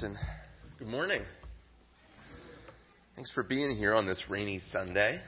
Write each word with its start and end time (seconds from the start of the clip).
Good 0.00 0.86
morning. 0.86 1.22
Thanks 3.16 3.32
for 3.32 3.42
being 3.42 3.74
here 3.74 3.96
on 3.96 4.06
this 4.06 4.22
rainy 4.28 4.60
Sunday. 4.70 5.20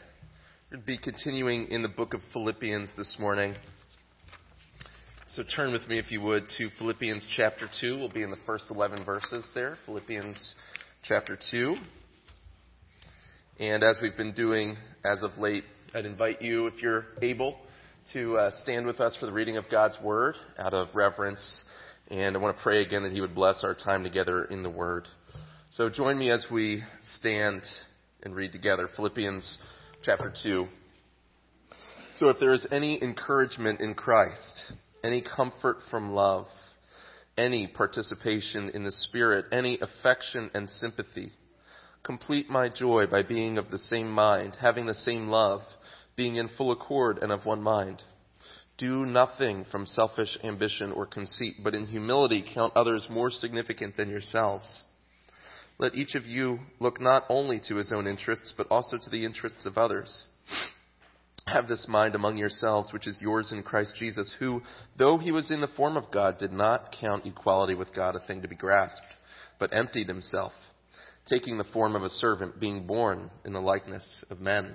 We're 0.70 0.76
going 0.76 0.82
to 0.82 0.86
be 0.86 0.96
continuing 0.96 1.66
in 1.72 1.82
the 1.82 1.88
book 1.88 2.14
of 2.14 2.20
Philippians 2.32 2.88
this 2.96 3.16
morning. 3.18 3.56
So 5.34 5.42
turn 5.42 5.72
with 5.72 5.88
me, 5.88 5.98
if 5.98 6.12
you 6.12 6.20
would, 6.20 6.44
to 6.58 6.68
Philippians 6.78 7.26
chapter 7.36 7.68
2. 7.80 7.98
We'll 7.98 8.10
be 8.10 8.22
in 8.22 8.30
the 8.30 8.36
first 8.46 8.66
11 8.70 9.04
verses 9.04 9.50
there. 9.56 9.76
Philippians 9.86 10.54
chapter 11.02 11.36
2. 11.50 11.74
And 13.58 13.82
as 13.82 13.98
we've 14.00 14.16
been 14.16 14.34
doing 14.34 14.76
as 15.04 15.24
of 15.24 15.36
late, 15.36 15.64
I'd 15.94 16.06
invite 16.06 16.42
you, 16.42 16.68
if 16.68 16.80
you're 16.80 17.06
able, 17.22 17.56
to 18.12 18.36
uh, 18.36 18.50
stand 18.62 18.86
with 18.86 19.00
us 19.00 19.16
for 19.18 19.26
the 19.26 19.32
reading 19.32 19.56
of 19.56 19.64
God's 19.68 19.96
Word 20.00 20.36
out 20.60 20.74
of 20.74 20.94
reverence 20.94 21.64
and 22.10 22.36
I 22.36 22.40
want 22.40 22.56
to 22.56 22.62
pray 22.62 22.82
again 22.82 23.04
that 23.04 23.12
He 23.12 23.20
would 23.20 23.34
bless 23.34 23.62
our 23.62 23.74
time 23.74 24.02
together 24.02 24.44
in 24.44 24.64
the 24.64 24.70
Word. 24.70 25.06
So 25.70 25.88
join 25.88 26.18
me 26.18 26.32
as 26.32 26.44
we 26.50 26.82
stand 27.18 27.62
and 28.24 28.34
read 28.34 28.50
together 28.50 28.88
Philippians 28.96 29.58
chapter 30.02 30.32
2. 30.42 30.66
So 32.16 32.28
if 32.28 32.38
there 32.40 32.52
is 32.52 32.66
any 32.72 33.00
encouragement 33.00 33.80
in 33.80 33.94
Christ, 33.94 34.72
any 35.04 35.22
comfort 35.22 35.78
from 35.88 36.12
love, 36.12 36.46
any 37.38 37.68
participation 37.68 38.70
in 38.70 38.82
the 38.82 38.92
Spirit, 38.92 39.46
any 39.52 39.78
affection 39.80 40.50
and 40.52 40.68
sympathy, 40.68 41.32
complete 42.02 42.50
my 42.50 42.68
joy 42.68 43.06
by 43.06 43.22
being 43.22 43.56
of 43.56 43.70
the 43.70 43.78
same 43.78 44.10
mind, 44.10 44.56
having 44.60 44.86
the 44.86 44.94
same 44.94 45.28
love, 45.28 45.60
being 46.16 46.36
in 46.36 46.48
full 46.58 46.72
accord 46.72 47.18
and 47.18 47.30
of 47.30 47.46
one 47.46 47.62
mind. 47.62 48.02
Do 48.80 49.04
nothing 49.04 49.66
from 49.70 49.84
selfish 49.84 50.38
ambition 50.42 50.90
or 50.92 51.04
conceit, 51.04 51.56
but 51.62 51.74
in 51.74 51.86
humility 51.86 52.42
count 52.54 52.72
others 52.74 53.04
more 53.10 53.30
significant 53.30 53.94
than 53.94 54.08
yourselves. 54.08 54.84
Let 55.78 55.94
each 55.94 56.14
of 56.14 56.24
you 56.24 56.60
look 56.78 56.98
not 56.98 57.24
only 57.28 57.60
to 57.68 57.76
his 57.76 57.92
own 57.92 58.06
interests, 58.06 58.54
but 58.56 58.66
also 58.70 58.96
to 58.96 59.10
the 59.10 59.26
interests 59.26 59.66
of 59.66 59.76
others. 59.76 60.24
Have 61.46 61.68
this 61.68 61.88
mind 61.88 62.14
among 62.14 62.38
yourselves, 62.38 62.90
which 62.90 63.06
is 63.06 63.20
yours 63.20 63.52
in 63.52 63.62
Christ 63.62 63.96
Jesus, 63.98 64.34
who, 64.38 64.62
though 64.96 65.18
he 65.18 65.30
was 65.30 65.50
in 65.50 65.60
the 65.60 65.68
form 65.68 65.98
of 65.98 66.10
God, 66.10 66.38
did 66.38 66.52
not 66.52 66.96
count 66.98 67.26
equality 67.26 67.74
with 67.74 67.92
God 67.92 68.16
a 68.16 68.26
thing 68.26 68.40
to 68.40 68.48
be 68.48 68.56
grasped, 68.56 69.14
but 69.58 69.74
emptied 69.74 70.08
himself, 70.08 70.52
taking 71.26 71.58
the 71.58 71.64
form 71.64 71.94
of 71.94 72.02
a 72.02 72.08
servant, 72.08 72.58
being 72.58 72.86
born 72.86 73.30
in 73.44 73.52
the 73.52 73.60
likeness 73.60 74.06
of 74.30 74.40
men 74.40 74.74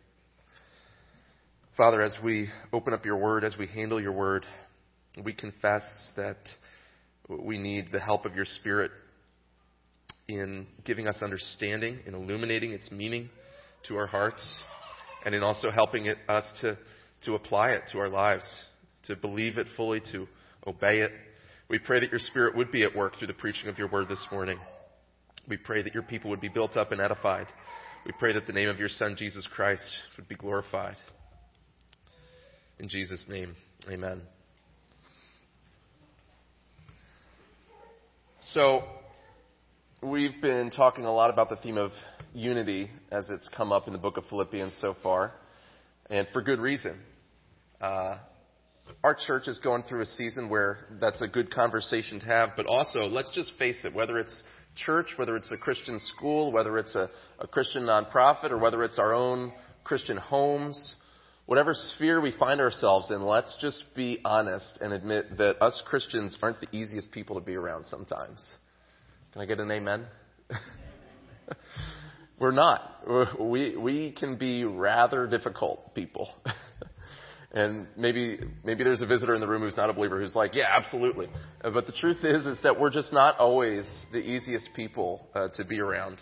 Father, 1.81 2.03
as 2.03 2.15
we 2.23 2.47
open 2.71 2.93
up 2.93 3.05
your 3.05 3.17
word, 3.17 3.43
as 3.43 3.55
we 3.57 3.65
handle 3.65 3.99
your 3.99 4.11
word, 4.11 4.45
we 5.25 5.33
confess 5.33 5.81
that 6.15 6.37
we 7.27 7.57
need 7.57 7.87
the 7.91 7.99
help 7.99 8.23
of 8.23 8.35
your 8.35 8.45
Spirit 8.45 8.91
in 10.27 10.67
giving 10.85 11.07
us 11.07 11.15
understanding, 11.23 11.97
in 12.05 12.13
illuminating 12.13 12.71
its 12.71 12.91
meaning 12.91 13.31
to 13.87 13.95
our 13.95 14.05
hearts, 14.05 14.59
and 15.25 15.33
in 15.33 15.41
also 15.41 15.71
helping 15.71 16.05
it, 16.05 16.19
us 16.29 16.43
to, 16.61 16.77
to 17.25 17.33
apply 17.33 17.69
it 17.69 17.81
to 17.91 17.97
our 17.97 18.09
lives, 18.09 18.43
to 19.07 19.15
believe 19.15 19.57
it 19.57 19.65
fully, 19.75 20.01
to 20.11 20.27
obey 20.67 20.99
it. 20.99 21.11
We 21.67 21.79
pray 21.79 21.99
that 21.99 22.11
your 22.11 22.19
Spirit 22.19 22.55
would 22.55 22.71
be 22.71 22.83
at 22.83 22.95
work 22.95 23.17
through 23.17 23.29
the 23.29 23.33
preaching 23.33 23.69
of 23.69 23.79
your 23.79 23.87
word 23.87 24.07
this 24.07 24.23
morning. 24.31 24.59
We 25.47 25.57
pray 25.57 25.81
that 25.81 25.95
your 25.95 26.03
people 26.03 26.29
would 26.29 26.41
be 26.41 26.47
built 26.47 26.77
up 26.77 26.91
and 26.91 27.01
edified. 27.01 27.47
We 28.05 28.11
pray 28.19 28.33
that 28.33 28.45
the 28.45 28.53
name 28.53 28.69
of 28.69 28.77
your 28.77 28.89
Son, 28.89 29.15
Jesus 29.17 29.47
Christ, 29.51 29.81
would 30.15 30.27
be 30.27 30.35
glorified. 30.35 30.97
In 32.81 32.89
Jesus' 32.89 33.23
name, 33.29 33.55
amen. 33.91 34.23
So, 38.55 38.81
we've 40.01 40.41
been 40.41 40.71
talking 40.71 41.05
a 41.05 41.13
lot 41.13 41.29
about 41.29 41.51
the 41.51 41.57
theme 41.57 41.77
of 41.77 41.91
unity 42.33 42.89
as 43.11 43.29
it's 43.29 43.47
come 43.55 43.71
up 43.71 43.85
in 43.85 43.93
the 43.93 43.99
book 43.99 44.17
of 44.17 44.25
Philippians 44.31 44.75
so 44.81 44.95
far, 45.03 45.31
and 46.09 46.27
for 46.33 46.41
good 46.41 46.59
reason. 46.59 46.99
Uh, 47.79 48.17
our 49.03 49.15
church 49.27 49.47
is 49.47 49.59
going 49.59 49.83
through 49.87 50.01
a 50.01 50.05
season 50.07 50.49
where 50.49 50.79
that's 50.99 51.21
a 51.21 51.27
good 51.27 51.53
conversation 51.53 52.19
to 52.19 52.25
have, 52.25 52.49
but 52.57 52.65
also, 52.65 53.01
let's 53.01 53.31
just 53.35 53.51
face 53.59 53.77
it, 53.83 53.93
whether 53.93 54.17
it's 54.17 54.41
church, 54.75 55.13
whether 55.17 55.35
it's 55.35 55.51
a 55.51 55.57
Christian 55.57 55.99
school, 55.99 56.51
whether 56.51 56.79
it's 56.79 56.95
a, 56.95 57.11
a 57.37 57.45
Christian 57.45 57.83
nonprofit, 57.83 58.49
or 58.49 58.57
whether 58.57 58.83
it's 58.83 58.97
our 58.97 59.13
own 59.13 59.53
Christian 59.83 60.17
homes, 60.17 60.95
whatever 61.51 61.73
sphere 61.73 62.21
we 62.21 62.31
find 62.39 62.61
ourselves 62.61 63.11
in, 63.11 63.21
let's 63.21 63.53
just 63.59 63.83
be 63.93 64.21
honest 64.23 64.77
and 64.79 64.93
admit 64.93 65.37
that 65.37 65.61
us 65.61 65.83
Christians 65.85 66.33
aren't 66.41 66.61
the 66.61 66.73
easiest 66.73 67.11
people 67.11 67.37
to 67.37 67.45
be 67.45 67.55
around 67.55 67.87
sometimes. 67.87 68.41
Can 69.33 69.41
I 69.41 69.45
get 69.45 69.59
an 69.59 69.69
amen? 69.69 70.05
We're 72.39 72.51
not. 72.51 73.37
We, 73.37 73.75
we 73.75 74.13
can 74.17 74.37
be 74.37 74.63
rather 74.63 75.27
difficult 75.27 75.93
people. 75.93 76.29
and 77.51 77.85
maybe, 77.97 78.39
maybe 78.63 78.85
there's 78.85 79.01
a 79.01 79.05
visitor 79.05 79.35
in 79.35 79.41
the 79.41 79.47
room 79.49 79.63
who's 79.63 79.75
not 79.75 79.89
a 79.89 79.93
believer 79.93 80.21
who's 80.21 80.33
like, 80.33 80.55
yeah, 80.55 80.73
absolutely. 80.73 81.27
But 81.61 81.85
the 81.85 81.91
truth 81.91 82.23
is, 82.23 82.45
is 82.45 82.59
that 82.63 82.79
we're 82.79 82.91
just 82.91 83.11
not 83.11 83.37
always 83.39 84.05
the 84.13 84.19
easiest 84.19 84.69
people 84.73 85.27
uh, 85.35 85.49
to 85.57 85.65
be 85.65 85.81
around. 85.81 86.17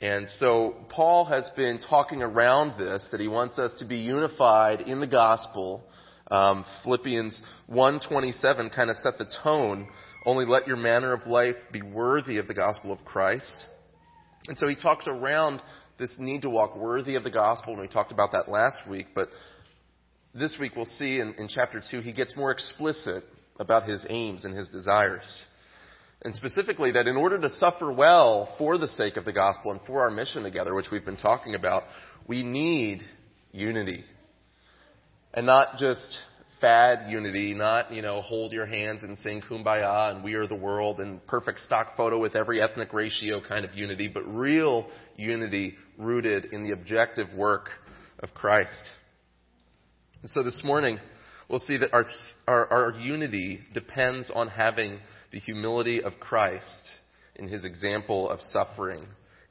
And 0.00 0.26
so 0.38 0.74
Paul 0.90 1.24
has 1.24 1.50
been 1.56 1.78
talking 1.78 2.20
around 2.20 2.78
this, 2.78 3.02
that 3.10 3.20
he 3.20 3.28
wants 3.28 3.58
us 3.58 3.72
to 3.78 3.86
be 3.86 3.96
unified 3.96 4.82
in 4.82 5.00
the 5.00 5.06
gospel. 5.06 5.84
Um, 6.30 6.66
Philippians 6.82 7.40
1.27 7.70 8.74
kind 8.74 8.90
of 8.90 8.96
set 8.96 9.16
the 9.16 9.26
tone. 9.42 9.88
Only 10.26 10.44
let 10.44 10.66
your 10.66 10.76
manner 10.76 11.12
of 11.12 11.26
life 11.26 11.56
be 11.72 11.80
worthy 11.80 12.38
of 12.38 12.46
the 12.46 12.54
gospel 12.54 12.92
of 12.92 13.04
Christ. 13.04 13.66
And 14.48 14.58
so 14.58 14.68
he 14.68 14.76
talks 14.76 15.06
around 15.06 15.62
this 15.98 16.14
need 16.18 16.42
to 16.42 16.50
walk 16.50 16.76
worthy 16.76 17.14
of 17.14 17.24
the 17.24 17.30
gospel, 17.30 17.72
and 17.72 17.80
we 17.80 17.88
talked 17.88 18.12
about 18.12 18.32
that 18.32 18.50
last 18.50 18.78
week. 18.88 19.06
But 19.14 19.28
this 20.34 20.56
week 20.60 20.72
we'll 20.76 20.84
see 20.84 21.20
in, 21.20 21.34
in 21.38 21.48
chapter 21.48 21.82
2, 21.90 22.00
he 22.00 22.12
gets 22.12 22.36
more 22.36 22.50
explicit 22.50 23.24
about 23.58 23.88
his 23.88 24.04
aims 24.10 24.44
and 24.44 24.54
his 24.54 24.68
desires. 24.68 25.44
And 26.26 26.34
specifically, 26.34 26.90
that 26.90 27.06
in 27.06 27.16
order 27.16 27.38
to 27.38 27.48
suffer 27.48 27.92
well 27.92 28.52
for 28.58 28.78
the 28.78 28.88
sake 28.88 29.16
of 29.16 29.24
the 29.24 29.32
gospel 29.32 29.70
and 29.70 29.80
for 29.86 30.00
our 30.00 30.10
mission 30.10 30.42
together, 30.42 30.74
which 30.74 30.90
we've 30.90 31.04
been 31.04 31.16
talking 31.16 31.54
about, 31.54 31.84
we 32.26 32.42
need 32.42 33.00
unity. 33.52 34.02
And 35.34 35.46
not 35.46 35.76
just 35.78 36.18
fad 36.60 37.08
unity, 37.08 37.54
not, 37.54 37.92
you 37.92 38.02
know, 38.02 38.22
hold 38.22 38.50
your 38.50 38.66
hands 38.66 39.04
and 39.04 39.16
sing 39.18 39.40
kumbaya 39.40 40.16
and 40.16 40.24
we 40.24 40.34
are 40.34 40.48
the 40.48 40.56
world 40.56 40.98
and 40.98 41.24
perfect 41.28 41.60
stock 41.60 41.96
photo 41.96 42.18
with 42.18 42.34
every 42.34 42.60
ethnic 42.60 42.92
ratio 42.92 43.40
kind 43.40 43.64
of 43.64 43.72
unity, 43.76 44.08
but 44.08 44.22
real 44.22 44.88
unity 45.14 45.76
rooted 45.96 46.46
in 46.46 46.64
the 46.64 46.72
objective 46.72 47.32
work 47.36 47.68
of 48.18 48.34
Christ. 48.34 48.90
And 50.22 50.30
so 50.32 50.42
this 50.42 50.60
morning, 50.64 50.98
we'll 51.48 51.58
see 51.60 51.76
that 51.78 51.92
our, 51.92 52.04
our, 52.46 52.72
our 52.72 52.90
unity 53.00 53.60
depends 53.74 54.30
on 54.34 54.48
having 54.48 54.98
the 55.32 55.38
humility 55.38 56.02
of 56.02 56.18
Christ 56.20 56.90
in 57.36 57.48
his 57.48 57.64
example 57.64 58.30
of 58.30 58.40
suffering 58.40 59.06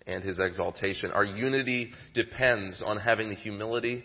and 0.08 0.24
his 0.24 0.40
exaltation. 0.40 1.12
Our 1.12 1.26
unity 1.26 1.92
depends 2.14 2.82
on 2.86 2.98
having 2.98 3.30
the 3.30 3.36
humility 3.36 4.04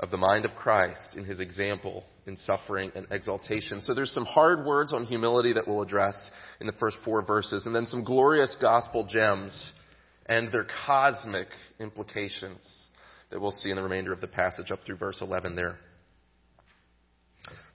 of 0.00 0.10
the 0.10 0.16
mind 0.16 0.44
of 0.44 0.52
Christ 0.52 1.16
in 1.16 1.24
his 1.24 1.40
example 1.40 2.04
in 2.26 2.36
suffering 2.36 2.92
and 2.94 3.06
exaltation. 3.10 3.80
So 3.80 3.94
there's 3.94 4.12
some 4.12 4.24
hard 4.24 4.64
words 4.64 4.92
on 4.92 5.06
humility 5.06 5.52
that 5.54 5.66
we'll 5.66 5.82
address 5.82 6.30
in 6.60 6.66
the 6.66 6.72
first 6.74 6.98
four 7.04 7.24
verses, 7.24 7.66
and 7.66 7.74
then 7.74 7.86
some 7.86 8.04
glorious 8.04 8.56
gospel 8.60 9.06
gems 9.10 9.72
and 10.26 10.52
their 10.52 10.66
cosmic 10.86 11.48
implications 11.80 12.60
that 13.30 13.40
we'll 13.40 13.50
see 13.50 13.70
in 13.70 13.76
the 13.76 13.82
remainder 13.82 14.12
of 14.12 14.20
the 14.20 14.26
passage 14.26 14.70
up 14.70 14.80
through 14.84 14.96
verse 14.96 15.18
11 15.20 15.56
there. 15.56 15.78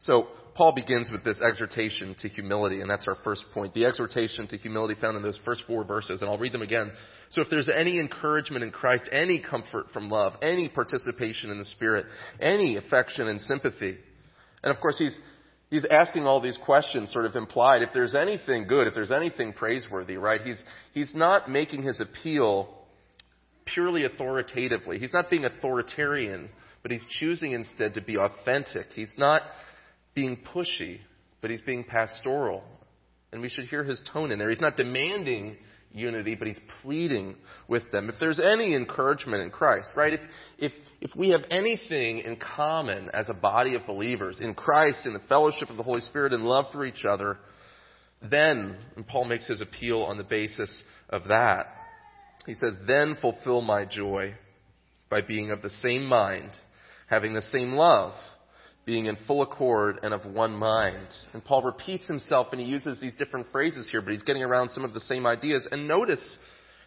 So 0.03 0.27
Paul 0.55 0.73
begins 0.73 1.09
with 1.11 1.23
this 1.23 1.41
exhortation 1.41 2.15
to 2.19 2.29
humility, 2.29 2.81
and 2.81 2.89
that's 2.89 3.07
our 3.07 3.17
first 3.23 3.45
point. 3.53 3.73
The 3.73 3.85
exhortation 3.85 4.47
to 4.47 4.57
humility 4.57 4.95
found 4.99 5.17
in 5.17 5.23
those 5.23 5.39
first 5.43 5.63
four 5.65 5.83
verses, 5.83 6.21
and 6.21 6.29
I'll 6.29 6.37
read 6.37 6.53
them 6.53 6.61
again. 6.61 6.91
So 7.31 7.41
if 7.41 7.49
there's 7.49 7.69
any 7.69 7.99
encouragement 7.99 8.63
in 8.63 8.71
Christ, 8.71 9.09
any 9.11 9.41
comfort 9.41 9.87
from 9.91 10.09
love, 10.09 10.33
any 10.41 10.69
participation 10.69 11.49
in 11.49 11.57
the 11.57 11.65
Spirit, 11.65 12.05
any 12.39 12.77
affection 12.77 13.27
and 13.27 13.41
sympathy, 13.41 13.97
and 14.63 14.73
of 14.73 14.79
course 14.79 14.97
he's, 14.97 15.17
He's 15.73 15.85
asking 15.89 16.27
all 16.27 16.39
these 16.39 16.59
questions 16.63 17.11
sort 17.11 17.25
of 17.25 17.35
implied. 17.35 17.81
If 17.81 17.89
there's 17.95 18.13
anything 18.13 18.67
good, 18.67 18.85
if 18.85 18.93
there's 18.93 19.11
anything 19.11 19.53
praiseworthy, 19.53 20.17
right? 20.17 20.39
He's, 20.39 20.63
he's 20.93 21.15
not 21.15 21.49
making 21.49 21.81
his 21.81 21.99
appeal 21.99 22.69
purely 23.65 24.05
authoritatively. 24.05 24.99
He's 24.99 25.13
not 25.13 25.31
being 25.31 25.45
authoritarian, 25.45 26.49
but 26.83 26.91
he's 26.91 27.03
choosing 27.19 27.53
instead 27.53 27.95
to 27.95 28.01
be 28.01 28.19
authentic. 28.19 28.91
He's 28.93 29.15
not 29.17 29.41
being 30.15 30.37
pushy, 30.53 30.99
but 31.41 31.51
he's 31.51 31.61
being 31.61 31.83
pastoral. 31.83 32.63
And 33.31 33.41
we 33.41 33.49
should 33.49 33.65
hear 33.65 33.83
his 33.83 34.01
tone 34.13 34.31
in 34.31 34.39
there. 34.39 34.49
He's 34.49 34.61
not 34.61 34.77
demanding 34.77 35.57
unity, 35.91 36.35
but 36.35 36.47
he's 36.47 36.59
pleading 36.81 37.35
with 37.67 37.91
them. 37.91 38.09
If 38.09 38.15
there's 38.19 38.39
any 38.39 38.75
encouragement 38.75 39.41
in 39.43 39.49
Christ, 39.51 39.91
right? 39.95 40.13
If, 40.13 40.21
if, 40.57 40.71
if 41.01 41.15
we 41.15 41.29
have 41.29 41.41
anything 41.49 42.19
in 42.19 42.35
common 42.35 43.09
as 43.13 43.29
a 43.29 43.33
body 43.33 43.75
of 43.75 43.85
believers 43.85 44.39
in 44.39 44.53
Christ, 44.53 45.05
in 45.05 45.13
the 45.13 45.21
fellowship 45.29 45.69
of 45.69 45.77
the 45.77 45.83
Holy 45.83 46.01
Spirit, 46.01 46.33
and 46.33 46.43
love 46.43 46.65
for 46.71 46.85
each 46.85 47.05
other, 47.05 47.37
then, 48.21 48.77
and 48.95 49.05
Paul 49.05 49.25
makes 49.25 49.47
his 49.47 49.61
appeal 49.61 50.01
on 50.01 50.17
the 50.17 50.23
basis 50.23 50.71
of 51.09 51.25
that, 51.25 51.67
he 52.45 52.53
says, 52.53 52.73
then 52.87 53.15
fulfill 53.21 53.61
my 53.61 53.85
joy 53.85 54.33
by 55.09 55.21
being 55.21 55.51
of 55.51 55.61
the 55.61 55.69
same 55.69 56.05
mind, 56.05 56.49
having 57.07 57.33
the 57.33 57.41
same 57.41 57.73
love, 57.73 58.13
being 58.85 59.05
in 59.05 59.17
full 59.27 59.41
accord 59.41 59.99
and 60.03 60.13
of 60.13 60.25
one 60.25 60.53
mind. 60.53 61.07
And 61.33 61.43
Paul 61.43 61.63
repeats 61.63 62.07
himself 62.07 62.47
and 62.51 62.59
he 62.59 62.67
uses 62.67 62.99
these 62.99 63.15
different 63.15 63.47
phrases 63.51 63.89
here, 63.89 64.01
but 64.01 64.11
he's 64.11 64.23
getting 64.23 64.43
around 64.43 64.69
some 64.69 64.83
of 64.83 64.93
the 64.93 64.99
same 64.99 65.25
ideas. 65.25 65.67
And 65.71 65.87
notice 65.87 66.37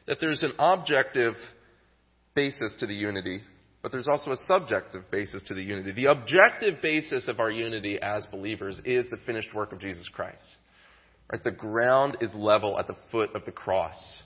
that 0.07 0.19
there's 0.21 0.43
an 0.43 0.53
objective 0.59 1.35
basis 2.35 2.77
to 2.81 2.87
the 2.87 2.95
unity, 2.95 3.41
but 3.83 3.93
there's 3.93 4.09
also 4.09 4.33
a 4.33 4.37
subjective 4.37 5.11
basis 5.11 5.43
to 5.49 5.55
the 5.55 5.63
unity. 5.63 5.93
The 5.93 6.11
objective 6.11 6.83
basis 6.83 7.29
of 7.29 7.41
our 7.41 7.51
unity 7.51 7.99
as 8.01 8.27
believers 8.27 8.79
is 8.85 9.07
the 9.11 9.19
finished 9.25 9.55
work 9.55 9.73
of 9.73 9.81
Jesus 9.81 10.07
Christ. 10.13 10.43
Right? 11.33 11.43
The 11.43 11.51
ground 11.51 12.19
is 12.21 12.35
level 12.35 12.79
at 12.79 12.87
the 12.87 12.97
foot 13.11 13.35
of 13.35 13.45
the 13.45 13.53
cross. 13.53 14.23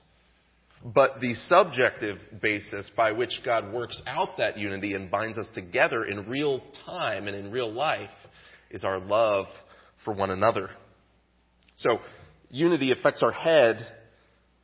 But 0.83 1.21
the 1.21 1.35
subjective 1.35 2.19
basis 2.41 2.91
by 2.97 3.13
which 3.13 3.41
God 3.45 3.73
works 3.73 4.01
out 4.07 4.39
that 4.39 4.57
unity 4.57 4.95
and 4.95 5.11
binds 5.11 5.37
us 5.39 5.49
together 5.53 6.05
in 6.05 6.29
real 6.29 6.63
time 6.87 7.27
and 7.27 7.37
in 7.37 7.53
real 7.53 7.71
life 7.71 8.09
is 8.71 8.83
our 8.83 8.99
love 8.99 9.47
for 10.05 10.15
one 10.15 10.31
another. 10.31 10.71
So, 11.77 11.99
unity 12.49 12.93
affects 12.93 13.23
our 13.23 13.33
head, 13.33 13.87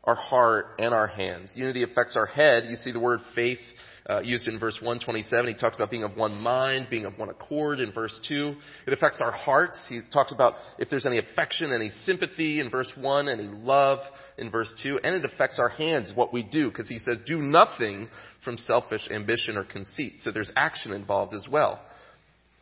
our 0.04 0.14
heart, 0.14 0.76
and 0.78 0.94
our 0.94 1.06
hands. 1.06 1.52
Unity 1.54 1.82
affects 1.82 2.16
our 2.16 2.26
head. 2.26 2.64
You 2.68 2.76
see 2.76 2.92
the 2.92 3.00
word 3.00 3.20
faith 3.34 3.58
uh, 4.08 4.20
used 4.20 4.46
in 4.46 4.58
verse 4.58 4.76
127. 4.80 5.46
He 5.48 5.54
talks 5.54 5.74
about 5.74 5.90
being 5.90 6.04
of 6.04 6.16
one 6.16 6.34
mind, 6.34 6.86
being 6.88 7.06
of 7.06 7.18
one 7.18 7.28
accord 7.28 7.80
in 7.80 7.92
verse 7.92 8.18
2. 8.28 8.54
It 8.86 8.92
affects 8.92 9.20
our 9.20 9.32
hearts. 9.32 9.84
He 9.88 10.00
talks 10.12 10.32
about 10.32 10.54
if 10.78 10.88
there's 10.90 11.06
any 11.06 11.18
affection, 11.18 11.72
any 11.72 11.90
sympathy 12.04 12.60
in 12.60 12.70
verse 12.70 12.92
1, 12.96 13.28
any 13.28 13.44
love 13.44 13.98
in 14.38 14.50
verse 14.50 14.72
2. 14.82 15.00
And 15.02 15.16
it 15.16 15.24
affects 15.24 15.58
our 15.58 15.68
hands, 15.68 16.12
what 16.14 16.32
we 16.32 16.42
do, 16.42 16.68
because 16.68 16.88
he 16.88 16.98
says, 16.98 17.18
do 17.26 17.40
nothing 17.40 18.08
from 18.44 18.58
selfish 18.58 19.08
ambition 19.10 19.56
or 19.56 19.64
conceit. 19.64 20.14
So 20.20 20.30
there's 20.30 20.52
action 20.56 20.92
involved 20.92 21.34
as 21.34 21.46
well. 21.50 21.80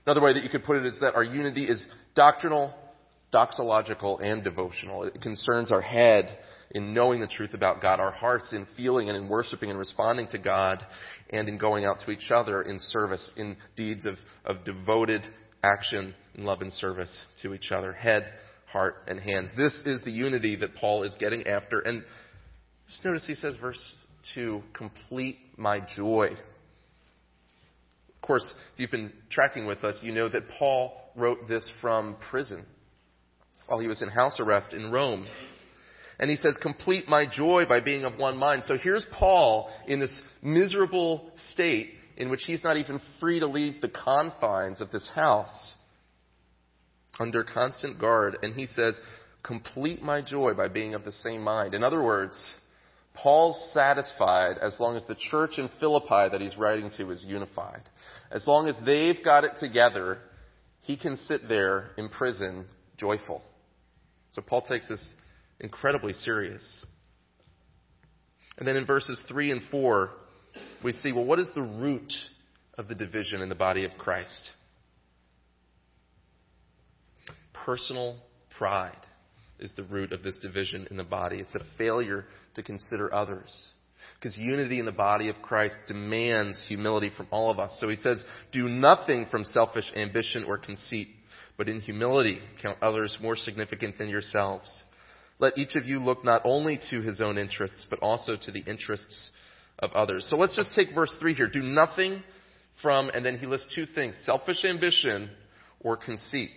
Another 0.07 0.23
way 0.23 0.33
that 0.35 0.43
you 0.43 0.51
could 0.51 0.65
put 0.65 0.77
it 0.77 0.87
is 0.87 0.99
that 1.01 1.15
our 1.15 1.25
unity 1.25 1.65
is 1.65 1.85
doctrinal, 2.15 2.75
doxological, 3.33 4.23
and 4.23 4.43
devotional. 4.43 5.05
It 5.05 5.21
concerns 5.21 5.73
our 5.73 5.81
head 5.81 6.39
in 6.71 6.95
knowing 6.95 7.21
the 7.21 7.27
truth 7.27 7.55
about 7.55 7.83
God, 7.83 8.01
our 8.01 8.11
hearts 8.11 8.53
in 8.53 8.67
feeling 8.77 9.09
and 9.09 9.17
in 9.17 9.29
worshiping 9.29 9.71
and 9.71 9.79
responding 9.79 10.29
to 10.29 10.39
God, 10.39 10.85
and 11.31 11.49
in 11.49 11.59
going 11.59 11.85
out 11.85 12.01
to 12.05 12.11
each 12.11 12.31
other 12.31 12.63
in 12.63 12.79
service, 12.79 13.31
in 13.37 13.57
deeds 13.77 14.07
of, 14.07 14.17
of 14.45 14.65
devoted 14.65 15.23
action 15.63 16.15
and 16.35 16.45
love 16.45 16.61
and 16.61 16.73
service 16.75 17.23
to 17.43 17.55
each 17.55 17.73
other. 17.73 17.93
Head, 17.93 18.25
heart, 18.67 18.97
and 19.07 19.19
hands. 19.21 19.51
This 19.57 19.83
is 19.87 20.03
the 20.05 20.11
unity 20.11 20.57
that 20.57 20.75
Paul 20.75 21.05
is 21.05 21.15
getting 21.19 21.47
after. 21.47 21.81
And 21.81 22.03
just 22.87 23.05
notice 23.05 23.25
he 23.27 23.35
says, 23.35 23.57
verse 23.61 23.95
2, 24.35 24.63
complete 24.73 25.39
my 25.57 25.81
joy. 25.97 26.29
Of 28.09 28.27
course, 28.27 28.55
if 28.73 28.81
you've 28.81 28.91
been 28.91 29.13
tracking 29.31 29.67
with 29.67 29.85
us, 29.85 29.99
you 30.03 30.13
know 30.13 30.29
that 30.29 30.49
Paul 30.59 30.95
wrote 31.15 31.47
this 31.49 31.69
from 31.81 32.17
prison 32.31 32.65
while 33.67 33.79
he 33.79 33.89
was 33.89 34.03
in 34.03 34.09
house 34.09 34.39
arrest 34.41 34.73
in 34.73 34.91
Rome. 34.91 35.27
And 36.19 36.31
he 36.31 36.37
says, 36.37 36.57
complete 36.61 37.09
my 37.09 37.27
joy 37.27 37.65
by 37.69 37.81
being 37.81 38.05
of 38.05 38.19
one 38.19 38.37
mind. 38.37 38.63
So 38.67 38.77
here's 38.77 39.07
Paul 39.13 39.71
in 39.87 39.99
this 40.01 40.23
miserable 40.43 41.31
state 41.53 41.91
in 42.17 42.31
which 42.31 42.45
he's 42.47 42.63
not 42.63 42.77
even 42.77 43.01
free 43.19 43.41
to 43.41 43.47
leave 43.47 43.81
the 43.81 43.89
confines 43.89 44.81
of 44.81 44.91
this 44.91 45.11
house 45.15 45.75
under 47.19 47.43
constant 47.43 48.01
guard. 48.01 48.39
And 48.43 48.55
he 48.55 48.67
says, 48.67 48.99
complete 49.43 50.03
my 50.03 50.23
joy 50.23 50.55
by 50.55 50.69
being 50.69 50.95
of 50.95 51.05
the 51.05 51.13
same 51.13 51.43
mind. 51.43 51.75
In 51.75 51.83
other 51.83 52.03
words, 52.03 52.37
Paul's 53.15 53.71
satisfied 53.73 54.59
as 54.61 54.79
long 54.81 54.97
as 54.97 55.05
the 55.07 55.17
church 55.31 55.59
in 55.59 55.69
Philippi 55.79 56.29
that 56.31 56.41
he's 56.41 56.57
writing 56.57 56.91
to 56.97 57.11
is 57.11 57.25
unified. 57.27 57.83
As 58.31 58.47
long 58.47 58.69
as 58.69 58.77
they've 58.85 59.23
got 59.25 59.45
it 59.45 59.53
together, 59.61 60.19
he 60.83 60.97
can 60.97 61.17
sit 61.17 61.49
there 61.49 61.91
in 61.97 62.09
prison 62.09 62.67
joyful. 62.97 63.43
So 64.33 64.43
Paul 64.43 64.63
takes 64.63 64.89
this 64.89 65.07
incredibly 65.65 66.13
serious. 66.13 66.63
And 68.59 68.69
then 68.69 68.77
in 68.77 68.87
verses 68.87 69.21
3 69.27 69.51
and 69.51 69.63
4, 69.71 70.11
we 70.85 70.93
see, 70.93 71.11
well, 71.11 71.25
what 71.25 71.41
is 71.41 71.51
the 71.55 71.63
root 71.63 72.13
of 72.79 72.87
the 72.87 72.95
division 72.95 73.41
in 73.41 73.49
the 73.49 73.55
body 73.55 73.85
of 73.85 73.93
Christ? 73.99 74.51
Personal 77.53 78.19
pride 78.57 79.07
is 79.59 79.73
the 79.75 79.85
root 79.85 80.13
of 80.13 80.23
this 80.23 80.37
division 80.37 80.87
in 80.91 80.99
the 80.99 81.05
body. 81.05 81.39
It's 81.39 81.55
a 81.55 81.65
failure 81.79 82.27
to 82.55 82.63
consider 82.63 83.13
others. 83.13 83.71
Because 84.17 84.37
unity 84.37 84.79
in 84.79 84.85
the 84.85 84.93
body 84.93 85.31
of 85.31 85.41
Christ 85.41 85.77
demands 85.89 86.63
humility 86.69 87.11
from 87.17 87.27
all 87.31 87.51
of 87.51 87.59
us. 87.59 87.75
So 87.81 87.89
he 87.89 87.97
says, 87.97 88.23
do 88.53 88.69
nothing 88.69 89.27
from 89.31 89.45
selfish 89.45 89.91
ambition 89.97 90.45
or 90.45 90.59
conceit, 90.59 91.09
but 91.57 91.71
in 91.71 91.81
humility 91.81 92.41
count 92.61 92.77
others 92.83 93.17
more 93.23 93.35
significant 93.35 93.97
than 93.97 94.11
yourselves. 94.11 94.71
Let 95.39 95.59
each 95.59 95.77
of 95.77 95.85
you 95.85 95.99
look 95.99 96.25
not 96.25 96.43
only 96.45 96.79
to 96.91 97.03
his 97.03 97.21
own 97.21 97.39
interests, 97.39 97.85
but 97.91 97.99
also 98.01 98.37
to 98.37 98.53
the 98.53 98.61
interests 98.61 99.31
of 99.79 99.93
others. 99.93 100.27
So 100.29 100.37
let's 100.37 100.57
just 100.57 100.75
take 100.75 100.95
verse 100.95 101.15
3 101.19 101.35
here. 101.35 101.49
Do 101.49 101.63
nothing 101.63 102.23
from, 102.83 103.09
and 103.09 103.25
then 103.25 103.39
he 103.39 103.47
lists 103.47 103.73
two 103.75 103.87
things 103.87 104.15
selfish 104.25 104.65
ambition 104.65 105.31
or 105.81 105.97
conceit. 105.97 106.51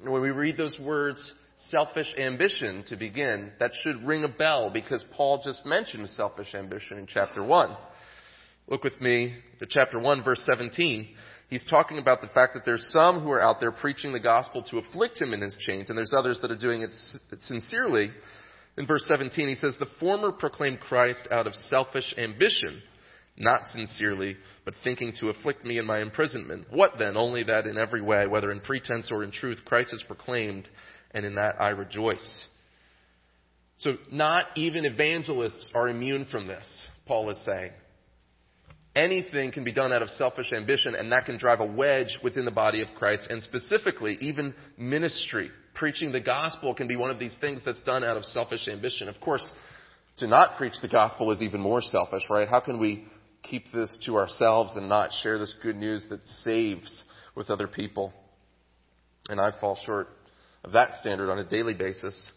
And 0.00 0.12
when 0.12 0.22
we 0.22 0.30
read 0.30 0.56
those 0.56 0.78
words, 0.82 1.32
selfish 1.68 2.12
ambition 2.18 2.84
to 2.88 2.96
begin, 2.96 3.52
that 3.60 3.70
should 3.82 4.02
ring 4.06 4.24
a 4.24 4.28
bell 4.28 4.70
because 4.70 5.04
Paul 5.16 5.42
just 5.44 5.64
mentioned 5.64 6.08
selfish 6.10 6.54
ambition 6.54 6.98
in 6.98 7.06
chapter 7.06 7.44
1. 7.44 7.76
Look 8.68 8.84
with 8.84 9.00
me 9.00 9.36
to 9.58 9.66
chapter 9.68 9.98
1, 9.98 10.24
verse 10.24 10.46
17 10.50 11.14
he's 11.52 11.64
talking 11.66 11.98
about 11.98 12.22
the 12.22 12.28
fact 12.28 12.54
that 12.54 12.64
there's 12.64 12.90
some 12.92 13.20
who 13.20 13.30
are 13.30 13.42
out 13.42 13.60
there 13.60 13.72
preaching 13.72 14.10
the 14.10 14.18
gospel 14.18 14.62
to 14.62 14.78
afflict 14.78 15.20
him 15.20 15.34
in 15.34 15.42
his 15.42 15.54
chains, 15.60 15.90
and 15.90 15.98
there's 15.98 16.14
others 16.16 16.38
that 16.40 16.50
are 16.50 16.56
doing 16.56 16.80
it 16.80 16.92
sincerely. 17.40 18.10
In 18.78 18.86
verse 18.86 19.04
17, 19.06 19.48
he 19.48 19.54
says, 19.54 19.76
The 19.78 19.86
former 20.00 20.32
proclaimed 20.32 20.80
Christ 20.80 21.28
out 21.30 21.46
of 21.46 21.52
selfish 21.68 22.14
ambition, 22.16 22.82
not 23.36 23.60
sincerely, 23.70 24.38
but 24.64 24.72
thinking 24.82 25.12
to 25.20 25.28
afflict 25.28 25.62
me 25.62 25.76
in 25.76 25.84
my 25.84 26.00
imprisonment. 26.00 26.68
What 26.70 26.92
then? 26.98 27.18
Only 27.18 27.44
that 27.44 27.66
in 27.66 27.76
every 27.76 28.00
way, 28.00 28.26
whether 28.26 28.50
in 28.50 28.60
pretense 28.60 29.10
or 29.10 29.22
in 29.22 29.30
truth, 29.30 29.58
Christ 29.66 29.92
is 29.92 30.02
proclaimed, 30.06 30.70
and 31.10 31.26
in 31.26 31.34
that 31.34 31.60
I 31.60 31.68
rejoice. 31.68 32.46
So 33.76 33.96
not 34.10 34.46
even 34.56 34.86
evangelists 34.86 35.70
are 35.74 35.88
immune 35.88 36.24
from 36.30 36.46
this, 36.46 36.64
Paul 37.04 37.28
is 37.28 37.44
saying. 37.44 37.72
Anything 38.94 39.52
can 39.52 39.64
be 39.64 39.72
done 39.72 39.90
out 39.92 40.02
of 40.02 40.10
selfish 40.10 40.52
ambition, 40.52 40.94
and 40.94 41.10
that 41.12 41.24
can 41.24 41.38
drive 41.38 41.60
a 41.60 41.66
wedge 41.66 42.18
within 42.22 42.44
the 42.44 42.50
body 42.50 42.82
of 42.82 42.88
Christ. 42.98 43.26
And 43.30 43.42
specifically, 43.42 44.18
even 44.20 44.54
ministry, 44.76 45.50
preaching 45.74 46.12
the 46.12 46.20
gospel 46.20 46.74
can 46.74 46.88
be 46.88 46.96
one 46.96 47.10
of 47.10 47.18
these 47.18 47.34
things 47.40 47.60
that's 47.64 47.80
done 47.82 48.04
out 48.04 48.18
of 48.18 48.24
selfish 48.24 48.68
ambition. 48.68 49.08
Of 49.08 49.18
course, 49.20 49.50
to 50.18 50.26
not 50.26 50.58
preach 50.58 50.74
the 50.82 50.88
gospel 50.88 51.30
is 51.32 51.40
even 51.40 51.60
more 51.60 51.80
selfish, 51.80 52.22
right? 52.28 52.46
How 52.46 52.60
can 52.60 52.78
we 52.78 53.06
keep 53.42 53.64
this 53.72 53.98
to 54.04 54.16
ourselves 54.16 54.76
and 54.76 54.90
not 54.90 55.10
share 55.22 55.38
this 55.38 55.54
good 55.62 55.76
news 55.76 56.04
that 56.10 56.26
saves 56.44 57.02
with 57.34 57.48
other 57.48 57.68
people? 57.68 58.12
And 59.30 59.40
I 59.40 59.52
fall 59.58 59.78
short 59.86 60.08
of 60.64 60.72
that 60.72 60.94
standard 61.00 61.30
on 61.30 61.38
a 61.38 61.44
daily 61.44 61.74
basis. 61.74 62.30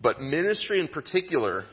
But 0.00 0.20
ministry 0.20 0.80
in 0.80 0.88
particular 0.88 1.64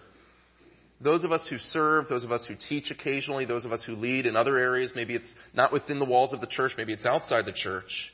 those 1.01 1.23
of 1.23 1.31
us 1.31 1.45
who 1.49 1.57
serve, 1.57 2.07
those 2.07 2.23
of 2.23 2.31
us 2.31 2.45
who 2.47 2.55
teach 2.69 2.89
occasionally, 2.89 3.45
those 3.45 3.65
of 3.65 3.71
us 3.71 3.83
who 3.83 3.93
lead 3.93 4.25
in 4.25 4.35
other 4.35 4.57
areas, 4.57 4.93
maybe 4.95 5.15
it's 5.15 5.33
not 5.53 5.73
within 5.73 5.99
the 5.99 6.05
walls 6.05 6.33
of 6.33 6.41
the 6.41 6.47
church, 6.47 6.71
maybe 6.77 6.93
it's 6.93 7.05
outside 7.05 7.45
the 7.45 7.53
church. 7.53 8.11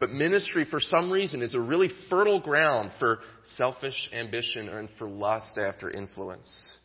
But 0.00 0.10
ministry, 0.10 0.66
for 0.68 0.80
some 0.80 1.10
reason, 1.10 1.42
is 1.42 1.54
a 1.54 1.60
really 1.60 1.88
fertile 2.10 2.40
ground 2.40 2.90
for 2.98 3.20
selfish 3.56 4.10
ambition 4.12 4.68
and 4.68 4.88
for 4.98 5.08
lust 5.08 5.56
after 5.56 5.88
influence. 5.88 6.76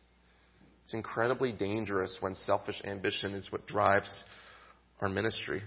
It's 0.84 0.94
incredibly 0.94 1.52
dangerous 1.52 2.16
when 2.20 2.34
selfish 2.34 2.80
ambition 2.84 3.34
is 3.34 3.50
what 3.50 3.66
drives 3.66 4.24
our 5.00 5.08
ministry. 5.08 5.62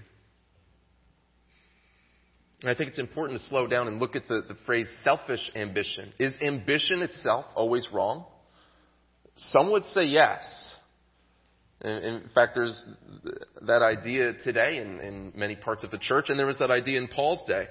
And 2.61 2.71
I 2.71 2.75
think 2.75 2.89
it's 2.89 2.99
important 2.99 3.41
to 3.41 3.45
slow 3.47 3.67
down 3.67 3.87
and 3.87 3.99
look 3.99 4.15
at 4.15 4.29
the, 4.29 4.41
the 4.47 4.55
phrase 4.65 4.89
selfish 5.03 5.51
ambition. 5.53 6.13
Is 6.17 6.37
ambition 6.41 7.01
itself 7.01 7.45
always 7.55 7.87
wrong? 7.91 8.25
Some 9.35 9.71
would 9.71 9.85
say 9.85 10.03
yes. 10.03 10.43
In 11.83 12.29
fact, 12.33 12.53
there's 12.55 12.81
that 13.61 13.81
idea 13.81 14.33
today 14.43 14.77
in, 14.77 14.99
in 15.01 15.33
many 15.35 15.55
parts 15.55 15.83
of 15.83 15.91
the 15.91 15.97
church, 15.97 16.25
and 16.29 16.39
there 16.39 16.45
was 16.45 16.59
that 16.59 16.71
idea 16.71 16.97
in 16.97 17.07
Paul's 17.09 17.45
day. 17.45 17.67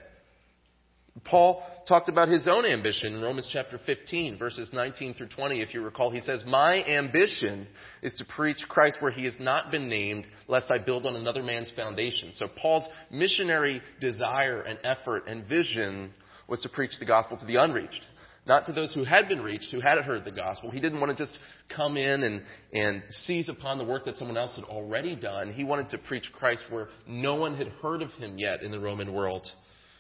Paul 1.25 1.63
talked 1.87 2.09
about 2.09 2.29
his 2.29 2.49
own 2.49 2.65
ambition 2.65 3.15
in 3.15 3.21
Romans 3.21 3.49
chapter 3.53 3.79
15, 3.85 4.39
verses 4.39 4.71
19 4.73 5.15
through 5.15 5.29
20. 5.29 5.61
If 5.61 5.75
you 5.75 5.83
recall, 5.83 6.11
he 6.11 6.21
says, 6.21 6.43
My 6.47 6.83
ambition 6.85 7.69
is 8.03 8.15
to 8.17 8.25
preach 8.25 8.65
Christ 8.69 8.97
where 9.01 9.13
he 9.13 9.25
has 9.25 9.35
not 9.39 9.71
been 9.71 9.89
named, 9.89 10.27
lest 10.49 10.71
I 10.71 10.79
build 10.79 11.07
on 11.07 11.17
another 11.17 11.43
man's 11.43 11.71
foundation. 11.77 12.33
So 12.35 12.49
Paul's 12.61 12.87
missionary 13.11 13.83
desire 14.01 14.63
and 14.63 14.79
effort 14.85 15.27
and 15.27 15.47
vision 15.47 16.13
was 16.49 16.61
to 16.61 16.69
preach 16.71 16.93
the 16.99 17.07
gospel 17.07 17.37
to 17.37 17.47
the 17.47 17.57
unreached. 17.57 18.07
Not 18.45 18.67
to 18.67 18.73
those 18.73 18.93
who 18.93 19.05
had 19.05 19.29
been 19.29 19.41
reached, 19.41 19.71
who 19.71 19.81
had 19.81 19.99
heard 19.99 20.25
the 20.25 20.33
gospel. 20.33 20.71
He 20.71 20.81
didn't 20.81 21.01
want 21.01 21.17
to 21.17 21.25
just 21.25 21.39
come 21.75 21.97
in 21.97 22.25
and, 22.25 22.43
and 22.73 23.03
seize 23.25 23.49
upon 23.49 23.79
the 23.79 23.85
work 23.85 24.05
that 24.07 24.17
someone 24.17 24.37
else 24.37 24.57
had 24.57 24.65
already 24.65 25.15
done. 25.15 25.53
He 25.53 25.63
wanted 25.63 25.91
to 25.91 25.99
preach 25.99 26.25
Christ 26.33 26.65
where 26.69 26.89
no 27.07 27.37
one 27.37 27.57
had 27.57 27.69
heard 27.69 28.03
of 28.03 28.11
him 28.13 28.39
yet 28.39 28.63
in 28.63 28.73
the 28.73 28.81
Roman 28.81 29.13
world. 29.13 29.47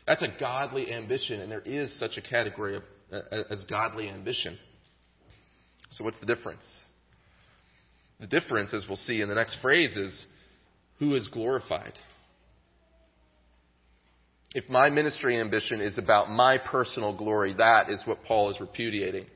That's 0.06 0.22
a 0.22 0.28
godly 0.40 0.92
ambition, 0.92 1.40
and 1.40 1.50
there 1.50 1.60
is 1.60 1.96
such 2.00 2.16
a 2.16 2.20
category 2.20 2.76
of, 2.76 2.82
uh, 3.12 3.42
as 3.50 3.64
godly 3.66 4.08
ambition. 4.08 4.58
So, 5.92 6.02
what's 6.02 6.18
the 6.18 6.26
difference? 6.26 6.64
The 8.18 8.26
difference, 8.26 8.74
as 8.74 8.84
we'll 8.88 8.96
see 8.96 9.20
in 9.20 9.28
the 9.28 9.34
next 9.36 9.58
phrase, 9.62 9.96
is 9.96 10.26
who 10.98 11.14
is 11.14 11.28
glorified. 11.28 11.92
If 14.54 14.68
my 14.68 14.90
ministry 14.90 15.40
ambition 15.40 15.80
is 15.80 15.98
about 15.98 16.30
my 16.30 16.58
personal 16.58 17.16
glory, 17.16 17.54
that 17.54 17.88
is 17.88 18.02
what 18.04 18.22
Paul 18.24 18.50
is 18.50 18.60
repudiating. 18.60 19.26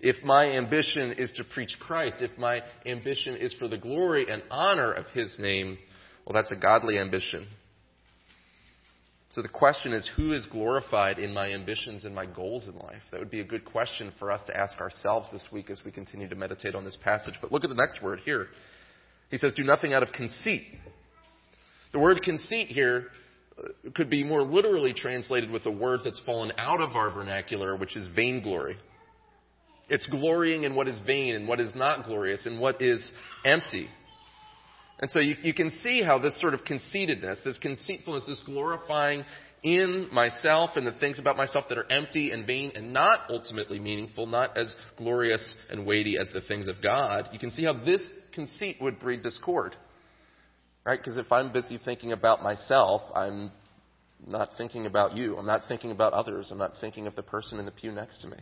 If 0.00 0.22
my 0.24 0.50
ambition 0.50 1.12
is 1.12 1.32
to 1.36 1.44
preach 1.44 1.74
Christ, 1.80 2.16
if 2.20 2.36
my 2.36 2.60
ambition 2.84 3.36
is 3.36 3.54
for 3.54 3.66
the 3.66 3.78
glory 3.78 4.26
and 4.30 4.42
honor 4.50 4.92
of 4.92 5.06
his 5.14 5.36
name, 5.38 5.78
well, 6.26 6.34
that's 6.34 6.52
a 6.52 6.56
godly 6.56 6.98
ambition. 6.98 7.46
So 9.30 9.42
the 9.42 9.48
question 9.48 9.92
is 9.92 10.08
who 10.16 10.32
is 10.32 10.46
glorified 10.46 11.18
in 11.18 11.32
my 11.32 11.52
ambitions 11.52 12.04
and 12.04 12.14
my 12.14 12.26
goals 12.26 12.68
in 12.68 12.76
life? 12.76 13.02
That 13.10 13.20
would 13.20 13.30
be 13.30 13.40
a 13.40 13.44
good 13.44 13.64
question 13.64 14.12
for 14.18 14.30
us 14.30 14.40
to 14.46 14.56
ask 14.56 14.78
ourselves 14.80 15.28
this 15.32 15.48
week 15.52 15.70
as 15.70 15.82
we 15.84 15.92
continue 15.92 16.28
to 16.28 16.36
meditate 16.36 16.74
on 16.74 16.84
this 16.84 16.96
passage. 17.02 17.34
But 17.40 17.52
look 17.52 17.64
at 17.64 17.70
the 17.70 17.76
next 17.76 18.02
word 18.02 18.20
here. 18.24 18.48
He 19.30 19.38
says, 19.38 19.52
Do 19.54 19.64
nothing 19.64 19.94
out 19.94 20.02
of 20.02 20.12
conceit. 20.12 20.62
The 21.92 21.98
word 21.98 22.22
conceit 22.22 22.68
here 22.68 23.06
could 23.94 24.10
be 24.10 24.22
more 24.22 24.42
literally 24.42 24.92
translated 24.92 25.50
with 25.50 25.64
a 25.66 25.70
word 25.70 26.00
that's 26.04 26.20
fallen 26.26 26.52
out 26.58 26.80
of 26.80 26.94
our 26.94 27.10
vernacular, 27.10 27.76
which 27.76 27.96
is 27.96 28.08
vainglory. 28.14 28.76
It's 29.88 30.04
glorying 30.06 30.64
in 30.64 30.74
what 30.74 30.88
is 30.88 31.00
vain 31.06 31.34
and 31.34 31.48
what 31.48 31.60
is 31.60 31.74
not 31.74 32.06
glorious 32.06 32.44
and 32.44 32.58
what 32.58 32.82
is 32.82 33.00
empty. 33.44 33.88
And 34.98 35.10
so 35.10 35.20
you, 35.20 35.36
you 35.42 35.54
can 35.54 35.70
see 35.82 36.02
how 36.02 36.18
this 36.18 36.38
sort 36.40 36.54
of 36.54 36.64
conceitedness, 36.64 37.38
this 37.44 37.58
conceitfulness, 37.58 38.26
this 38.26 38.42
glorifying 38.44 39.24
in 39.62 40.08
myself 40.12 40.70
and 40.76 40.86
the 40.86 40.92
things 40.92 41.18
about 41.18 41.36
myself 41.36 41.66
that 41.68 41.78
are 41.78 41.90
empty 41.90 42.30
and 42.30 42.46
vain 42.46 42.72
and 42.74 42.92
not 42.92 43.20
ultimately 43.30 43.78
meaningful, 43.78 44.26
not 44.26 44.56
as 44.56 44.74
glorious 44.96 45.54
and 45.70 45.86
weighty 45.86 46.16
as 46.18 46.28
the 46.32 46.40
things 46.42 46.68
of 46.68 46.76
God, 46.82 47.28
you 47.32 47.38
can 47.38 47.50
see 47.50 47.64
how 47.64 47.72
this 47.72 48.08
conceit 48.32 48.76
would 48.80 48.98
breed 48.98 49.22
discord. 49.22 49.76
Right? 50.86 51.00
Because 51.00 51.16
if 51.16 51.32
I'm 51.32 51.52
busy 51.52 51.80
thinking 51.84 52.12
about 52.12 52.44
myself, 52.44 53.02
I'm 53.12 53.50
not 54.24 54.50
thinking 54.56 54.86
about 54.86 55.16
you. 55.16 55.36
I'm 55.36 55.46
not 55.46 55.62
thinking 55.66 55.90
about 55.90 56.12
others. 56.12 56.50
I'm 56.52 56.58
not 56.58 56.74
thinking 56.80 57.08
of 57.08 57.16
the 57.16 57.24
person 57.24 57.58
in 57.58 57.66
the 57.66 57.72
pew 57.72 57.90
next 57.90 58.22
to 58.22 58.28
me. 58.28 58.36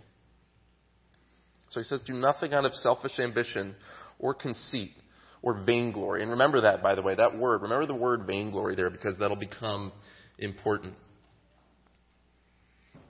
So 1.70 1.80
he 1.80 1.84
says, 1.84 2.02
Do 2.06 2.12
nothing 2.12 2.52
out 2.52 2.66
of 2.66 2.74
selfish 2.74 3.18
ambition 3.18 3.74
or 4.18 4.34
conceit 4.34 4.92
or 5.40 5.64
vainglory. 5.64 6.20
And 6.20 6.32
remember 6.32 6.60
that, 6.60 6.82
by 6.82 6.94
the 6.94 7.02
way, 7.02 7.14
that 7.14 7.36
word. 7.36 7.62
Remember 7.62 7.86
the 7.86 7.94
word 7.94 8.26
vainglory 8.26 8.76
there 8.76 8.90
because 8.90 9.16
that'll 9.18 9.36
become 9.36 9.90
important. 10.38 10.94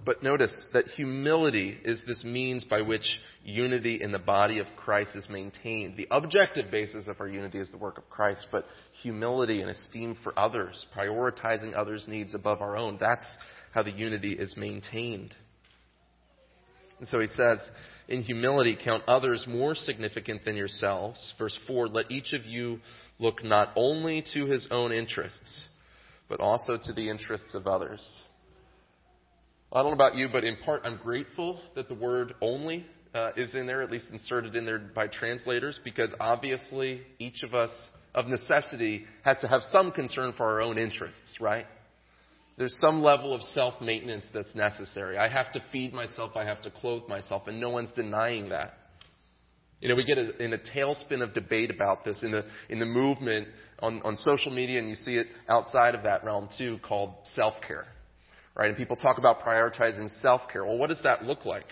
But 0.04 0.22
notice 0.22 0.66
that 0.74 0.86
humility 0.86 1.78
is 1.82 2.00
this 2.06 2.24
means 2.24 2.64
by 2.64 2.82
which 2.82 3.20
unity 3.42 4.02
in 4.02 4.12
the 4.12 4.18
body 4.18 4.58
of 4.58 4.66
Christ 4.76 5.10
is 5.14 5.28
maintained. 5.30 5.96
The 5.96 6.08
objective 6.10 6.70
basis 6.70 7.08
of 7.08 7.20
our 7.20 7.28
unity 7.28 7.58
is 7.58 7.70
the 7.70 7.78
work 7.78 7.96
of 7.96 8.10
Christ, 8.10 8.46
but 8.52 8.66
humility 9.02 9.62
and 9.62 9.70
esteem 9.70 10.16
for 10.22 10.38
others, 10.38 10.86
prioritizing 10.96 11.74
others' 11.74 12.04
needs 12.06 12.34
above 12.34 12.60
our 12.60 12.76
own, 12.76 12.98
that's 13.00 13.24
how 13.72 13.82
the 13.82 13.92
unity 13.92 14.32
is 14.32 14.56
maintained. 14.56 15.34
And 16.98 17.08
so 17.08 17.20
he 17.20 17.26
says, 17.28 17.58
in 18.08 18.22
humility, 18.22 18.76
count 18.82 19.02
others 19.08 19.46
more 19.48 19.74
significant 19.74 20.44
than 20.44 20.56
yourselves. 20.56 21.32
Verse 21.38 21.58
4 21.66 21.88
Let 21.88 22.10
each 22.10 22.32
of 22.32 22.44
you 22.44 22.78
look 23.18 23.42
not 23.42 23.70
only 23.74 24.24
to 24.34 24.46
his 24.46 24.68
own 24.70 24.92
interests, 24.92 25.62
but 26.28 26.40
also 26.40 26.78
to 26.82 26.92
the 26.92 27.08
interests 27.08 27.54
of 27.54 27.66
others. 27.66 28.24
I 29.74 29.82
don't 29.82 29.90
know 29.90 30.04
about 30.04 30.14
you, 30.14 30.28
but 30.30 30.44
in 30.44 30.56
part, 30.64 30.82
I'm 30.84 30.98
grateful 30.98 31.60
that 31.74 31.88
the 31.88 31.96
word 31.96 32.34
only 32.40 32.86
uh, 33.12 33.30
is 33.36 33.54
in 33.56 33.66
there, 33.66 33.82
at 33.82 33.90
least 33.90 34.06
inserted 34.12 34.54
in 34.54 34.64
there 34.64 34.78
by 34.78 35.08
translators, 35.08 35.80
because 35.82 36.10
obviously 36.20 37.02
each 37.18 37.42
of 37.42 37.54
us, 37.54 37.72
of 38.14 38.26
necessity, 38.26 39.04
has 39.24 39.36
to 39.40 39.48
have 39.48 39.62
some 39.62 39.90
concern 39.90 40.32
for 40.36 40.44
our 40.44 40.60
own 40.60 40.78
interests, 40.78 41.40
right? 41.40 41.66
There's 42.56 42.76
some 42.80 43.02
level 43.02 43.34
of 43.34 43.42
self 43.42 43.80
maintenance 43.80 44.28
that's 44.32 44.54
necessary. 44.54 45.18
I 45.18 45.28
have 45.28 45.52
to 45.54 45.60
feed 45.72 45.92
myself, 45.92 46.36
I 46.36 46.44
have 46.44 46.62
to 46.62 46.70
clothe 46.70 47.08
myself, 47.08 47.48
and 47.48 47.60
no 47.60 47.70
one's 47.70 47.90
denying 47.92 48.50
that. 48.50 48.74
You 49.80 49.88
know, 49.88 49.96
we 49.96 50.04
get 50.04 50.18
a, 50.18 50.40
in 50.42 50.52
a 50.52 50.58
tailspin 50.58 51.20
of 51.20 51.34
debate 51.34 51.72
about 51.72 52.04
this 52.04 52.22
in 52.22 52.30
the, 52.30 52.44
in 52.68 52.78
the 52.78 52.86
movement 52.86 53.48
on, 53.80 54.00
on 54.02 54.14
social 54.16 54.52
media, 54.52 54.78
and 54.78 54.88
you 54.88 54.94
see 54.94 55.16
it 55.16 55.26
outside 55.48 55.96
of 55.96 56.04
that 56.04 56.24
realm 56.24 56.48
too, 56.56 56.78
called 56.86 57.14
self 57.34 57.54
care. 57.66 57.86
Right? 58.56 58.68
And 58.68 58.76
people 58.76 58.96
talk 58.96 59.18
about 59.18 59.40
prioritizing 59.40 60.10
self 60.20 60.42
care. 60.52 60.64
Well, 60.64 60.78
what 60.78 60.88
does 60.88 61.02
that 61.02 61.24
look 61.24 61.44
like? 61.44 61.66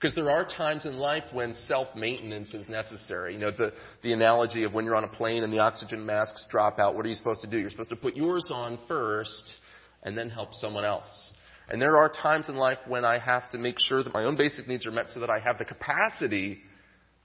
Because 0.00 0.14
there 0.14 0.30
are 0.30 0.46
times 0.46 0.86
in 0.86 0.96
life 0.96 1.24
when 1.32 1.54
self 1.66 1.94
maintenance 1.94 2.54
is 2.54 2.68
necessary. 2.68 3.34
You 3.34 3.40
know, 3.40 3.50
the, 3.50 3.72
the 4.02 4.12
analogy 4.12 4.64
of 4.64 4.72
when 4.72 4.84
you're 4.84 4.96
on 4.96 5.04
a 5.04 5.08
plane 5.08 5.44
and 5.44 5.52
the 5.52 5.58
oxygen 5.58 6.06
masks 6.06 6.46
drop 6.50 6.78
out, 6.78 6.96
what 6.96 7.04
are 7.04 7.08
you 7.08 7.14
supposed 7.14 7.42
to 7.42 7.50
do? 7.50 7.58
You're 7.58 7.70
supposed 7.70 7.90
to 7.90 7.96
put 7.96 8.16
yours 8.16 8.48
on 8.50 8.78
first 8.88 9.54
and 10.02 10.16
then 10.16 10.30
help 10.30 10.54
someone 10.54 10.84
else. 10.84 11.30
And 11.68 11.80
there 11.80 11.98
are 11.98 12.08
times 12.08 12.48
in 12.48 12.56
life 12.56 12.78
when 12.88 13.04
I 13.04 13.18
have 13.18 13.48
to 13.50 13.58
make 13.58 13.78
sure 13.78 14.02
that 14.02 14.12
my 14.12 14.24
own 14.24 14.36
basic 14.36 14.66
needs 14.66 14.86
are 14.86 14.90
met 14.90 15.08
so 15.10 15.20
that 15.20 15.30
I 15.30 15.38
have 15.38 15.58
the 15.58 15.64
capacity 15.64 16.58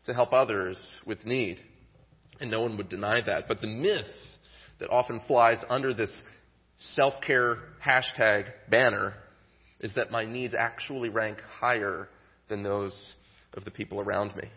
to 0.06 0.14
help 0.14 0.34
others 0.34 0.78
with 1.06 1.26
need. 1.26 1.60
And 2.40 2.52
no 2.52 2.62
one 2.62 2.78
would 2.78 2.90
deny 2.90 3.22
that. 3.26 3.48
But 3.48 3.62
the 3.62 3.68
myth 3.68 4.06
that 4.80 4.90
often 4.90 5.22
flies 5.28 5.58
under 5.70 5.94
this 5.94 6.16
self 6.78 7.16
care 7.26 7.58
hashtag 7.86 8.46
banner 8.70 9.14
is 9.80 9.94
that 9.96 10.12
my 10.12 10.26
needs 10.26 10.54
actually 10.58 11.10
rank 11.10 11.40
higher 11.60 12.08
than 12.50 12.64
those 12.64 13.12
of 13.54 13.66
the 13.66 13.72
people 13.72 14.00
around 14.00 14.36
me. 14.36 14.50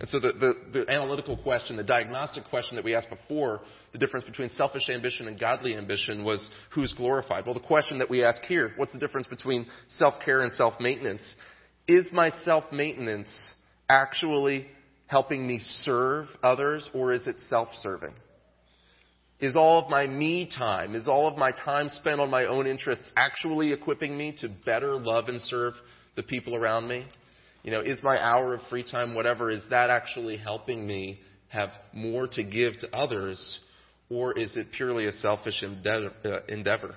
And 0.00 0.08
so 0.08 0.18
the, 0.18 0.32
the, 0.32 0.54
the, 0.72 0.90
analytical 0.90 1.36
question, 1.36 1.76
the 1.76 1.84
diagnostic 1.84 2.44
question 2.48 2.76
that 2.76 2.84
we 2.84 2.94
asked 2.94 3.10
before, 3.10 3.60
the 3.92 3.98
difference 3.98 4.24
between 4.24 4.48
selfish 4.50 4.88
ambition 4.88 5.28
and 5.28 5.38
godly 5.38 5.76
ambition 5.76 6.24
was 6.24 6.48
who's 6.70 6.94
glorified? 6.94 7.44
Well, 7.44 7.54
the 7.54 7.60
question 7.60 7.98
that 7.98 8.08
we 8.08 8.24
ask 8.24 8.42
here, 8.42 8.72
what's 8.76 8.92
the 8.92 8.98
difference 8.98 9.26
between 9.26 9.66
self-care 9.88 10.42
and 10.42 10.52
self-maintenance? 10.52 11.22
Is 11.86 12.08
my 12.10 12.30
self-maintenance 12.44 13.54
actually 13.88 14.66
helping 15.06 15.46
me 15.46 15.58
serve 15.58 16.26
others 16.42 16.88
or 16.94 17.12
is 17.12 17.26
it 17.26 17.36
self-serving? 17.48 18.14
Is 19.42 19.56
all 19.56 19.82
of 19.82 19.90
my 19.90 20.06
me 20.06 20.48
time, 20.48 20.94
is 20.94 21.08
all 21.08 21.26
of 21.26 21.36
my 21.36 21.50
time 21.50 21.88
spent 21.88 22.20
on 22.20 22.30
my 22.30 22.44
own 22.44 22.68
interests 22.68 23.10
actually 23.16 23.72
equipping 23.72 24.16
me 24.16 24.36
to 24.40 24.48
better 24.48 24.94
love 24.96 25.28
and 25.28 25.40
serve 25.40 25.74
the 26.14 26.22
people 26.22 26.54
around 26.54 26.86
me? 26.86 27.04
You 27.64 27.72
know, 27.72 27.80
is 27.80 28.00
my 28.04 28.22
hour 28.22 28.54
of 28.54 28.60
free 28.70 28.84
time, 28.84 29.16
whatever, 29.16 29.50
is 29.50 29.62
that 29.68 29.90
actually 29.90 30.36
helping 30.36 30.86
me 30.86 31.18
have 31.48 31.70
more 31.92 32.28
to 32.28 32.44
give 32.44 32.78
to 32.78 32.96
others, 32.96 33.58
or 34.08 34.32
is 34.38 34.56
it 34.56 34.70
purely 34.76 35.06
a 35.06 35.12
selfish 35.12 35.64
uh, 35.64 36.28
endeavor? 36.48 36.94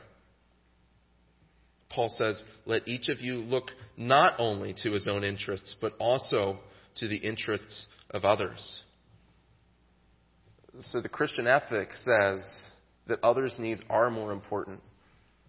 Paul 1.90 2.14
says, 2.16 2.44
Let 2.68 2.88
each 2.88 3.10
of 3.10 3.22
you 3.22 3.38
look 3.38 3.72
not 3.98 4.36
only 4.38 4.76
to 4.84 4.92
his 4.92 5.08
own 5.08 5.24
interests, 5.24 5.76
but 5.82 5.94
also 5.98 6.60
to 6.98 7.08
the 7.08 7.18
interests 7.18 7.88
of 8.12 8.24
others. 8.24 8.82
So 10.82 11.02
the 11.02 11.10
Christian 11.10 11.48
ethic 11.48 11.90
says 11.92 12.42
that 13.08 13.24
others' 13.24 13.56
needs 13.60 13.82
are 13.90 14.10
more 14.10 14.32
important 14.32 14.82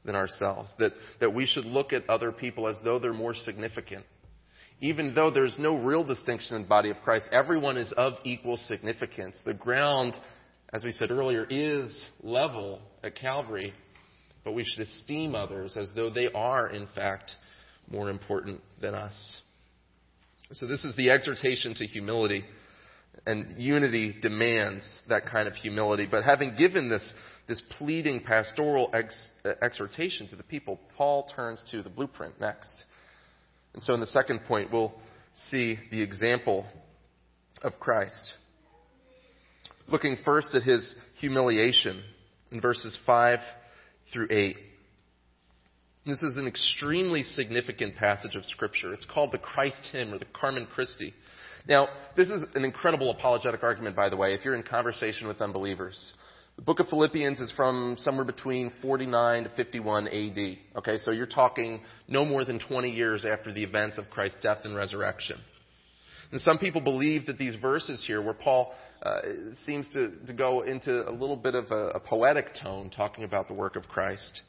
than 0.04 0.14
ourselves, 0.14 0.70
that, 0.78 0.92
that 1.20 1.34
we 1.34 1.46
should 1.46 1.64
look 1.64 1.92
at 1.92 2.08
other 2.08 2.30
people 2.30 2.68
as 2.68 2.76
though 2.84 2.98
they're 2.98 3.12
more 3.12 3.34
significant 3.34 4.04
even 4.80 5.14
though 5.14 5.30
there's 5.30 5.58
no 5.58 5.74
real 5.74 6.04
distinction 6.04 6.56
in 6.56 6.62
the 6.62 6.68
body 6.68 6.90
of 6.90 6.96
Christ, 7.02 7.28
everyone 7.32 7.78
is 7.78 7.92
of 7.96 8.14
equal 8.24 8.56
significance. 8.56 9.38
The 9.44 9.54
ground, 9.54 10.14
as 10.72 10.84
we 10.84 10.92
said 10.92 11.10
earlier, 11.10 11.46
is 11.48 12.08
level 12.22 12.80
at 13.02 13.14
Calvary. 13.14 13.72
but 14.44 14.52
we 14.52 14.64
should 14.64 14.82
esteem 14.82 15.34
others 15.34 15.76
as 15.76 15.90
though 15.96 16.08
they 16.10 16.28
are, 16.32 16.68
in 16.68 16.86
fact, 16.94 17.32
more 17.90 18.10
important 18.10 18.60
than 18.80 18.94
us. 18.94 19.40
So, 20.52 20.66
this 20.66 20.84
is 20.84 20.94
the 20.94 21.10
exhortation 21.10 21.74
to 21.74 21.86
humility. 21.86 22.44
And 23.24 23.58
unity 23.58 24.14
demands 24.20 25.00
that 25.08 25.26
kind 25.26 25.48
of 25.48 25.54
humility. 25.54 26.06
But 26.08 26.24
having 26.24 26.54
given 26.56 26.88
this, 26.88 27.12
this 27.48 27.62
pleading 27.78 28.20
pastoral 28.20 28.90
ex, 28.92 29.14
uh, 29.44 29.52
exhortation 29.62 30.28
to 30.28 30.36
the 30.36 30.42
people, 30.42 30.78
Paul 30.96 31.28
turns 31.34 31.60
to 31.70 31.82
the 31.82 31.90
blueprint 31.90 32.40
next. 32.40 32.84
And 33.74 33.82
so, 33.82 33.94
in 33.94 34.00
the 34.00 34.06
second 34.06 34.40
point, 34.46 34.72
we'll 34.72 34.94
see 35.50 35.78
the 35.90 36.02
example 36.02 36.66
of 37.62 37.78
Christ. 37.80 38.34
Looking 39.88 40.16
first 40.24 40.54
at 40.54 40.62
his 40.62 40.94
humiliation 41.20 42.02
in 42.50 42.60
verses 42.60 42.98
5 43.06 43.38
through 44.12 44.28
8. 44.30 44.56
This 46.06 46.22
is 46.22 46.36
an 46.36 46.46
extremely 46.46 47.24
significant 47.24 47.96
passage 47.96 48.36
of 48.36 48.44
Scripture. 48.44 48.92
It's 48.94 49.04
called 49.04 49.32
the 49.32 49.38
Christ 49.38 49.88
hymn 49.92 50.14
or 50.14 50.18
the 50.18 50.26
Carmen 50.26 50.66
Christi. 50.72 51.12
Now, 51.68 51.88
this 52.16 52.28
is 52.28 52.42
an 52.54 52.64
incredible 52.64 53.10
apologetic 53.10 53.62
argument, 53.62 53.96
by 53.96 54.08
the 54.08 54.16
way, 54.16 54.34
if 54.34 54.44
you're 54.44 54.54
in 54.54 54.62
conversation 54.62 55.26
with 55.26 55.40
unbelievers. 55.40 56.12
The 56.56 56.62
book 56.62 56.80
of 56.80 56.88
Philippians 56.88 57.40
is 57.40 57.52
from 57.52 57.96
somewhere 57.98 58.24
between 58.24 58.72
49 58.80 59.44
to 59.44 59.50
51 59.50 60.06
AD. 60.06 60.56
Okay, 60.78 60.96
so 60.98 61.10
you're 61.10 61.26
talking 61.26 61.82
no 62.08 62.24
more 62.24 62.44
than 62.44 62.60
20 62.60 62.90
years 62.90 63.24
after 63.24 63.52
the 63.52 63.62
events 63.62 63.98
of 63.98 64.08
Christ's 64.10 64.38
death 64.42 64.58
and 64.64 64.74
resurrection. 64.76 65.38
And 66.32 66.40
some 66.40 66.58
people 66.58 66.80
believe 66.80 67.26
that 67.26 67.36
these 67.36 67.56
verses 67.56 68.02
here, 68.06 68.22
where 68.22 68.34
Paul 68.34 68.72
uh, 69.02 69.20
seems 69.64 69.88
to, 69.92 70.12
to 70.26 70.32
go 70.32 70.62
into 70.62 71.08
a 71.08 71.12
little 71.12 71.36
bit 71.36 71.54
of 71.54 71.66
a, 71.70 71.88
a 71.90 72.00
poetic 72.00 72.46
tone 72.62 72.90
talking 72.90 73.24
about 73.24 73.48
the 73.48 73.54
work 73.54 73.76
of 73.76 73.86
Christ, 73.88 74.42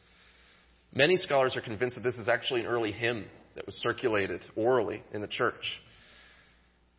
many 0.94 1.18
scholars 1.18 1.56
are 1.56 1.62
convinced 1.62 1.96
that 1.96 2.04
this 2.04 2.16
is 2.16 2.30
actually 2.30 2.62
an 2.62 2.68
early 2.68 2.92
hymn 2.92 3.26
that 3.56 3.66
was 3.66 3.76
circulated 3.76 4.42
orally 4.56 5.04
in 5.14 5.22
the 5.22 5.28
church. 5.28 5.82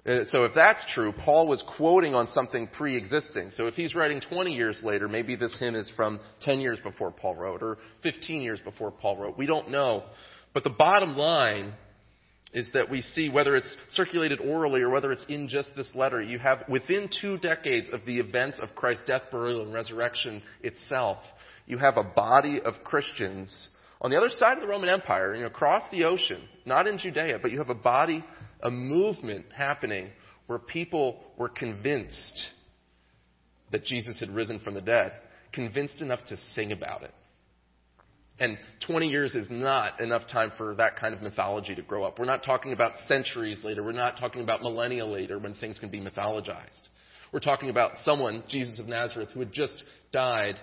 Uh, 0.09 0.25
so 0.31 0.45
if 0.45 0.55
that's 0.55 0.81
true, 0.95 1.13
Paul 1.13 1.49
was 1.49 1.63
quoting 1.77 2.15
on 2.15 2.29
something 2.29 2.67
pre-existing. 2.69 3.51
So 3.51 3.67
if 3.67 3.75
he's 3.75 3.95
writing 3.95 4.21
20 4.21 4.55
years 4.55 4.81
later, 4.83 5.07
maybe 5.07 5.37
this 5.37 5.57
hymn 5.59 5.75
is 5.75 5.93
from 5.95 6.19
10 6.41 6.61
years 6.61 6.79
before 6.83 7.11
Paul 7.11 7.35
wrote 7.35 7.63
or 7.63 7.77
15 8.03 8.41
years 8.41 8.59
before 8.61 8.91
Paul 8.91 9.19
wrote. 9.19 9.37
We 9.37 9.47
don't 9.47 9.71
know. 9.71 10.05
But 10.55 10.65
the 10.65 10.71
bottom 10.71 11.15
line 11.15 11.75
is 12.55 12.71
that 12.73 12.91
we 12.91 13.03
see 13.03 13.29
whether 13.29 13.55
it's 13.55 13.77
circulated 13.91 14.41
orally 14.41 14.81
or 14.81 14.89
whether 14.89 15.13
it's 15.13 15.27
in 15.29 15.47
just 15.47 15.77
this 15.77 15.91
letter, 15.95 16.23
you 16.23 16.39
have 16.39 16.65
within 16.71 17.11
two 17.21 17.37
decades 17.37 17.91
of 17.93 18.01
the 18.07 18.19
events 18.19 18.59
of 18.63 18.75
Christ's 18.75 19.05
death, 19.07 19.23
burial, 19.31 19.61
and 19.61 19.75
resurrection 19.75 20.43
itself, 20.63 21.19
you 21.67 21.77
have 21.77 21.99
a 21.99 22.03
body 22.03 22.63
of 22.63 22.83
Christians 22.83 23.69
on 24.01 24.11
the 24.11 24.17
other 24.17 24.29
side 24.31 24.57
of 24.57 24.63
the 24.63 24.69
Roman 24.69 24.89
Empire, 24.89 25.35
you 25.35 25.43
know, 25.43 25.49
across 25.49 25.83
the 25.91 26.05
ocean, 26.05 26.41
not 26.65 26.87
in 26.87 26.99
Judea, 26.99 27.41
but 27.43 27.51
you 27.51 27.59
have 27.59 27.69
a 27.69 27.75
body, 27.75 28.25
a 28.63 28.71
movement 28.71 29.47
happening 29.55 30.11
where 30.47 30.59
people 30.59 31.21
were 31.37 31.49
convinced 31.49 32.49
that 33.71 33.85
Jesus 33.85 34.19
had 34.21 34.31
risen 34.31 34.59
from 34.61 34.75
the 34.75 34.81
dead, 34.81 35.13
convinced 35.53 36.01
enough 36.01 36.21
to 36.29 36.37
sing 36.55 36.73
about 36.73 37.03
it. 37.03 37.13
And 38.41 38.57
20 38.87 39.09
years 39.09 39.35
is 39.35 39.49
not 39.51 40.01
enough 40.01 40.23
time 40.31 40.53
for 40.57 40.75
that 40.77 40.97
kind 40.97 41.13
of 41.13 41.21
mythology 41.21 41.75
to 41.75 41.83
grow 41.83 42.05
up. 42.05 42.19
We're 42.19 42.25
not 42.25 42.45
talking 42.45 42.73
about 42.73 42.97
centuries 43.07 43.65
later. 43.65 43.83
We're 43.83 43.93
not 43.93 44.17
talking 44.17 44.43
about 44.43 44.63
millennia 44.63 45.05
later 45.05 45.39
when 45.39 45.55
things 45.55 45.79
can 45.79 45.91
be 45.91 46.01
mythologized. 46.01 46.89
We're 47.33 47.41
talking 47.41 47.69
about 47.69 47.93
someone, 48.05 48.45
Jesus 48.49 48.79
of 48.79 48.87
Nazareth, 48.87 49.31
who 49.35 49.41
had 49.41 49.53
just 49.53 49.85
died 50.13 50.55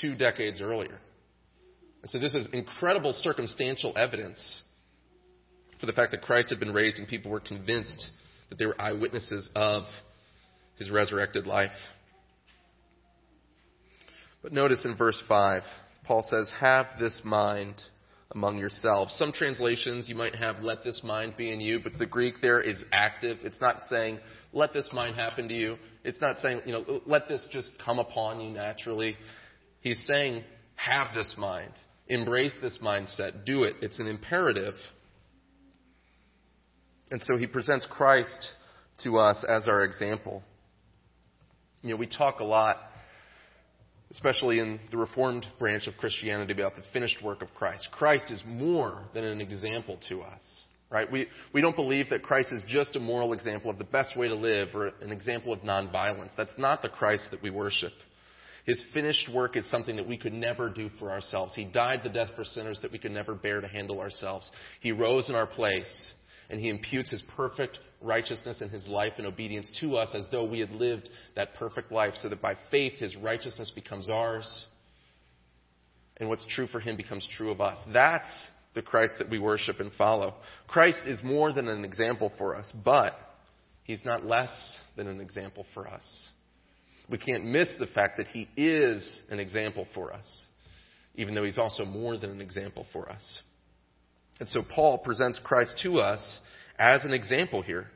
two 0.00 0.14
decades 0.14 0.60
earlier. 0.60 0.98
And 2.02 2.10
so 2.10 2.18
this 2.18 2.34
is 2.34 2.48
incredible 2.52 3.12
circumstantial 3.12 3.92
evidence 3.96 4.62
for 5.84 5.92
the 5.92 5.96
fact 5.96 6.12
that 6.12 6.22
Christ 6.22 6.48
had 6.48 6.58
been 6.58 6.72
raised 6.72 6.98
and 6.98 7.06
people 7.06 7.30
were 7.30 7.40
convinced 7.40 8.10
that 8.48 8.58
they 8.58 8.64
were 8.64 8.80
eyewitnesses 8.80 9.50
of 9.54 9.82
his 10.78 10.90
resurrected 10.90 11.46
life. 11.46 11.70
But 14.42 14.52
notice 14.52 14.82
in 14.86 14.96
verse 14.96 15.22
5, 15.28 15.62
Paul 16.04 16.24
says, 16.26 16.50
Have 16.58 16.86
this 16.98 17.20
mind 17.22 17.74
among 18.30 18.56
yourselves. 18.56 19.14
Some 19.18 19.32
translations 19.32 20.08
you 20.08 20.14
might 20.14 20.34
have, 20.36 20.60
Let 20.62 20.84
this 20.84 21.02
mind 21.04 21.34
be 21.36 21.52
in 21.52 21.60
you, 21.60 21.80
but 21.80 21.98
the 21.98 22.06
Greek 22.06 22.36
there 22.40 22.62
is 22.62 22.78
active. 22.90 23.38
It's 23.42 23.60
not 23.60 23.80
saying, 23.90 24.20
Let 24.54 24.72
this 24.72 24.88
mind 24.90 25.16
happen 25.16 25.48
to 25.48 25.54
you. 25.54 25.76
It's 26.02 26.20
not 26.20 26.40
saying, 26.40 26.62
you 26.64 26.72
know, 26.72 27.02
let 27.04 27.28
this 27.28 27.46
just 27.52 27.68
come 27.84 27.98
upon 27.98 28.40
you 28.40 28.50
naturally. 28.54 29.16
He's 29.82 30.02
saying, 30.06 30.44
Have 30.76 31.14
this 31.14 31.34
mind. 31.36 31.72
Embrace 32.08 32.52
this 32.62 32.78
mindset. 32.82 33.44
Do 33.44 33.64
it. 33.64 33.76
It's 33.82 33.98
an 33.98 34.06
imperative. 34.06 34.74
And 37.14 37.22
so 37.22 37.36
he 37.36 37.46
presents 37.46 37.86
Christ 37.88 38.50
to 39.04 39.18
us 39.18 39.44
as 39.48 39.68
our 39.68 39.84
example. 39.84 40.42
You 41.80 41.90
know, 41.90 41.96
we 41.96 42.08
talk 42.08 42.40
a 42.40 42.44
lot 42.44 42.78
especially 44.10 44.58
in 44.58 44.80
the 44.90 44.96
Reformed 44.96 45.46
branch 45.58 45.86
of 45.86 45.96
Christianity, 45.96 46.52
about 46.52 46.74
the 46.74 46.82
finished 46.92 47.22
work 47.22 47.40
of 47.40 47.54
Christ. 47.54 47.88
Christ 47.92 48.32
is 48.32 48.42
more 48.46 49.04
than 49.14 49.22
an 49.22 49.40
example 49.40 49.96
to 50.08 50.22
us. 50.22 50.40
Right? 50.90 51.10
We, 51.10 51.28
we 51.52 51.60
don't 51.60 51.76
believe 51.76 52.10
that 52.10 52.24
Christ 52.24 52.52
is 52.52 52.64
just 52.66 52.96
a 52.96 53.00
moral 53.00 53.32
example 53.32 53.70
of 53.70 53.78
the 53.78 53.84
best 53.84 54.16
way 54.16 54.26
to 54.26 54.34
live 54.34 54.68
or 54.74 54.88
an 55.00 55.12
example 55.12 55.52
of 55.52 55.60
nonviolence. 55.60 56.30
That's 56.36 56.58
not 56.58 56.82
the 56.82 56.88
Christ 56.88 57.24
that 57.30 57.42
we 57.42 57.50
worship. 57.50 57.92
His 58.66 58.82
finished 58.92 59.28
work 59.32 59.56
is 59.56 59.68
something 59.70 59.94
that 59.96 60.08
we 60.08 60.16
could 60.16 60.32
never 60.32 60.68
do 60.68 60.90
for 60.98 61.12
ourselves. 61.12 61.52
He 61.54 61.64
died 61.64 62.00
the 62.02 62.08
death 62.08 62.30
for 62.34 62.44
sinners 62.44 62.80
that 62.82 62.90
we 62.90 62.98
could 62.98 63.12
never 63.12 63.34
bear 63.34 63.60
to 63.60 63.68
handle 63.68 64.00
ourselves. 64.00 64.50
He 64.80 64.90
rose 64.90 65.28
in 65.28 65.36
our 65.36 65.46
place, 65.46 66.12
and 66.50 66.60
He 66.60 66.68
imputes 66.68 67.10
His 67.10 67.22
perfect 67.36 67.78
righteousness 68.04 68.60
and 68.60 68.70
his 68.70 68.86
life 68.86 69.14
and 69.18 69.26
obedience 69.26 69.76
to 69.80 69.96
us 69.96 70.10
as 70.14 70.26
though 70.30 70.44
we 70.44 70.60
had 70.60 70.70
lived 70.70 71.08
that 71.34 71.54
perfect 71.54 71.90
life, 71.90 72.14
so 72.20 72.28
that 72.28 72.42
by 72.42 72.54
faith 72.70 72.92
his 72.94 73.16
righteousness 73.16 73.72
becomes 73.74 74.10
ours, 74.10 74.66
and 76.18 76.28
what's 76.28 76.46
true 76.54 76.66
for 76.66 76.80
him 76.80 76.96
becomes 76.96 77.26
true 77.36 77.50
of 77.50 77.60
us. 77.60 77.78
That's 77.92 78.28
the 78.74 78.82
Christ 78.82 79.14
that 79.18 79.30
we 79.30 79.38
worship 79.38 79.80
and 79.80 79.92
follow. 79.94 80.34
Christ 80.68 81.00
is 81.06 81.22
more 81.22 81.52
than 81.52 81.68
an 81.68 81.84
example 81.84 82.30
for 82.38 82.54
us, 82.54 82.72
but 82.84 83.14
he's 83.84 84.04
not 84.04 84.24
less 84.24 84.52
than 84.96 85.06
an 85.06 85.20
example 85.20 85.66
for 85.74 85.88
us. 85.88 86.02
We 87.08 87.18
can't 87.18 87.44
miss 87.44 87.68
the 87.78 87.86
fact 87.86 88.16
that 88.18 88.28
he 88.28 88.48
is 88.56 89.20
an 89.30 89.38
example 89.38 89.86
for 89.94 90.12
us, 90.12 90.46
even 91.16 91.34
though 91.34 91.44
he's 91.44 91.58
also 91.58 91.84
more 91.84 92.16
than 92.16 92.30
an 92.30 92.40
example 92.40 92.86
for 92.92 93.10
us. 93.10 93.22
And 94.40 94.48
so 94.48 94.62
Paul 94.62 94.98
presents 94.98 95.40
Christ 95.42 95.72
to 95.82 96.00
us 96.00 96.40
as 96.78 97.04
an 97.04 97.12
example 97.12 97.62
here. 97.62 97.86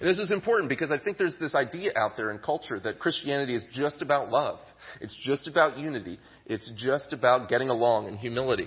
And 0.00 0.08
this 0.08 0.18
is 0.18 0.32
important 0.32 0.68
because 0.68 0.90
I 0.90 0.98
think 0.98 1.16
there's 1.16 1.36
this 1.38 1.54
idea 1.54 1.92
out 1.96 2.12
there 2.16 2.30
in 2.30 2.38
culture 2.38 2.80
that 2.80 2.98
Christianity 2.98 3.54
is 3.54 3.64
just 3.72 4.02
about 4.02 4.30
love. 4.30 4.58
It's 5.00 5.16
just 5.24 5.46
about 5.46 5.78
unity. 5.78 6.18
It's 6.44 6.70
just 6.76 7.12
about 7.12 7.48
getting 7.48 7.68
along 7.68 8.08
and 8.08 8.18
humility. 8.18 8.66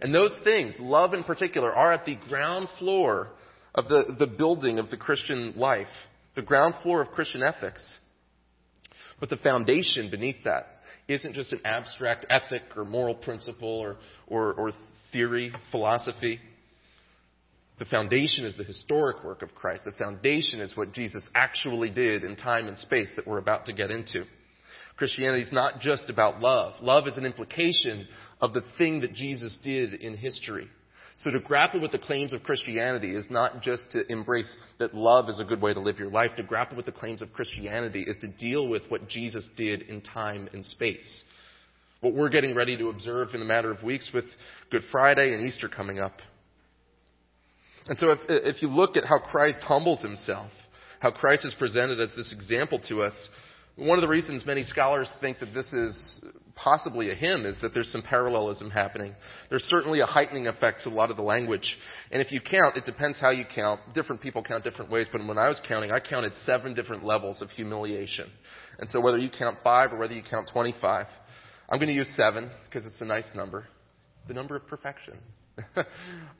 And 0.00 0.14
those 0.14 0.38
things, 0.44 0.76
love 0.78 1.12
in 1.12 1.24
particular, 1.24 1.74
are 1.74 1.92
at 1.92 2.06
the 2.06 2.16
ground 2.28 2.68
floor 2.78 3.28
of 3.74 3.88
the, 3.88 4.14
the 4.18 4.26
building 4.26 4.78
of 4.78 4.90
the 4.90 4.96
Christian 4.96 5.54
life, 5.56 5.86
the 6.36 6.42
ground 6.42 6.74
floor 6.82 7.02
of 7.02 7.08
Christian 7.08 7.42
ethics. 7.42 7.90
But 9.18 9.28
the 9.28 9.36
foundation 9.36 10.10
beneath 10.10 10.44
that 10.44 10.66
isn't 11.08 11.34
just 11.34 11.52
an 11.52 11.60
abstract 11.64 12.24
ethic 12.30 12.62
or 12.76 12.84
moral 12.84 13.16
principle 13.16 13.80
or, 13.80 13.96
or, 14.28 14.54
or 14.54 14.72
theory, 15.12 15.52
philosophy. 15.70 16.40
The 17.78 17.84
foundation 17.86 18.44
is 18.44 18.56
the 18.56 18.64
historic 18.64 19.24
work 19.24 19.42
of 19.42 19.54
Christ. 19.54 19.82
The 19.84 19.92
foundation 19.92 20.60
is 20.60 20.76
what 20.76 20.92
Jesus 20.92 21.28
actually 21.34 21.90
did 21.90 22.24
in 22.24 22.36
time 22.36 22.66
and 22.66 22.78
space 22.78 23.10
that 23.16 23.26
we're 23.26 23.38
about 23.38 23.66
to 23.66 23.72
get 23.72 23.90
into. 23.90 24.24
Christianity 24.96 25.42
is 25.42 25.52
not 25.52 25.80
just 25.80 26.10
about 26.10 26.40
love. 26.40 26.74
Love 26.82 27.08
is 27.08 27.16
an 27.16 27.24
implication 27.24 28.06
of 28.42 28.52
the 28.52 28.62
thing 28.76 29.00
that 29.00 29.14
Jesus 29.14 29.58
did 29.64 29.94
in 29.94 30.16
history. 30.16 30.68
So 31.16 31.30
to 31.30 31.40
grapple 31.40 31.80
with 31.80 31.92
the 31.92 31.98
claims 31.98 32.32
of 32.32 32.42
Christianity 32.42 33.14
is 33.14 33.26
not 33.30 33.62
just 33.62 33.90
to 33.92 34.10
embrace 34.10 34.56
that 34.78 34.94
love 34.94 35.28
is 35.28 35.40
a 35.40 35.44
good 35.44 35.60
way 35.60 35.74
to 35.74 35.80
live 35.80 35.98
your 35.98 36.10
life. 36.10 36.30
To 36.36 36.42
grapple 36.42 36.76
with 36.76 36.86
the 36.86 36.92
claims 36.92 37.22
of 37.22 37.32
Christianity 37.32 38.04
is 38.06 38.16
to 38.18 38.28
deal 38.28 38.68
with 38.68 38.82
what 38.88 39.08
Jesus 39.08 39.44
did 39.56 39.82
in 39.82 40.00
time 40.00 40.48
and 40.52 40.64
space. 40.64 41.22
What 42.00 42.14
we're 42.14 42.30
getting 42.30 42.54
ready 42.54 42.78
to 42.78 42.88
observe 42.88 43.34
in 43.34 43.42
a 43.42 43.44
matter 43.44 43.70
of 43.70 43.82
weeks 43.82 44.10
with 44.14 44.24
Good 44.70 44.82
Friday 44.90 45.34
and 45.34 45.46
Easter 45.46 45.68
coming 45.68 45.98
up. 45.98 46.22
And 47.88 47.98
so 47.98 48.10
if, 48.10 48.18
if 48.28 48.62
you 48.62 48.68
look 48.68 48.96
at 48.96 49.04
how 49.04 49.18
Christ 49.18 49.62
humbles 49.62 50.00
himself, 50.00 50.50
how 51.00 51.10
Christ 51.10 51.44
is 51.44 51.54
presented 51.58 52.00
as 52.00 52.14
this 52.16 52.32
example 52.32 52.80
to 52.88 53.02
us, 53.02 53.12
one 53.76 53.98
of 53.98 54.02
the 54.02 54.08
reasons 54.08 54.44
many 54.46 54.64
scholars 54.64 55.10
think 55.20 55.38
that 55.40 55.54
this 55.54 55.72
is 55.72 56.24
possibly 56.54 57.10
a 57.10 57.14
hymn 57.14 57.46
is 57.46 57.58
that 57.62 57.72
there's 57.72 57.90
some 57.90 58.02
parallelism 58.02 58.70
happening. 58.70 59.14
There's 59.48 59.64
certainly 59.64 60.00
a 60.00 60.06
heightening 60.06 60.46
effect 60.46 60.82
to 60.84 60.90
a 60.90 60.92
lot 60.92 61.10
of 61.10 61.16
the 61.16 61.22
language. 61.22 61.76
And 62.10 62.20
if 62.20 62.32
you 62.32 62.40
count, 62.40 62.76
it 62.76 62.84
depends 62.84 63.18
how 63.20 63.30
you 63.30 63.44
count. 63.54 63.80
Different 63.94 64.20
people 64.20 64.42
count 64.42 64.64
different 64.64 64.90
ways, 64.90 65.06
but 65.10 65.26
when 65.26 65.38
I 65.38 65.48
was 65.48 65.60
counting, 65.66 65.92
I 65.92 66.00
counted 66.00 66.32
seven 66.44 66.74
different 66.74 67.04
levels 67.04 67.40
of 67.40 67.50
humiliation. 67.50 68.28
And 68.78 68.88
so 68.88 69.00
whether 69.00 69.18
you 69.18 69.30
count 69.30 69.58
five 69.64 69.92
or 69.92 69.98
whether 69.98 70.14
you 70.14 70.22
count 70.28 70.50
25, 70.52 71.06
I'm 71.70 71.78
going 71.78 71.88
to 71.88 71.94
use 71.94 72.12
seven 72.16 72.50
because 72.68 72.84
it's 72.84 73.00
a 73.00 73.04
nice 73.04 73.24
number, 73.34 73.66
the 74.26 74.34
number 74.34 74.56
of 74.56 74.66
perfection. 74.66 75.18
uh, 75.76 75.82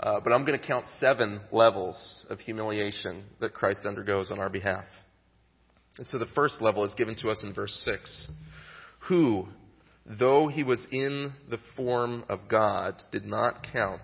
but 0.01 0.33
I'm 0.33 0.45
going 0.45 0.59
to 0.59 0.66
count 0.66 0.87
seven 0.99 1.40
levels 1.53 2.27
of 2.29 2.38
humiliation 2.40 3.25
that 3.40 3.55
Christ 3.55 3.81
undergoes 3.85 4.31
on 4.31 4.38
our 4.38 4.49
behalf. 4.49 4.85
And 5.99 6.07
so 6.07 6.19
the 6.19 6.27
first 6.35 6.61
level 6.61 6.85
is 6.85 6.93
given 6.95 7.14
to 7.16 7.31
us 7.31 7.43
in 7.45 7.53
verse 7.53 7.73
6. 7.85 8.29
Who, 9.09 9.47
though 10.19 10.49
he 10.49 10.64
was 10.64 10.85
in 10.90 11.33
the 11.49 11.59
form 11.77 12.25
of 12.29 12.40
God, 12.49 12.95
did 13.12 13.25
not 13.25 13.66
count 13.73 14.03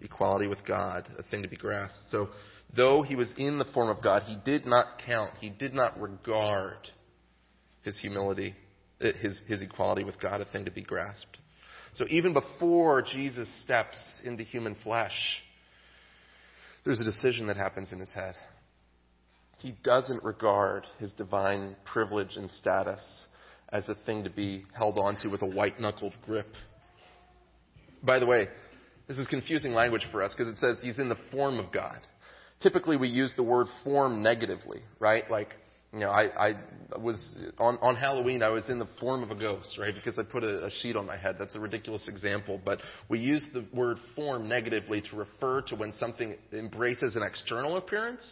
equality 0.00 0.46
with 0.46 0.64
God 0.66 1.08
a 1.18 1.22
thing 1.24 1.42
to 1.42 1.48
be 1.48 1.56
grasped. 1.56 2.10
So, 2.10 2.28
though 2.76 3.02
he 3.02 3.14
was 3.14 3.32
in 3.36 3.58
the 3.58 3.64
form 3.66 3.88
of 3.88 4.02
God, 4.02 4.22
he 4.22 4.36
did 4.44 4.66
not 4.66 5.00
count, 5.04 5.32
he 5.40 5.50
did 5.50 5.74
not 5.74 6.00
regard 6.00 6.76
his 7.82 7.98
humility, 8.00 8.54
his, 9.02 9.40
his 9.48 9.62
equality 9.62 10.04
with 10.04 10.20
God 10.20 10.40
a 10.40 10.44
thing 10.46 10.64
to 10.64 10.70
be 10.70 10.82
grasped. 10.82 11.38
So, 11.94 12.06
even 12.08 12.32
before 12.32 13.02
Jesus 13.02 13.48
steps 13.62 13.98
into 14.24 14.44
human 14.44 14.76
flesh, 14.82 15.12
there's 16.84 17.00
a 17.00 17.04
decision 17.04 17.48
that 17.48 17.56
happens 17.56 17.92
in 17.92 17.98
his 17.98 18.10
head. 18.10 18.34
He 19.58 19.74
doesn't 19.84 20.24
regard 20.24 20.86
his 20.98 21.12
divine 21.12 21.76
privilege 21.84 22.36
and 22.36 22.50
status 22.50 23.26
as 23.68 23.88
a 23.88 23.94
thing 24.06 24.24
to 24.24 24.30
be 24.30 24.64
held 24.72 24.98
onto 24.98 25.30
with 25.30 25.42
a 25.42 25.46
white 25.46 25.80
knuckled 25.80 26.14
grip. 26.24 26.48
By 28.02 28.18
the 28.18 28.26
way, 28.26 28.48
this 29.06 29.18
is 29.18 29.26
confusing 29.28 29.72
language 29.72 30.06
for 30.10 30.22
us 30.22 30.34
because 30.36 30.52
it 30.52 30.58
says 30.58 30.80
he's 30.82 30.98
in 30.98 31.08
the 31.08 31.16
form 31.30 31.58
of 31.58 31.70
God. 31.72 31.98
Typically, 32.60 32.96
we 32.96 33.08
use 33.08 33.34
the 33.36 33.42
word 33.42 33.66
form 33.84 34.22
negatively, 34.22 34.80
right? 34.98 35.30
Like, 35.30 35.50
you 35.92 36.00
know, 36.00 36.10
I, 36.10 36.48
I 36.48 36.54
was 36.98 37.34
on, 37.58 37.78
on 37.82 37.96
Halloween. 37.96 38.42
I 38.42 38.48
was 38.48 38.68
in 38.68 38.78
the 38.78 38.88
form 38.98 39.22
of 39.22 39.30
a 39.30 39.34
ghost, 39.34 39.78
right? 39.78 39.94
Because 39.94 40.18
I 40.18 40.22
put 40.22 40.42
a, 40.42 40.66
a 40.66 40.70
sheet 40.70 40.96
on 40.96 41.06
my 41.06 41.16
head. 41.16 41.36
That's 41.38 41.56
a 41.56 41.60
ridiculous 41.60 42.02
example, 42.08 42.60
but 42.64 42.78
we 43.08 43.18
use 43.18 43.44
the 43.52 43.66
word 43.74 43.98
form 44.16 44.48
negatively 44.48 45.02
to 45.10 45.16
refer 45.16 45.62
to 45.62 45.76
when 45.76 45.92
something 45.94 46.34
embraces 46.52 47.16
an 47.16 47.22
external 47.22 47.76
appearance 47.76 48.26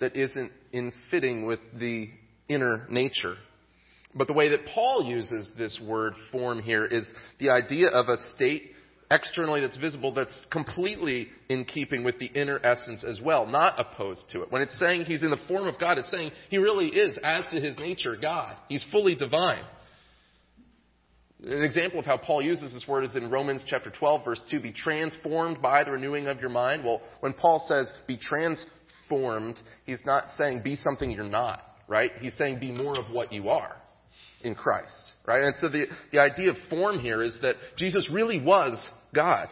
that 0.00 0.16
isn't 0.16 0.50
in 0.72 0.92
fitting 1.10 1.46
with 1.46 1.60
the 1.78 2.08
inner 2.48 2.86
nature 2.90 3.36
but 4.14 4.26
the 4.26 4.34
way 4.34 4.50
that 4.50 4.66
Paul 4.74 5.04
uses 5.04 5.48
this 5.56 5.80
word 5.86 6.14
form 6.30 6.60
here 6.60 6.84
is 6.84 7.06
the 7.38 7.50
idea 7.50 7.88
of 7.88 8.08
a 8.08 8.20
state 8.34 8.71
externally 9.12 9.60
that's 9.60 9.76
visible 9.76 10.12
that's 10.12 10.36
completely 10.50 11.28
in 11.50 11.64
keeping 11.66 12.02
with 12.02 12.18
the 12.18 12.26
inner 12.26 12.58
essence 12.64 13.04
as 13.04 13.20
well, 13.20 13.46
not 13.46 13.78
opposed 13.78 14.22
to 14.30 14.42
it. 14.42 14.50
When 14.50 14.62
it's 14.62 14.76
saying 14.78 15.04
he's 15.04 15.22
in 15.22 15.30
the 15.30 15.40
form 15.46 15.68
of 15.68 15.78
God, 15.78 15.98
it's 15.98 16.10
saying 16.10 16.32
he 16.48 16.56
really 16.56 16.86
is, 16.86 17.18
as 17.22 17.46
to 17.48 17.60
his 17.60 17.76
nature, 17.78 18.16
God. 18.20 18.56
He's 18.68 18.84
fully 18.90 19.14
divine. 19.14 19.64
An 21.44 21.62
example 21.62 21.98
of 21.98 22.06
how 22.06 22.16
Paul 22.16 22.40
uses 22.40 22.72
this 22.72 22.88
word 22.88 23.04
is 23.04 23.14
in 23.14 23.30
Romans 23.30 23.62
chapter 23.66 23.90
12 23.90 24.24
verse 24.24 24.42
2, 24.50 24.60
be 24.60 24.72
transformed 24.72 25.60
by 25.60 25.84
the 25.84 25.90
renewing 25.90 26.28
of 26.28 26.40
your 26.40 26.50
mind. 26.50 26.84
Well, 26.84 27.02
when 27.20 27.34
Paul 27.34 27.62
says 27.68 27.92
be 28.06 28.16
transformed, 28.16 29.60
he's 29.84 30.02
not 30.06 30.30
saying 30.38 30.62
be 30.62 30.76
something 30.76 31.10
you're 31.10 31.24
not, 31.24 31.60
right? 31.86 32.12
He's 32.20 32.36
saying 32.38 32.60
be 32.60 32.72
more 32.72 32.98
of 32.98 33.12
what 33.12 33.32
you 33.32 33.50
are 33.50 33.76
in 34.44 34.54
Christ, 34.54 35.12
right? 35.26 35.44
And 35.44 35.54
so 35.56 35.68
the, 35.68 35.86
the 36.10 36.20
idea 36.20 36.50
of 36.50 36.56
form 36.68 36.98
here 36.98 37.22
is 37.22 37.38
that 37.42 37.56
Jesus 37.76 38.10
really 38.12 38.40
was 38.40 38.88
God. 39.14 39.48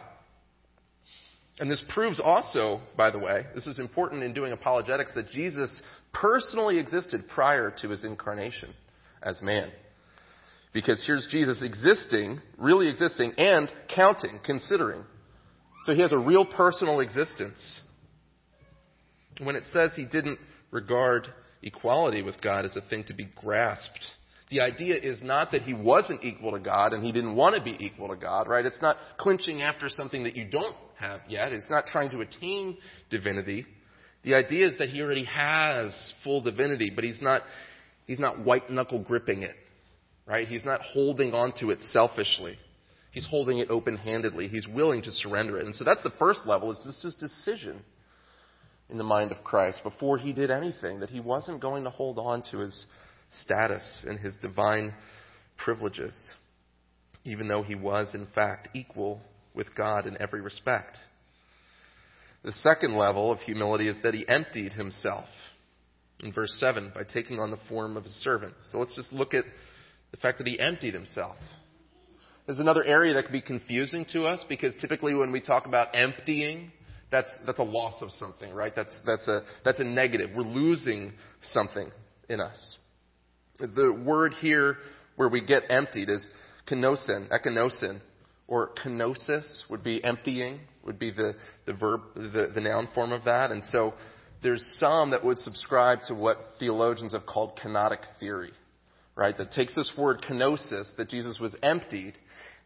And 1.59 1.69
this 1.69 1.83
proves 1.89 2.19
also, 2.19 2.81
by 2.97 3.11
the 3.11 3.19
way, 3.19 3.45
this 3.53 3.67
is 3.67 3.77
important 3.77 4.23
in 4.23 4.33
doing 4.33 4.51
apologetics, 4.51 5.13
that 5.15 5.29
Jesus 5.29 5.81
personally 6.13 6.79
existed 6.79 7.21
prior 7.33 7.73
to 7.81 7.89
his 7.89 8.03
incarnation 8.03 8.73
as 9.21 9.41
man. 9.41 9.71
Because 10.73 11.03
here's 11.05 11.27
Jesus 11.29 11.61
existing, 11.61 12.41
really 12.57 12.89
existing, 12.89 13.33
and 13.37 13.71
counting, 13.93 14.39
considering. 14.43 15.03
So 15.83 15.93
he 15.93 16.01
has 16.01 16.13
a 16.13 16.17
real 16.17 16.45
personal 16.45 16.99
existence. 16.99 17.59
When 19.39 19.55
it 19.55 19.63
says 19.71 19.91
he 19.95 20.05
didn't 20.05 20.39
regard 20.71 21.27
equality 21.61 22.21
with 22.21 22.41
God 22.41 22.65
as 22.65 22.75
a 22.75 22.81
thing 22.81 23.03
to 23.05 23.13
be 23.13 23.27
grasped, 23.35 24.05
the 24.51 24.59
idea 24.59 24.95
is 24.95 25.23
not 25.23 25.51
that 25.53 25.61
he 25.61 25.73
wasn't 25.73 26.23
equal 26.25 26.51
to 26.51 26.59
God 26.59 26.91
and 26.91 27.03
he 27.03 27.13
didn't 27.13 27.35
want 27.35 27.55
to 27.55 27.63
be 27.63 27.77
equal 27.79 28.09
to 28.09 28.17
God, 28.17 28.49
right? 28.49 28.65
It's 28.65 28.81
not 28.81 28.97
clinching 29.17 29.61
after 29.61 29.87
something 29.87 30.23
that 30.23 30.35
you 30.35 30.45
don't 30.45 30.75
have 30.99 31.21
yet. 31.29 31.53
It's 31.53 31.69
not 31.69 31.85
trying 31.85 32.09
to 32.11 32.19
attain 32.19 32.77
divinity. 33.09 33.65
The 34.23 34.35
idea 34.35 34.67
is 34.67 34.77
that 34.77 34.89
he 34.89 35.01
already 35.01 35.23
has 35.23 36.13
full 36.25 36.41
divinity, 36.41 36.91
but 36.93 37.05
he's 37.05 37.21
not, 37.21 37.43
he's 38.05 38.19
not 38.19 38.43
white 38.43 38.69
knuckle 38.69 38.99
gripping 38.99 39.41
it, 39.41 39.55
right? 40.27 40.45
He's 40.47 40.65
not 40.65 40.81
holding 40.81 41.33
onto 41.33 41.71
it 41.71 41.81
selfishly. 41.83 42.57
He's 43.13 43.27
holding 43.29 43.59
it 43.59 43.69
open 43.69 43.95
handedly. 43.95 44.49
He's 44.49 44.67
willing 44.67 45.01
to 45.03 45.11
surrender 45.11 45.59
it. 45.59 45.65
And 45.65 45.75
so 45.75 45.85
that's 45.85 46.03
the 46.03 46.11
first 46.19 46.45
level, 46.45 46.71
is 46.71 46.79
just 46.85 47.03
his 47.03 47.15
decision 47.15 47.81
in 48.89 48.97
the 48.97 49.03
mind 49.05 49.31
of 49.31 49.45
Christ 49.45 49.81
before 49.83 50.17
he 50.17 50.33
did 50.33 50.51
anything, 50.51 50.99
that 50.99 51.09
he 51.09 51.21
wasn't 51.21 51.61
going 51.61 51.85
to 51.85 51.89
hold 51.89 52.19
on 52.19 52.43
to 52.51 52.59
his 52.59 52.85
status 53.31 54.05
and 54.07 54.19
his 54.19 54.35
divine 54.41 54.93
privileges, 55.57 56.13
even 57.23 57.47
though 57.47 57.63
he 57.63 57.75
was, 57.75 58.13
in 58.13 58.27
fact, 58.33 58.69
equal 58.73 59.21
with 59.53 59.73
God 59.75 60.05
in 60.07 60.21
every 60.21 60.41
respect. 60.41 60.97
The 62.43 62.51
second 62.51 62.97
level 62.97 63.31
of 63.31 63.39
humility 63.39 63.87
is 63.87 63.97
that 64.03 64.13
he 64.13 64.27
emptied 64.27 64.73
himself 64.73 65.25
in 66.21 66.33
verse 66.33 66.53
7 66.59 66.91
by 66.93 67.03
taking 67.03 67.39
on 67.39 67.51
the 67.51 67.57
form 67.69 67.97
of 67.97 68.05
a 68.05 68.09
servant. 68.09 68.53
So 68.65 68.79
let's 68.79 68.95
just 68.95 69.13
look 69.13 69.33
at 69.33 69.45
the 70.11 70.17
fact 70.17 70.39
that 70.39 70.47
he 70.47 70.59
emptied 70.59 70.93
himself. 70.93 71.37
There's 72.45 72.59
another 72.59 72.83
area 72.83 73.13
that 73.13 73.25
can 73.25 73.31
be 73.31 73.41
confusing 73.41 74.05
to 74.13 74.25
us 74.25 74.43
because 74.49 74.73
typically 74.81 75.13
when 75.13 75.31
we 75.31 75.41
talk 75.41 75.67
about 75.67 75.89
emptying, 75.95 76.71
that's, 77.11 77.29
that's 77.45 77.59
a 77.59 77.63
loss 77.63 78.01
of 78.01 78.09
something, 78.11 78.51
right? 78.53 78.73
That's, 78.75 78.97
that's, 79.05 79.27
a, 79.27 79.43
that's 79.63 79.79
a 79.79 79.83
negative. 79.83 80.31
We're 80.35 80.43
losing 80.43 81.13
something 81.41 81.91
in 82.29 82.39
us. 82.39 82.77
The 83.59 83.91
word 83.91 84.33
here 84.41 84.77
where 85.15 85.29
we 85.29 85.41
get 85.41 85.63
emptied 85.69 86.09
is 86.09 86.27
kenosin, 86.67 87.29
ekinosin, 87.29 87.99
or 88.47 88.71
kenosis 88.83 89.63
would 89.69 89.83
be 89.83 90.03
emptying, 90.03 90.59
would 90.83 90.99
be 90.99 91.11
the, 91.11 91.35
the 91.65 91.73
verb, 91.73 92.01
the, 92.15 92.51
the 92.53 92.61
noun 92.61 92.87
form 92.93 93.11
of 93.11 93.23
that. 93.25 93.51
And 93.51 93.63
so 93.65 93.93
there's 94.43 94.65
some 94.79 95.11
that 95.11 95.23
would 95.23 95.37
subscribe 95.37 95.99
to 96.07 96.15
what 96.15 96.37
theologians 96.59 97.13
have 97.13 97.25
called 97.25 97.59
kenotic 97.63 97.99
theory, 98.19 98.51
right? 99.15 99.37
That 99.37 99.51
takes 99.51 99.75
this 99.75 99.91
word 99.97 100.23
kenosis, 100.27 100.95
that 100.97 101.09
Jesus 101.09 101.39
was 101.39 101.55
emptied, 101.61 102.17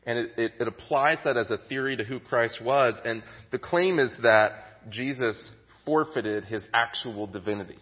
and 0.06 0.17
it, 0.17 0.32
it, 0.38 0.52
it 0.62 0.67
applies 0.67 1.17
that 1.26 1.36
as 1.36 1.52
a 1.52 1.58
theory 1.67 1.98
to 1.98 2.04
who 2.04 2.19
Christ 2.19 2.62
was. 2.63 2.95
And 3.04 3.24
the 3.52 3.60
claim 3.60 4.00
is 4.00 4.15
that 4.24 4.52
Jesus 4.89 5.52
forfeited 5.84 6.45
his 6.45 6.63
actual 6.74 7.28
divinity. 7.28 7.78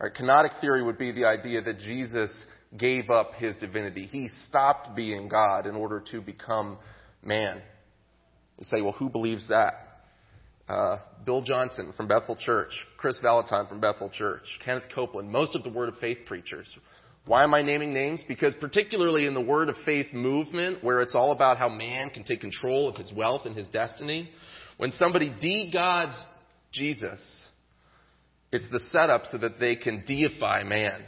Right? 0.00 0.12
Kenotic 0.14 0.60
theory 0.60 0.82
would 0.82 0.98
be 0.98 1.12
the 1.12 1.24
idea 1.24 1.62
that 1.62 1.78
Jesus 1.78 2.30
gave 2.76 3.10
up 3.10 3.32
his 3.34 3.56
divinity. 3.56 4.06
He 4.06 4.28
stopped 4.48 4.94
being 4.94 5.28
God 5.28 5.66
in 5.66 5.74
order 5.74 6.02
to 6.12 6.20
become 6.20 6.78
man. 7.22 7.62
You 8.58 8.64
say, 8.64 8.80
well, 8.80 8.92
who 8.92 9.08
believes 9.08 9.48
that? 9.48 9.84
Uh, 10.68 10.98
Bill 11.24 11.40
Johnson 11.40 11.94
from 11.96 12.08
Bethel 12.08 12.36
Church, 12.36 12.72
Kris 12.98 13.18
Vallotton 13.24 13.68
from 13.68 13.80
Bethel 13.80 14.10
Church, 14.10 14.42
Kenneth 14.62 14.84
Copeland, 14.94 15.30
most 15.30 15.54
of 15.54 15.62
the 15.62 15.70
Word 15.70 15.88
of 15.88 15.96
Faith 15.98 16.18
preachers. 16.26 16.66
Why 17.24 17.42
am 17.42 17.54
I 17.54 17.62
naming 17.62 17.94
names? 17.94 18.22
Because 18.28 18.54
particularly 18.60 19.26
in 19.26 19.34
the 19.34 19.40
Word 19.40 19.68
of 19.68 19.76
Faith 19.84 20.12
movement, 20.12 20.84
where 20.84 21.00
it's 21.00 21.14
all 21.14 21.32
about 21.32 21.56
how 21.56 21.68
man 21.68 22.10
can 22.10 22.24
take 22.24 22.40
control 22.40 22.88
of 22.88 22.96
his 22.96 23.12
wealth 23.14 23.42
and 23.46 23.56
his 23.56 23.68
destiny, 23.68 24.30
when 24.76 24.92
somebody 24.92 25.34
de-gods 25.40 26.22
Jesus, 26.72 27.47
it's 28.52 28.68
the 28.70 28.80
setup 28.90 29.26
so 29.26 29.38
that 29.38 29.60
they 29.60 29.76
can 29.76 30.04
deify 30.06 30.62
man. 30.62 31.02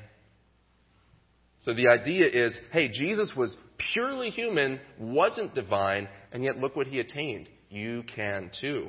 So 1.65 1.75
the 1.75 1.89
idea 1.89 2.27
is, 2.27 2.55
hey, 2.73 2.89
Jesus 2.89 3.33
was 3.37 3.57
purely 3.93 4.31
human, 4.31 4.81
wasn't 4.99 5.55
divine, 5.55 6.09
and 6.33 6.43
yet 6.43 6.59
look 6.59 6.77
what 6.77 6.87
he 6.87 7.01
attained. 7.01 7.49
You 7.69 8.03
can 8.15 8.51
too. 8.61 8.89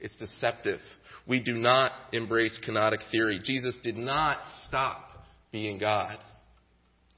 It's 0.00 0.16
deceptive. 0.16 0.80
We 1.26 1.40
do 1.40 1.54
not 1.54 1.92
embrace 2.12 2.58
kenotic 2.66 2.98
theory. 3.10 3.40
Jesus 3.44 3.76
did 3.82 3.96
not 3.96 4.38
stop 4.66 5.08
being 5.50 5.78
God. 5.78 6.18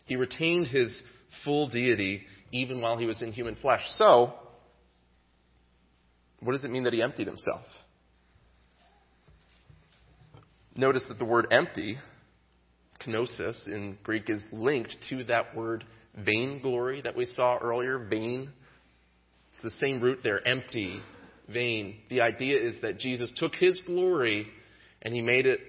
He 0.04 0.16
retained 0.16 0.68
his 0.68 1.02
full 1.44 1.68
deity 1.68 2.22
even 2.52 2.80
while 2.80 2.96
he 2.96 3.06
was 3.06 3.20
in 3.22 3.32
human 3.32 3.56
flesh. 3.56 3.82
So, 3.96 4.32
what 6.40 6.52
does 6.52 6.64
it 6.64 6.70
mean 6.70 6.84
that 6.84 6.92
he 6.92 7.02
emptied 7.02 7.26
himself? 7.26 7.64
Notice 10.76 11.06
that 11.08 11.18
the 11.18 11.24
word 11.24 11.46
empty, 11.50 11.96
kenosis 13.00 13.66
in 13.66 13.96
Greek, 14.02 14.28
is 14.28 14.44
linked 14.52 14.94
to 15.08 15.24
that 15.24 15.56
word 15.56 15.84
vainglory 16.14 17.00
that 17.00 17.16
we 17.16 17.24
saw 17.24 17.56
earlier. 17.56 17.98
Vain. 17.98 18.50
It's 19.52 19.62
the 19.62 19.70
same 19.80 20.02
root 20.02 20.20
there, 20.22 20.46
empty, 20.46 21.00
vain. 21.48 21.96
The 22.10 22.20
idea 22.20 22.60
is 22.60 22.76
that 22.82 22.98
Jesus 22.98 23.32
took 23.36 23.54
his 23.54 23.80
glory 23.86 24.46
and 25.00 25.14
he 25.14 25.22
made 25.22 25.46
it 25.46 25.60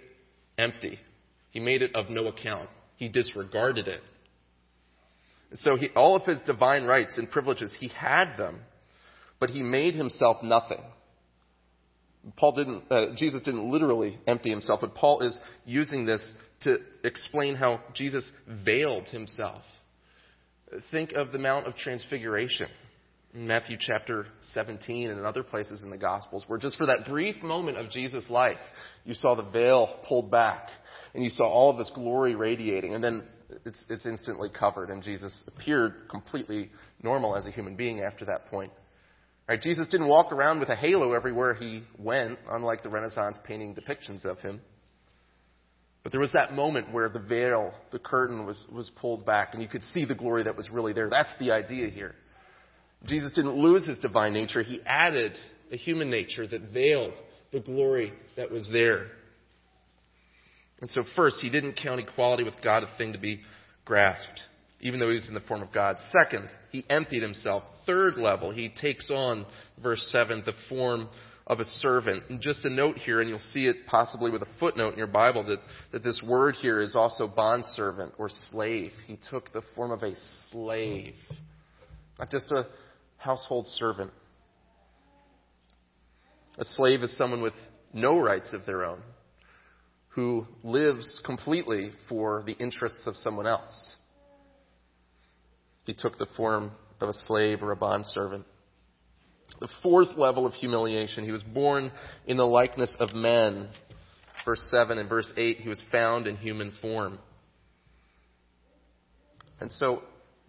empty. 0.58 1.00
He 1.52 1.62
made 1.62 1.82
it 1.82 1.96
of 1.96 2.10
no 2.10 2.28
account. 2.28 2.70
He 2.98 3.08
disregarded 3.08 3.88
it. 3.88 4.02
And 5.52 5.60
So 5.60 5.78
he, 5.78 5.88
all 5.96 6.18
of 6.18 6.24
his 6.26 6.42
divine 6.42 6.84
rights 6.84 7.18
and 7.18 7.32
privileges, 7.32 7.74
he 7.80 7.88
had 7.88 8.36
them, 8.38 8.60
but 9.40 9.52
he 9.52 9.64
made 9.64 9.96
himself 9.96 10.44
nothing. 10.44 10.82
Paul 12.36 12.54
didn't, 12.54 12.84
uh, 12.92 13.16
Jesus 13.16 13.42
didn't 13.44 13.72
literally 13.72 14.18
empty 14.28 14.50
himself, 14.50 14.82
but 14.82 14.96
Paul 14.96 15.26
is 15.26 15.40
using 15.66 16.06
this 16.06 16.34
to 16.62 16.78
explain 17.04 17.56
how 17.56 17.80
Jesus 17.94 18.24
veiled 18.66 19.08
himself. 19.08 19.62
Think 20.92 21.14
of 21.14 21.32
the 21.32 21.38
Mount 21.38 21.68
of 21.68 21.76
Transfiguration 21.76 22.68
in 23.34 23.48
Matthew 23.48 23.78
chapter 23.80 24.28
17 24.54 25.10
and 25.10 25.20
in 25.20 25.26
other 25.26 25.44
places 25.44 25.82
in 25.84 25.90
the 25.90 25.98
Gospels, 25.98 26.44
where 26.48 26.60
just 26.60 26.78
for 26.78 26.88
that 26.88 27.06
brief 27.08 27.42
moment 27.42 27.78
of 27.78 27.90
Jesus' 27.90 28.26
life, 28.30 28.58
you 29.06 29.14
saw 29.14 29.36
the 29.36 29.44
veil 29.44 30.00
pulled 30.08 30.30
back 30.30 30.70
and 31.14 31.24
you 31.24 31.30
saw 31.30 31.46
all 31.46 31.70
of 31.70 31.78
this 31.78 31.92
glory 31.96 32.36
radiating, 32.36 32.94
and 32.94 33.04
then 33.04 33.24
it's, 33.66 33.80
it's 33.90 34.06
instantly 34.06 34.50
covered, 34.50 34.90
and 34.90 35.02
Jesus 35.02 35.44
appeared 35.48 36.10
completely 36.10 36.70
normal 37.02 37.36
as 37.36 37.48
a 37.48 37.52
human 37.52 37.76
being 37.76 38.02
after 38.02 38.26
that 38.26 38.48
point. 38.48 38.72
Right? 39.48 39.62
Jesus 39.62 39.88
didn't 39.88 40.08
walk 40.08 40.32
around 40.32 40.60
with 40.60 40.70
a 40.70 40.76
halo 40.76 41.14
everywhere 41.14 41.54
he 41.54 41.84
went, 41.98 42.38
unlike 42.50 42.84
the 42.84 42.90
Renaissance 42.90 43.38
painting 43.46 43.76
depictions 43.76 44.26
of 44.26 44.40
him. 44.40 44.62
But 46.04 46.12
there 46.12 46.22
was 46.22 46.32
that 46.34 46.54
moment 46.54 46.94
where 46.94 47.10
the 47.10 47.20
veil, 47.20 47.74
the 47.92 48.00
curtain 48.00 48.46
was, 48.46 48.66
was 48.72 48.90
pulled 48.96 49.26
back 49.26 49.50
and 49.54 49.62
you 49.62 49.68
could 49.68 49.84
see 49.84 50.06
the 50.06 50.16
glory 50.16 50.44
that 50.44 50.56
was 50.56 50.70
really 50.70 50.94
there. 50.94 51.10
That's 51.10 51.32
the 51.40 51.52
idea 51.52 51.90
here. 51.90 52.16
Jesus 53.06 53.32
didn't 53.34 53.56
lose 53.56 53.86
his 53.86 54.00
divine 54.00 54.34
nature. 54.34 54.64
He 54.64 54.82
added 54.86 55.38
a 55.72 55.78
human 55.78 56.10
nature 56.10 56.48
that 56.48 56.72
veiled 56.74 57.14
the 57.52 57.60
glory 57.60 58.14
that 58.36 58.52
was 58.52 58.70
there. 58.72 59.08
And 60.80 60.90
so 60.90 61.04
first, 61.16 61.38
he 61.42 61.50
didn't 61.50 61.74
count 61.82 62.00
equality 62.00 62.44
with 62.44 62.56
God 62.64 62.84
a 62.84 62.98
thing 62.98 63.14
to 63.14 63.20
be 63.20 63.42
grasped 63.86 64.42
even 64.80 65.00
though 65.00 65.10
he 65.10 65.16
was 65.16 65.28
in 65.28 65.34
the 65.34 65.40
form 65.42 65.62
of 65.62 65.72
God. 65.72 65.98
Second, 66.12 66.50
he 66.72 66.86
emptied 66.90 67.22
himself. 67.22 67.64
Third 67.86 68.18
level, 68.18 68.52
he 68.52 68.70
takes 68.70 69.10
on, 69.10 69.46
verse 69.82 70.08
7, 70.12 70.44
the 70.46 70.54
form 70.70 71.10
of 71.48 71.60
a 71.60 71.66
servant. 71.66 72.24
And 72.30 72.42
just 72.42 72.64
a 72.66 72.70
note 72.70 72.98
here, 72.98 73.22
and 73.22 73.30
you'll 73.30 73.40
see 73.40 73.68
it 73.68 73.88
possibly 73.88 74.30
with 74.30 74.42
a 74.42 74.48
footnote 74.60 74.92
in 74.92 74.98
your 74.98 75.08
Bible, 75.08 75.44
that, 75.46 75.60
that 75.92 76.04
this 76.04 76.22
word 76.28 76.56
here 76.56 76.82
is 76.82 76.96
also 76.96 77.28
bondservant 77.28 78.14
or 78.18 78.30
slave. 78.30 78.92
He 79.08 79.18
took 79.30 79.52
the 79.52 79.62
form 79.76 79.92
of 79.92 80.04
a 80.04 80.14
slave, 80.52 81.16
not 82.20 82.30
just 82.30 82.52
a 82.52 82.68
household 83.18 83.66
servant. 83.68 84.12
A 86.60 86.66
slave 86.66 87.02
is 87.02 87.16
someone 87.18 87.42
with 87.42 87.54
no 87.94 88.20
rights 88.20 88.54
of 88.54 88.66
their 88.66 88.84
own, 88.84 89.00
who 90.10 90.46
lives 90.64 91.22
completely 91.26 91.92
for 92.10 92.44
the 92.46 92.54
interests 92.54 93.08
of 93.08 93.16
someone 93.16 93.48
else. 93.48 93.96
He 95.88 95.94
took 95.94 96.18
the 96.20 96.28
form 96.36 96.72
of 97.00 97.10
a 97.10 97.14
slave 97.14 97.64
or 97.64 97.72
a 97.72 97.76
bondservant. 97.78 98.46
The 99.62 99.70
fourth 99.82 100.18
level 100.18 100.46
of 100.46 100.54
humiliation, 100.54 101.24
he 101.24 101.32
was 101.32 101.42
born 101.42 101.92
in 102.28 102.36
the 102.36 102.46
likeness 102.46 102.96
of 103.00 103.16
men. 103.16 103.70
Verse 104.46 104.62
7 104.70 104.98
and 104.98 105.10
verse 105.10 105.34
8, 105.36 105.58
he 105.58 105.70
was 105.70 105.82
found 105.90 106.28
in 106.28 106.36
human 106.36 106.74
form. 106.82 107.18
And 109.62 109.72
so 109.72 110.04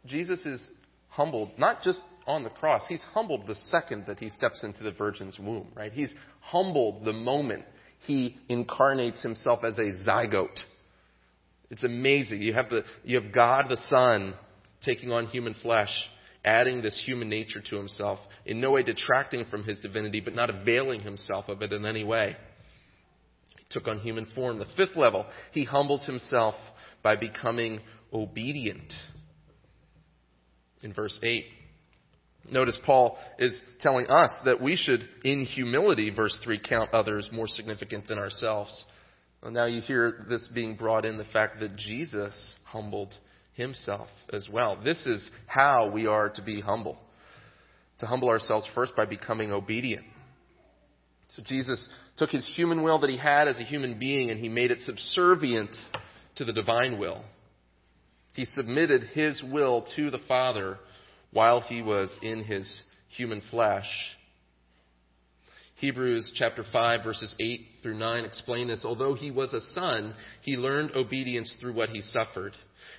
Jesus 0.04 0.44
is 0.44 0.68
humbled, 1.08 1.52
not 1.56 1.82
just 1.82 2.02
on 2.26 2.42
the 2.42 2.50
cross, 2.50 2.82
he's 2.88 3.02
humbled 3.14 3.46
the 3.46 3.54
second 3.54 4.04
that 4.08 4.18
he 4.18 4.28
steps 4.30 4.64
into 4.64 4.82
the 4.82 4.90
virgin's 4.90 5.38
womb, 5.38 5.68
right? 5.74 5.92
He's 5.92 6.12
humbled 6.40 7.04
the 7.04 7.12
moment 7.12 7.64
he 8.00 8.38
incarnates 8.48 9.22
himself 9.22 9.64
as 9.64 9.78
a 9.78 10.04
zygote. 10.04 10.58
It's 11.70 11.84
amazing. 11.84 12.42
You 12.42 12.54
have 12.54 12.68
the, 12.70 12.82
you 13.04 13.20
have 13.20 13.32
God 13.32 13.66
the 13.68 13.78
Son 13.88 14.34
taking 14.84 15.10
on 15.10 15.26
human 15.26 15.54
flesh, 15.54 15.90
adding 16.44 16.82
this 16.82 17.02
human 17.04 17.28
nature 17.28 17.60
to 17.60 17.76
himself, 17.76 18.18
in 18.46 18.60
no 18.60 18.70
way 18.72 18.82
detracting 18.82 19.44
from 19.50 19.64
his 19.64 19.80
divinity, 19.80 20.20
but 20.20 20.34
not 20.34 20.50
availing 20.50 21.00
himself 21.00 21.48
of 21.48 21.62
it 21.62 21.72
in 21.72 21.84
any 21.84 22.04
way. 22.04 22.36
He 23.56 23.64
took 23.70 23.88
on 23.88 23.98
human 23.98 24.26
form. 24.34 24.58
The 24.58 24.66
fifth 24.76 24.96
level, 24.96 25.26
he 25.52 25.64
humbles 25.64 26.04
himself 26.04 26.54
by 27.02 27.16
becoming 27.16 27.80
obedient. 28.12 28.92
In 30.82 30.92
verse 30.92 31.18
8. 31.22 31.44
Notice 32.50 32.78
Paul 32.86 33.18
is 33.38 33.58
telling 33.80 34.06
us 34.06 34.30
that 34.44 34.60
we 34.60 34.74
should, 34.76 35.06
in 35.22 35.44
humility, 35.44 36.10
verse 36.10 36.38
3, 36.42 36.60
count 36.66 36.94
others 36.94 37.28
more 37.30 37.46
significant 37.46 38.08
than 38.08 38.18
ourselves. 38.18 38.84
Well, 39.42 39.52
now 39.52 39.66
you 39.66 39.82
hear 39.82 40.24
this 40.28 40.48
being 40.54 40.76
brought 40.76 41.04
in 41.04 41.18
the 41.18 41.24
fact 41.24 41.60
that 41.60 41.76
Jesus 41.76 42.54
humbled 42.64 43.12
himself 43.58 44.08
as 44.32 44.48
well. 44.50 44.80
This 44.82 45.04
is 45.04 45.20
how 45.46 45.90
we 45.90 46.06
are 46.06 46.30
to 46.30 46.42
be 46.42 46.60
humble. 46.62 46.96
To 47.98 48.06
humble 48.06 48.28
ourselves 48.28 48.66
first 48.74 48.94
by 48.96 49.04
becoming 49.04 49.52
obedient. 49.52 50.06
So 51.30 51.42
Jesus 51.44 51.86
took 52.16 52.30
his 52.30 52.48
human 52.54 52.82
will 52.82 53.00
that 53.00 53.10
he 53.10 53.18
had 53.18 53.48
as 53.48 53.58
a 53.58 53.64
human 53.64 53.98
being 53.98 54.30
and 54.30 54.40
he 54.40 54.48
made 54.48 54.70
it 54.70 54.78
subservient 54.82 55.76
to 56.36 56.44
the 56.44 56.52
divine 56.52 56.98
will. 56.98 57.24
He 58.32 58.44
submitted 58.44 59.02
his 59.12 59.42
will 59.42 59.84
to 59.96 60.10
the 60.10 60.20
Father 60.28 60.78
while 61.32 61.60
he 61.60 61.82
was 61.82 62.08
in 62.22 62.44
his 62.44 62.82
human 63.08 63.42
flesh. 63.50 63.88
Hebrews 65.76 66.32
chapter 66.36 66.64
5 66.72 67.02
verses 67.02 67.34
8 67.40 67.60
through 67.82 67.98
9 67.98 68.24
explain 68.24 68.68
this. 68.68 68.84
Although 68.84 69.14
he 69.14 69.32
was 69.32 69.52
a 69.52 69.60
son, 69.72 70.14
he 70.42 70.56
learned 70.56 70.92
obedience 70.94 71.56
through 71.60 71.74
what 71.74 71.88
he 71.88 72.00
suffered 72.00 72.54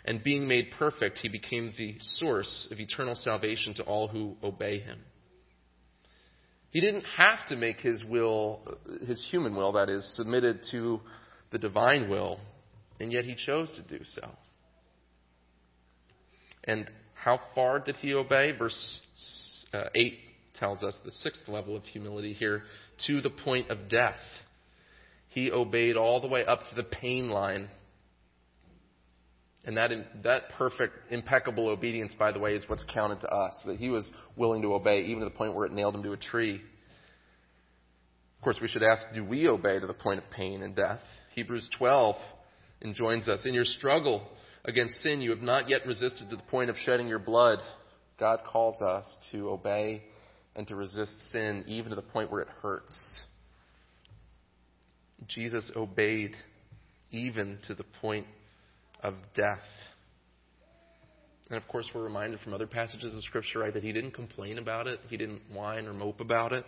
and 0.09 0.23
being 0.23 0.47
made 0.47 0.71
perfect, 0.79 1.19
he 1.19 1.29
became 1.29 1.71
the 1.77 1.93
source 1.99 2.67
of 2.71 2.79
eternal 2.79 3.13
salvation 3.13 3.75
to 3.75 3.83
all 3.83 4.07
who 4.07 4.35
obey 4.43 4.79
him. 4.79 4.97
He 6.71 6.81
didn't 6.81 7.03
have 7.15 7.45
to 7.49 7.55
make 7.55 7.79
his 7.79 8.03
will, 8.03 8.63
his 9.05 9.23
human 9.29 9.55
will, 9.55 9.73
that 9.73 9.87
is, 9.87 10.09
submitted 10.15 10.61
to 10.71 10.99
the 11.51 11.59
divine 11.59 12.09
will, 12.09 12.39
and 12.99 13.11
yet 13.11 13.23
he 13.23 13.35
chose 13.35 13.69
to 13.75 13.83
do 13.83 14.03
so. 14.15 14.27
And 16.63 16.89
how 17.13 17.39
far 17.53 17.77
did 17.77 17.97
he 17.97 18.15
obey? 18.15 18.53
Verse 18.57 18.99
uh, 19.73 19.89
8 19.93 20.13
tells 20.59 20.81
us 20.81 20.97
the 21.05 21.11
sixth 21.11 21.47
level 21.47 21.77
of 21.77 21.83
humility 21.83 22.33
here 22.33 22.63
to 23.05 23.21
the 23.21 23.29
point 23.29 23.69
of 23.69 23.89
death. 23.89 24.15
He 25.27 25.51
obeyed 25.51 25.97
all 25.97 26.19
the 26.19 26.27
way 26.27 26.45
up 26.45 26.61
to 26.69 26.75
the 26.75 26.81
pain 26.81 27.29
line 27.29 27.69
and 29.69 29.77
that, 29.77 29.91
that 30.23 30.49
perfect, 30.57 30.95
impeccable 31.11 31.67
obedience, 31.67 32.11
by 32.17 32.31
the 32.31 32.39
way, 32.39 32.55
is 32.55 32.63
what's 32.65 32.83
counted 32.91 33.21
to 33.21 33.27
us. 33.27 33.53
That 33.67 33.77
he 33.77 33.89
was 33.89 34.11
willing 34.35 34.63
to 34.63 34.73
obey, 34.73 35.01
even 35.01 35.19
to 35.19 35.25
the 35.25 35.35
point 35.35 35.53
where 35.53 35.67
it 35.67 35.71
nailed 35.71 35.93
him 35.93 36.01
to 36.01 36.13
a 36.13 36.17
tree. 36.17 36.55
Of 36.55 38.43
course, 38.43 38.57
we 38.59 38.67
should 38.67 38.81
ask, 38.81 39.05
do 39.13 39.23
we 39.23 39.47
obey 39.47 39.79
to 39.79 39.85
the 39.85 39.93
point 39.93 40.23
of 40.23 40.31
pain 40.31 40.63
and 40.63 40.75
death? 40.75 41.01
Hebrews 41.35 41.69
12 41.77 42.15
enjoins 42.81 43.29
us. 43.29 43.41
In 43.45 43.53
your 43.53 43.63
struggle 43.63 44.27
against 44.65 44.95
sin, 45.03 45.21
you 45.21 45.29
have 45.29 45.43
not 45.43 45.69
yet 45.69 45.85
resisted 45.85 46.31
to 46.31 46.37
the 46.37 46.41
point 46.49 46.71
of 46.71 46.75
shedding 46.77 47.07
your 47.07 47.19
blood. 47.19 47.59
God 48.19 48.39
calls 48.51 48.81
us 48.81 49.05
to 49.31 49.51
obey 49.51 50.01
and 50.55 50.67
to 50.67 50.75
resist 50.75 51.29
sin, 51.31 51.63
even 51.67 51.91
to 51.91 51.95
the 51.95 52.01
point 52.01 52.31
where 52.31 52.41
it 52.41 52.49
hurts. 52.63 52.99
Jesus 55.27 55.71
obeyed 55.75 56.35
even 57.11 57.59
to 57.67 57.75
the 57.75 57.85
point 58.01 58.25
of 59.01 59.15
death. 59.35 59.59
And 61.49 61.57
of 61.57 61.67
course, 61.67 61.89
we're 61.93 62.03
reminded 62.03 62.39
from 62.41 62.53
other 62.53 62.67
passages 62.67 63.13
of 63.15 63.23
Scripture, 63.23 63.59
right, 63.59 63.73
that 63.73 63.83
he 63.83 63.91
didn't 63.91 64.11
complain 64.11 64.59
about 64.59 64.87
it. 64.87 64.99
He 65.09 65.17
didn't 65.17 65.41
whine 65.51 65.87
or 65.87 65.93
mope 65.93 66.19
about 66.19 66.53
it. 66.53 66.63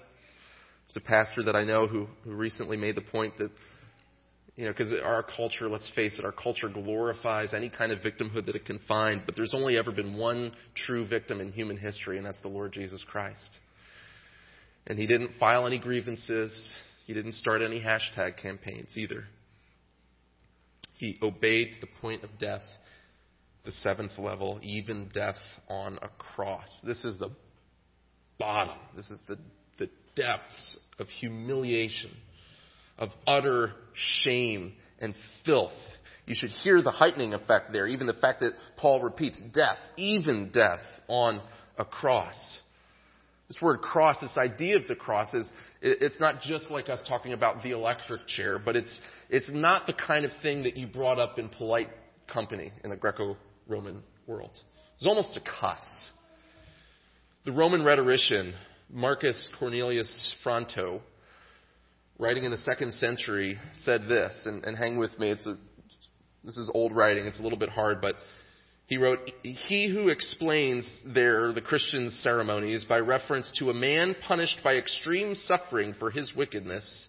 There's 0.87 1.03
a 1.05 1.07
pastor 1.07 1.43
that 1.43 1.55
I 1.55 1.63
know 1.63 1.87
who, 1.87 2.07
who 2.23 2.33
recently 2.33 2.77
made 2.77 2.95
the 2.95 3.01
point 3.01 3.37
that, 3.37 3.51
you 4.55 4.65
know, 4.65 4.71
because 4.71 4.91
our 5.03 5.23
culture, 5.23 5.69
let's 5.69 5.89
face 5.95 6.17
it, 6.17 6.25
our 6.25 6.31
culture 6.31 6.67
glorifies 6.67 7.53
any 7.53 7.69
kind 7.69 7.91
of 7.91 7.99
victimhood 7.99 8.47
that 8.47 8.55
it 8.55 8.65
can 8.65 8.79
find, 8.87 9.21
but 9.25 9.35
there's 9.35 9.53
only 9.53 9.77
ever 9.77 9.91
been 9.91 10.17
one 10.17 10.51
true 10.75 11.07
victim 11.07 11.39
in 11.39 11.51
human 11.51 11.77
history, 11.77 12.17
and 12.17 12.25
that's 12.25 12.41
the 12.41 12.49
Lord 12.49 12.73
Jesus 12.73 13.03
Christ. 13.07 13.49
And 14.87 14.97
he 14.97 15.05
didn't 15.05 15.31
file 15.39 15.67
any 15.67 15.77
grievances. 15.77 16.51
He 17.05 17.13
didn't 17.13 17.35
start 17.35 17.61
any 17.61 17.79
hashtag 17.79 18.41
campaigns 18.41 18.89
either. 18.95 19.25
He 21.01 21.17
obeyed 21.23 21.73
to 21.73 21.81
the 21.81 21.87
point 21.99 22.23
of 22.23 22.29
death, 22.37 22.61
the 23.65 23.71
seventh 23.71 24.19
level, 24.19 24.59
even 24.61 25.09
death 25.11 25.39
on 25.67 25.97
a 25.99 26.09
cross. 26.09 26.67
This 26.83 27.03
is 27.03 27.17
the 27.17 27.31
bottom. 28.37 28.77
This 28.95 29.09
is 29.09 29.19
the, 29.27 29.39
the 29.79 29.89
depths 30.15 30.77
of 30.99 31.07
humiliation, 31.07 32.11
of 32.99 33.09
utter 33.25 33.73
shame 34.21 34.73
and 34.99 35.15
filth. 35.43 35.71
You 36.27 36.35
should 36.37 36.51
hear 36.51 36.83
the 36.83 36.91
heightening 36.91 37.33
effect 37.33 37.71
there, 37.73 37.87
even 37.87 38.05
the 38.05 38.13
fact 38.13 38.41
that 38.41 38.51
Paul 38.77 39.01
repeats 39.01 39.39
death, 39.55 39.79
even 39.97 40.51
death 40.53 40.81
on 41.07 41.41
a 41.79 41.83
cross. 41.83 42.35
This 43.47 43.59
word 43.59 43.81
cross, 43.81 44.17
this 44.21 44.37
idea 44.37 44.75
of 44.75 44.87
the 44.87 44.93
cross 44.93 45.33
is, 45.33 45.51
it's 45.81 46.19
not 46.19 46.41
just 46.41 46.69
like 46.69 46.89
us 46.89 47.01
talking 47.07 47.33
about 47.33 47.63
the 47.63 47.71
electric 47.71 48.27
chair, 48.27 48.59
but 48.59 48.75
it's, 48.75 48.99
it's 49.29 49.49
not 49.51 49.87
the 49.87 49.93
kind 49.93 50.25
of 50.25 50.31
thing 50.41 50.63
that 50.63 50.77
you 50.77 50.87
brought 50.87 51.19
up 51.19 51.39
in 51.39 51.49
polite 51.49 51.89
company 52.31 52.71
in 52.83 52.91
the 52.91 52.95
Greco 52.95 53.35
Roman 53.67 54.03
world. 54.27 54.51
It's 54.95 55.07
almost 55.07 55.35
a 55.37 55.41
cuss. 55.41 56.11
The 57.45 57.51
Roman 57.51 57.83
rhetorician 57.83 58.53
Marcus 58.91 59.51
Cornelius 59.57 60.35
Fronto, 60.43 61.01
writing 62.19 62.43
in 62.43 62.51
the 62.51 62.57
second 62.57 62.93
century, 62.93 63.57
said 63.83 64.03
this, 64.07 64.43
and, 64.45 64.63
and 64.63 64.77
hang 64.77 64.97
with 64.97 65.17
me. 65.17 65.31
It's 65.31 65.47
a, 65.47 65.57
this 66.43 66.57
is 66.57 66.69
old 66.73 66.95
writing. 66.95 67.25
It's 67.25 67.39
a 67.39 67.41
little 67.41 67.57
bit 67.57 67.69
hard, 67.69 68.01
but 68.01 68.15
he 68.91 68.97
wrote, 68.97 69.31
He 69.41 69.87
who 69.87 70.09
explains 70.09 70.85
there 71.05 71.53
the 71.53 71.61
Christian 71.61 72.11
ceremonies 72.21 72.83
by 72.83 72.97
reference 72.99 73.49
to 73.57 73.69
a 73.69 73.73
man 73.73 74.17
punished 74.27 74.59
by 74.65 74.73
extreme 74.73 75.33
suffering 75.33 75.95
for 75.97 76.11
his 76.11 76.35
wickedness 76.35 77.07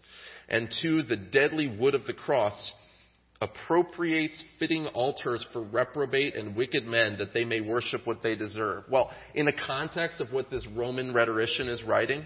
and 0.49 0.73
to 0.83 1.03
the 1.03 1.17
deadly 1.17 1.67
wood 1.67 1.97
of 1.97 2.07
the 2.07 2.13
cross 2.13 2.71
appropriates 3.41 4.45
fitting 4.61 4.87
altars 4.95 5.45
for 5.53 5.61
reprobate 5.61 6.37
and 6.37 6.55
wicked 6.55 6.87
men 6.87 7.17
that 7.19 7.35
they 7.35 7.45
may 7.45 7.61
worship 7.61 8.07
what 8.07 8.23
they 8.23 8.37
deserve. 8.37 8.85
Well, 8.89 9.11
in 9.35 9.47
the 9.47 9.53
context 9.53 10.21
of 10.21 10.33
what 10.33 10.51
this 10.51 10.65
Roman 10.69 11.13
rhetorician 11.13 11.67
is 11.67 11.83
writing, 11.83 12.25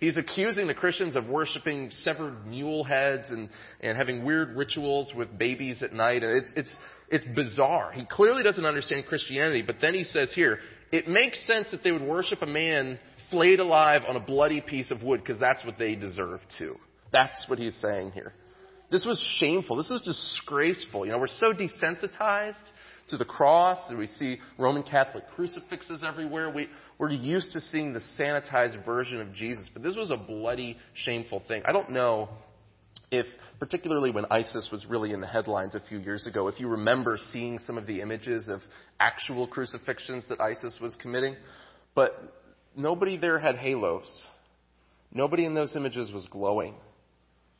he's 0.00 0.16
accusing 0.16 0.66
the 0.66 0.74
Christians 0.74 1.14
of 1.14 1.28
worshiping 1.28 1.90
severed 1.92 2.46
mule 2.46 2.82
heads 2.82 3.30
and, 3.30 3.48
and 3.80 3.96
having 3.96 4.24
weird 4.24 4.56
rituals 4.56 5.12
with 5.14 5.38
babies 5.38 5.82
at 5.82 5.92
night. 5.92 6.22
And 6.22 6.38
it's, 6.38 6.52
it's, 6.56 6.76
it's 7.10 7.24
bizarre. 7.36 7.92
He 7.92 8.04
clearly 8.06 8.42
doesn't 8.42 8.64
understand 8.64 9.06
Christianity, 9.06 9.62
but 9.62 9.76
then 9.80 9.94
he 9.94 10.04
says 10.04 10.30
here, 10.34 10.58
it 10.90 11.06
makes 11.06 11.46
sense 11.46 11.68
that 11.70 11.84
they 11.84 11.92
would 11.92 12.02
worship 12.02 12.42
a 12.42 12.46
man 12.46 12.98
flayed 13.30 13.60
alive 13.60 14.02
on 14.08 14.16
a 14.16 14.20
bloody 14.20 14.60
piece 14.60 14.90
of 14.90 15.02
wood 15.02 15.20
because 15.20 15.38
that's 15.38 15.64
what 15.64 15.78
they 15.78 15.94
deserve 15.94 16.40
to. 16.58 16.74
That's 17.12 17.44
what 17.48 17.58
he's 17.58 17.76
saying 17.76 18.12
here. 18.12 18.32
This 18.90 19.04
was 19.04 19.20
shameful. 19.38 19.76
This 19.76 19.90
was 19.90 20.02
disgraceful. 20.02 21.06
You 21.06 21.12
know, 21.12 21.18
we're 21.18 21.28
so 21.28 21.52
desensitized 21.52 22.54
to 23.10 23.16
the 23.16 23.24
cross, 23.24 23.78
and 23.88 23.98
we 23.98 24.06
see 24.06 24.38
Roman 24.58 24.82
Catholic 24.82 25.24
crucifixes 25.34 26.02
everywhere. 26.06 26.50
We, 26.50 26.68
we're 26.98 27.10
used 27.10 27.52
to 27.52 27.60
seeing 27.60 27.92
the 27.92 28.00
sanitized 28.18 28.84
version 28.84 29.20
of 29.20 29.32
Jesus, 29.32 29.68
but 29.72 29.82
this 29.82 29.96
was 29.96 30.10
a 30.10 30.16
bloody, 30.16 30.76
shameful 30.94 31.42
thing. 31.46 31.62
I 31.66 31.72
don't 31.72 31.90
know 31.90 32.28
if, 33.10 33.26
particularly 33.58 34.10
when 34.10 34.24
ISIS 34.30 34.68
was 34.70 34.86
really 34.86 35.12
in 35.12 35.20
the 35.20 35.26
headlines 35.26 35.74
a 35.74 35.80
few 35.88 35.98
years 35.98 36.26
ago, 36.26 36.48
if 36.48 36.60
you 36.60 36.68
remember 36.68 37.18
seeing 37.32 37.58
some 37.58 37.76
of 37.76 37.86
the 37.86 38.00
images 38.00 38.48
of 38.48 38.60
actual 38.98 39.46
crucifixions 39.46 40.24
that 40.28 40.40
ISIS 40.40 40.78
was 40.80 40.96
committing, 41.00 41.36
but 41.94 42.44
nobody 42.76 43.16
there 43.16 43.38
had 43.38 43.56
halos. 43.56 44.26
Nobody 45.12 45.44
in 45.44 45.54
those 45.54 45.74
images 45.74 46.12
was 46.12 46.26
glowing. 46.30 46.74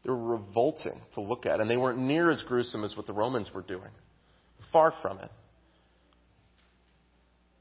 They 0.04 0.10
were 0.10 0.36
revolting 0.36 1.00
to 1.14 1.20
look 1.20 1.46
at, 1.46 1.60
and 1.60 1.68
they 1.68 1.76
weren't 1.76 1.98
near 1.98 2.30
as 2.30 2.42
gruesome 2.46 2.84
as 2.84 2.96
what 2.96 3.06
the 3.06 3.12
Romans 3.12 3.50
were 3.52 3.62
doing. 3.62 3.90
Far 4.72 4.92
from 5.02 5.18
it. 5.18 5.30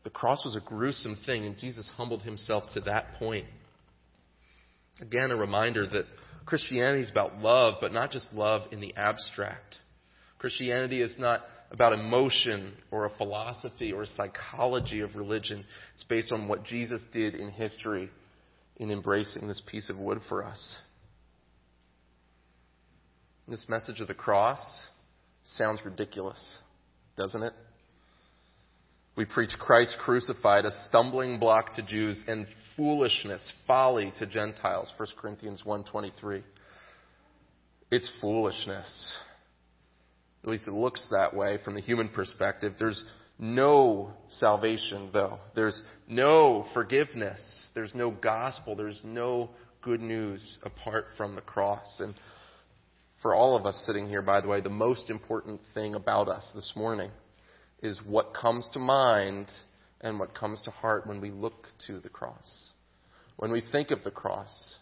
The 0.03 0.09
cross 0.09 0.43
was 0.45 0.55
a 0.55 0.61
gruesome 0.61 1.17
thing, 1.25 1.45
and 1.45 1.57
Jesus 1.57 1.89
humbled 1.97 2.23
himself 2.23 2.63
to 2.73 2.81
that 2.81 3.15
point. 3.19 3.45
Again, 5.01 5.31
a 5.31 5.35
reminder 5.35 5.85
that 5.87 6.05
Christianity 6.45 7.03
is 7.03 7.11
about 7.11 7.39
love, 7.39 7.75
but 7.81 7.93
not 7.93 8.11
just 8.11 8.31
love 8.33 8.63
in 8.71 8.79
the 8.79 8.93
abstract. 8.95 9.75
Christianity 10.39 11.01
is 11.01 11.15
not 11.19 11.41
about 11.71 11.93
emotion 11.93 12.73
or 12.91 13.05
a 13.05 13.09
philosophy 13.17 13.91
or 13.91 14.03
a 14.03 14.07
psychology 14.07 15.01
of 15.01 15.15
religion. 15.15 15.63
It's 15.93 16.03
based 16.05 16.31
on 16.31 16.47
what 16.47 16.63
Jesus 16.63 17.05
did 17.11 17.35
in 17.35 17.51
history 17.51 18.09
in 18.77 18.91
embracing 18.91 19.47
this 19.47 19.61
piece 19.67 19.89
of 19.89 19.97
wood 19.97 20.19
for 20.27 20.43
us. 20.43 20.75
This 23.47 23.65
message 23.67 23.99
of 23.99 24.07
the 24.07 24.13
cross 24.13 24.59
sounds 25.43 25.81
ridiculous, 25.83 26.39
doesn't 27.17 27.43
it? 27.43 27.53
We 29.19 29.25
preach 29.25 29.51
Christ 29.59 29.97
crucified, 29.99 30.63
a 30.63 30.71
stumbling 30.85 31.39
block 31.39 31.73
to 31.73 31.81
Jews 31.81 32.23
and 32.25 32.47
foolishness, 32.77 33.53
folly 33.67 34.13
to 34.17 34.25
Gentiles. 34.25 34.93
1 34.95 35.07
Corinthians 35.17 35.63
1:23. 35.65 36.41
It's 37.91 38.09
foolishness. 38.21 39.17
At 40.41 40.49
least 40.49 40.67
it 40.69 40.73
looks 40.73 41.05
that 41.11 41.35
way 41.35 41.57
from 41.65 41.73
the 41.73 41.81
human 41.81 42.07
perspective. 42.07 42.75
There's 42.79 43.03
no 43.37 44.13
salvation 44.29 45.09
though. 45.11 45.39
There's 45.53 45.81
no 46.07 46.65
forgiveness. 46.73 47.67
There's 47.75 47.93
no 47.93 48.11
gospel. 48.11 48.73
There's 48.73 49.01
no 49.03 49.49
good 49.81 49.99
news 49.99 50.57
apart 50.63 51.07
from 51.17 51.35
the 51.35 51.41
cross. 51.41 51.99
And 51.99 52.13
for 53.21 53.35
all 53.35 53.57
of 53.57 53.65
us 53.65 53.83
sitting 53.85 54.07
here, 54.07 54.21
by 54.21 54.39
the 54.39 54.47
way, 54.47 54.61
the 54.61 54.69
most 54.69 55.09
important 55.09 55.59
thing 55.73 55.93
about 55.93 56.29
us 56.29 56.49
this 56.55 56.71
morning 56.73 57.11
is 57.81 57.99
what 58.05 58.33
comes 58.33 58.69
to 58.73 58.79
mind 58.79 59.51
and 60.01 60.19
what 60.19 60.33
comes 60.35 60.61
to 60.63 60.71
heart 60.71 61.07
when 61.07 61.21
we 61.21 61.31
look 61.31 61.67
to 61.87 61.99
the 61.99 62.09
cross. 62.09 62.71
When 63.37 63.51
we 63.51 63.61
think 63.71 63.91
of 63.91 64.03
the 64.03 64.11
cross, 64.11 64.75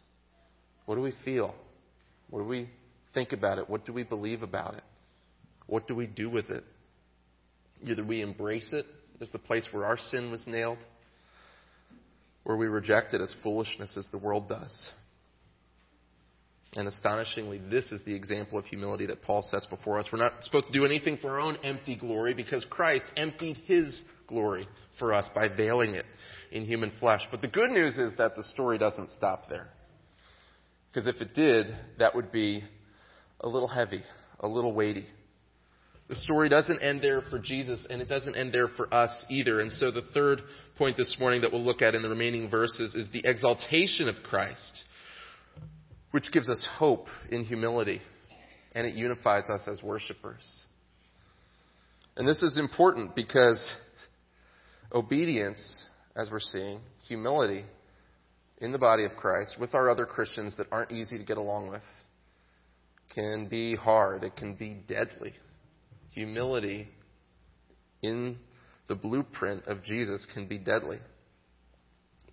what 0.86 0.96
do 0.96 1.02
we 1.02 1.14
feel? 1.24 1.54
What 2.30 2.40
do 2.40 2.46
we 2.46 2.70
think 3.14 3.32
about 3.34 3.58
it? 3.60 3.70
What 3.70 3.86
do 3.86 3.94
we 3.94 4.04
believe 4.04 4.42
about 4.42 4.76
it? 4.76 4.84
What 5.68 5.88
do 5.88 5.96
we 5.96 6.08
do 6.08 6.30
with 6.30 6.50
it? 6.50 6.64
Either 7.84 8.04
we 8.04 8.22
embrace 8.22 8.70
it 8.72 8.86
as 9.22 9.30
the 9.32 9.40
place 9.40 9.66
where 9.72 9.86
our 9.86 9.98
sin 9.98 10.32
was 10.32 10.44
nailed, 10.48 10.80
or 12.46 12.58
we 12.58 12.68
reject 12.68 13.14
it 13.14 13.22
as 13.22 13.36
foolishness 13.44 13.96
as 13.98 14.08
the 14.12 14.18
world 14.18 14.48
does. 14.48 14.90
And 16.78 16.88
astonishingly, 16.88 17.60
this 17.72 17.86
is 17.92 18.04
the 18.04 18.14
example 18.14 18.60
of 18.60 18.66
humility 18.66 19.08
that 19.08 19.24
Paul 19.24 19.42
sets 19.42 19.66
before 19.66 19.98
us. 19.98 20.06
We're 20.14 20.20
not 20.20 20.44
supposed 20.44 20.68
to 20.68 20.72
do 20.72 20.86
anything 20.86 21.18
for 21.18 21.32
our 21.32 21.40
own 21.40 21.58
empty 21.64 21.96
glory 21.96 22.36
because 22.36 22.64
Christ 22.70 23.06
emptied 23.18 23.58
his 23.66 24.04
glory 24.28 24.68
for 25.00 25.12
us 25.12 25.26
by 25.34 25.48
veiling 25.48 25.96
it 25.96 26.06
in 26.52 26.66
human 26.66 26.92
flesh. 27.00 27.22
But 27.32 27.42
the 27.42 27.48
good 27.48 27.72
news 27.72 27.98
is 27.98 28.14
that 28.20 28.36
the 28.36 28.44
story 28.44 28.78
doesn't 28.78 29.10
stop 29.10 29.50
there. 29.50 29.70
Because 30.94 31.08
if 31.08 31.20
it 31.20 31.34
did, 31.34 31.66
that 31.98 32.14
would 32.14 32.32
be 32.32 32.64
a 33.42 33.50
little 33.50 33.68
heavy, 33.68 34.04
a 34.40 34.48
little 34.48 34.72
weighty. 34.72 35.08
The 36.10 36.16
story 36.16 36.48
doesn't 36.48 36.84
end 36.84 37.02
there 37.02 37.24
for 37.24 37.40
Jesus, 37.40 37.88
and 37.90 38.04
it 38.04 38.08
doesn't 38.08 38.36
end 38.36 38.54
there 38.54 38.68
for 38.68 38.94
us 38.94 39.10
either. 39.32 39.62
And 39.62 39.72
so 39.72 39.90
the 39.90 40.04
third 40.14 40.44
point 40.78 40.96
this 40.96 41.18
morning 41.20 41.42
that 41.42 41.52
we'll 41.52 41.66
look 41.66 41.82
at 41.82 41.96
in 41.96 42.04
the 42.04 42.10
remaining 42.10 42.52
verses 42.52 42.94
is 42.94 43.08
the 43.12 43.24
exaltation 43.26 44.08
of 44.08 44.16
Christ 44.24 44.84
which 46.12 46.32
gives 46.32 46.50
us 46.50 46.66
hope 46.78 47.08
in 47.30 47.44
humility 47.44 48.02
and 48.74 48.86
it 48.86 48.96
unifies 48.96 49.50
us 49.50 49.68
as 49.68 49.82
worshipers. 49.82 50.64
And 52.16 52.28
this 52.28 52.42
is 52.42 52.58
important 52.58 53.16
because 53.16 53.76
obedience, 54.94 55.86
as 56.16 56.30
we're 56.32 56.40
seeing, 56.40 56.80
humility 57.08 57.64
in 58.60 58.72
the 58.72 58.78
body 58.78 59.04
of 59.06 59.12
Christ 59.18 59.58
with 59.60 59.74
our 59.74 59.90
other 59.90 60.06
Christians 60.06 60.56
that 60.58 60.68
aren't 60.72 60.92
easy 60.92 61.18
to 61.18 61.24
get 61.24 61.38
along 61.38 61.70
with 61.70 61.84
can 63.14 63.48
be 63.48 63.76
hard. 63.76 64.24
It 64.24 64.36
can 64.36 64.56
be 64.56 64.76
deadly. 64.88 65.34
Humility 66.12 66.88
in 68.02 68.38
the 68.88 68.96
blueprint 68.96 69.66
of 69.66 69.84
Jesus 69.84 70.28
can 70.34 70.48
be 70.48 70.58
deadly. 70.58 71.00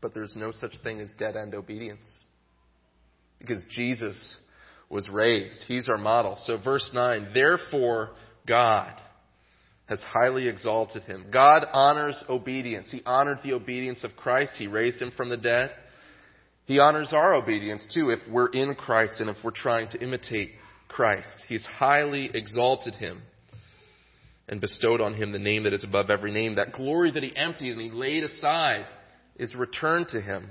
But 0.01 0.15
there's 0.15 0.35
no 0.37 0.51
such 0.53 0.73
thing 0.83 1.01
as 1.01 1.09
dead 1.19 1.37
end 1.37 1.55
obedience 1.55 2.07
because 3.39 3.65
Jesus 3.71 4.37
was 4.89 5.09
raised. 5.09 5.65
He's 5.67 5.89
our 5.89 5.99
model. 5.99 6.39
So, 6.45 6.57
verse 6.59 6.91
9, 6.93 7.29
therefore, 7.35 8.11
God 8.47 8.93
has 9.87 10.01
highly 10.01 10.49
exalted 10.49 11.03
him. 11.03 11.27
God 11.33 11.65
honors 11.73 12.23
obedience. 12.29 12.89
He 12.91 13.03
honored 13.05 13.39
the 13.43 13.53
obedience 13.53 14.03
of 14.03 14.17
Christ. 14.17 14.53
He 14.57 14.67
raised 14.67 15.01
him 15.01 15.13
from 15.17 15.29
the 15.29 15.37
dead. 15.37 15.71
He 16.67 16.79
honors 16.79 17.13
our 17.13 17.35
obedience 17.35 17.87
too 17.93 18.11
if 18.11 18.21
we're 18.31 18.49
in 18.49 18.75
Christ 18.75 19.21
and 19.21 19.29
if 19.29 19.37
we're 19.45 19.51
trying 19.51 19.91
to 19.91 20.01
imitate 20.01 20.53
Christ. 20.89 21.29
He's 21.49 21.65
highly 21.65 22.31
exalted 22.33 22.95
him 22.95 23.21
and 24.49 24.61
bestowed 24.61 25.01
on 25.01 25.15
him 25.15 25.33
the 25.33 25.39
name 25.39 25.65
that 25.65 25.75
is 25.75 25.85
above 25.85 26.09
every 26.09 26.33
name. 26.33 26.55
That 26.55 26.73
glory 26.73 27.11
that 27.11 27.23
he 27.23 27.37
emptied 27.37 27.73
and 27.73 27.81
he 27.81 27.91
laid 27.91 28.25
aside 28.25 28.87
is 29.37 29.55
returned 29.55 30.09
to 30.09 30.21
him. 30.21 30.49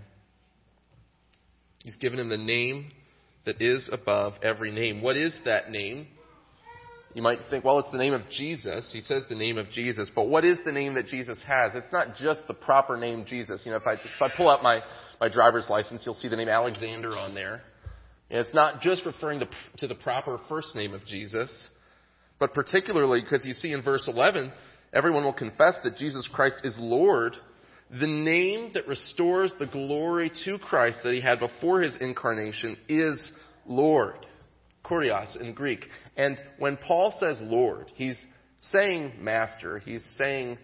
He's 1.84 1.96
given 1.98 2.20
him 2.20 2.30
the 2.30 2.38
name 2.38 2.90
that 3.46 3.62
is 3.62 3.88
above 3.92 4.34
every 4.42 4.72
name. 4.72 5.02
What 5.02 5.18
is 5.18 5.38
that 5.46 5.70
name? 5.70 6.08
You 7.14 7.22
might 7.22 7.40
think, 7.50 7.64
well, 7.64 7.78
it's 7.80 7.92
the 7.92 7.98
name 7.98 8.14
of 8.14 8.22
Jesus. 8.32 8.90
He 8.92 9.02
says 9.02 9.24
the 9.30 9.36
name 9.36 9.58
of 9.58 9.70
Jesus. 9.70 10.10
But 10.16 10.30
what 10.30 10.44
is 10.46 10.60
the 10.66 10.72
name 10.72 10.96
that 10.96 11.08
Jesus 11.08 11.38
has? 11.46 11.76
It's 11.76 11.92
not 11.92 12.16
just 12.16 12.42
the 12.48 12.56
proper 12.56 12.98
name 12.98 13.26
Jesus. 13.28 13.62
You 13.66 13.72
know, 13.72 13.78
if 13.78 13.86
I, 13.86 13.94
if 13.94 14.22
I 14.22 14.30
pull 14.36 14.50
out 14.50 14.64
my, 14.64 14.80
my 15.22 15.30
driver's 15.30 15.68
license, 15.70 16.04
you'll 16.06 16.16
see 16.16 16.30
the 16.30 16.36
name 16.36 16.50
Alexander 16.50 17.16
on 17.16 17.36
there. 17.36 17.62
And 18.32 18.40
it's 18.40 18.54
not 18.54 18.82
just 18.82 19.06
referring 19.06 19.42
to, 19.42 19.50
to 19.78 19.88
the 19.88 19.96
proper 19.96 20.40
first 20.50 20.76
name 20.76 20.94
of 20.94 21.06
Jesus, 21.06 21.68
but 22.40 22.54
particularly 22.54 23.22
because 23.22 23.46
you 23.46 23.54
see 23.54 23.74
in 23.74 23.84
verse 23.84 24.10
11, 24.12 24.52
everyone 24.92 25.24
will 25.24 25.34
confess 25.34 25.76
that 25.84 25.98
Jesus 25.98 26.28
Christ 26.34 26.56
is 26.64 26.76
Lord 26.80 27.36
the 28.00 28.08
name 28.08 28.72
that 28.74 28.88
restores 28.88 29.54
the 29.60 29.66
glory 29.68 30.32
to 30.46 30.58
Christ 30.58 31.00
that 31.04 31.14
he 31.14 31.22
had 31.22 31.40
before 31.40 31.82
his 31.82 31.96
incarnation 32.00 32.76
is 32.88 33.32
Lord. 33.66 34.26
Kurios 34.84 35.40
in 35.40 35.54
Greek. 35.54 35.86
And 36.18 36.38
when 36.58 36.78
Paul 36.78 37.14
says 37.20 37.38
Lord, 37.40 37.92
he's 37.96 38.18
saying 38.60 39.14
master, 39.20 39.80
he's 39.80 40.04
saying 40.18 40.58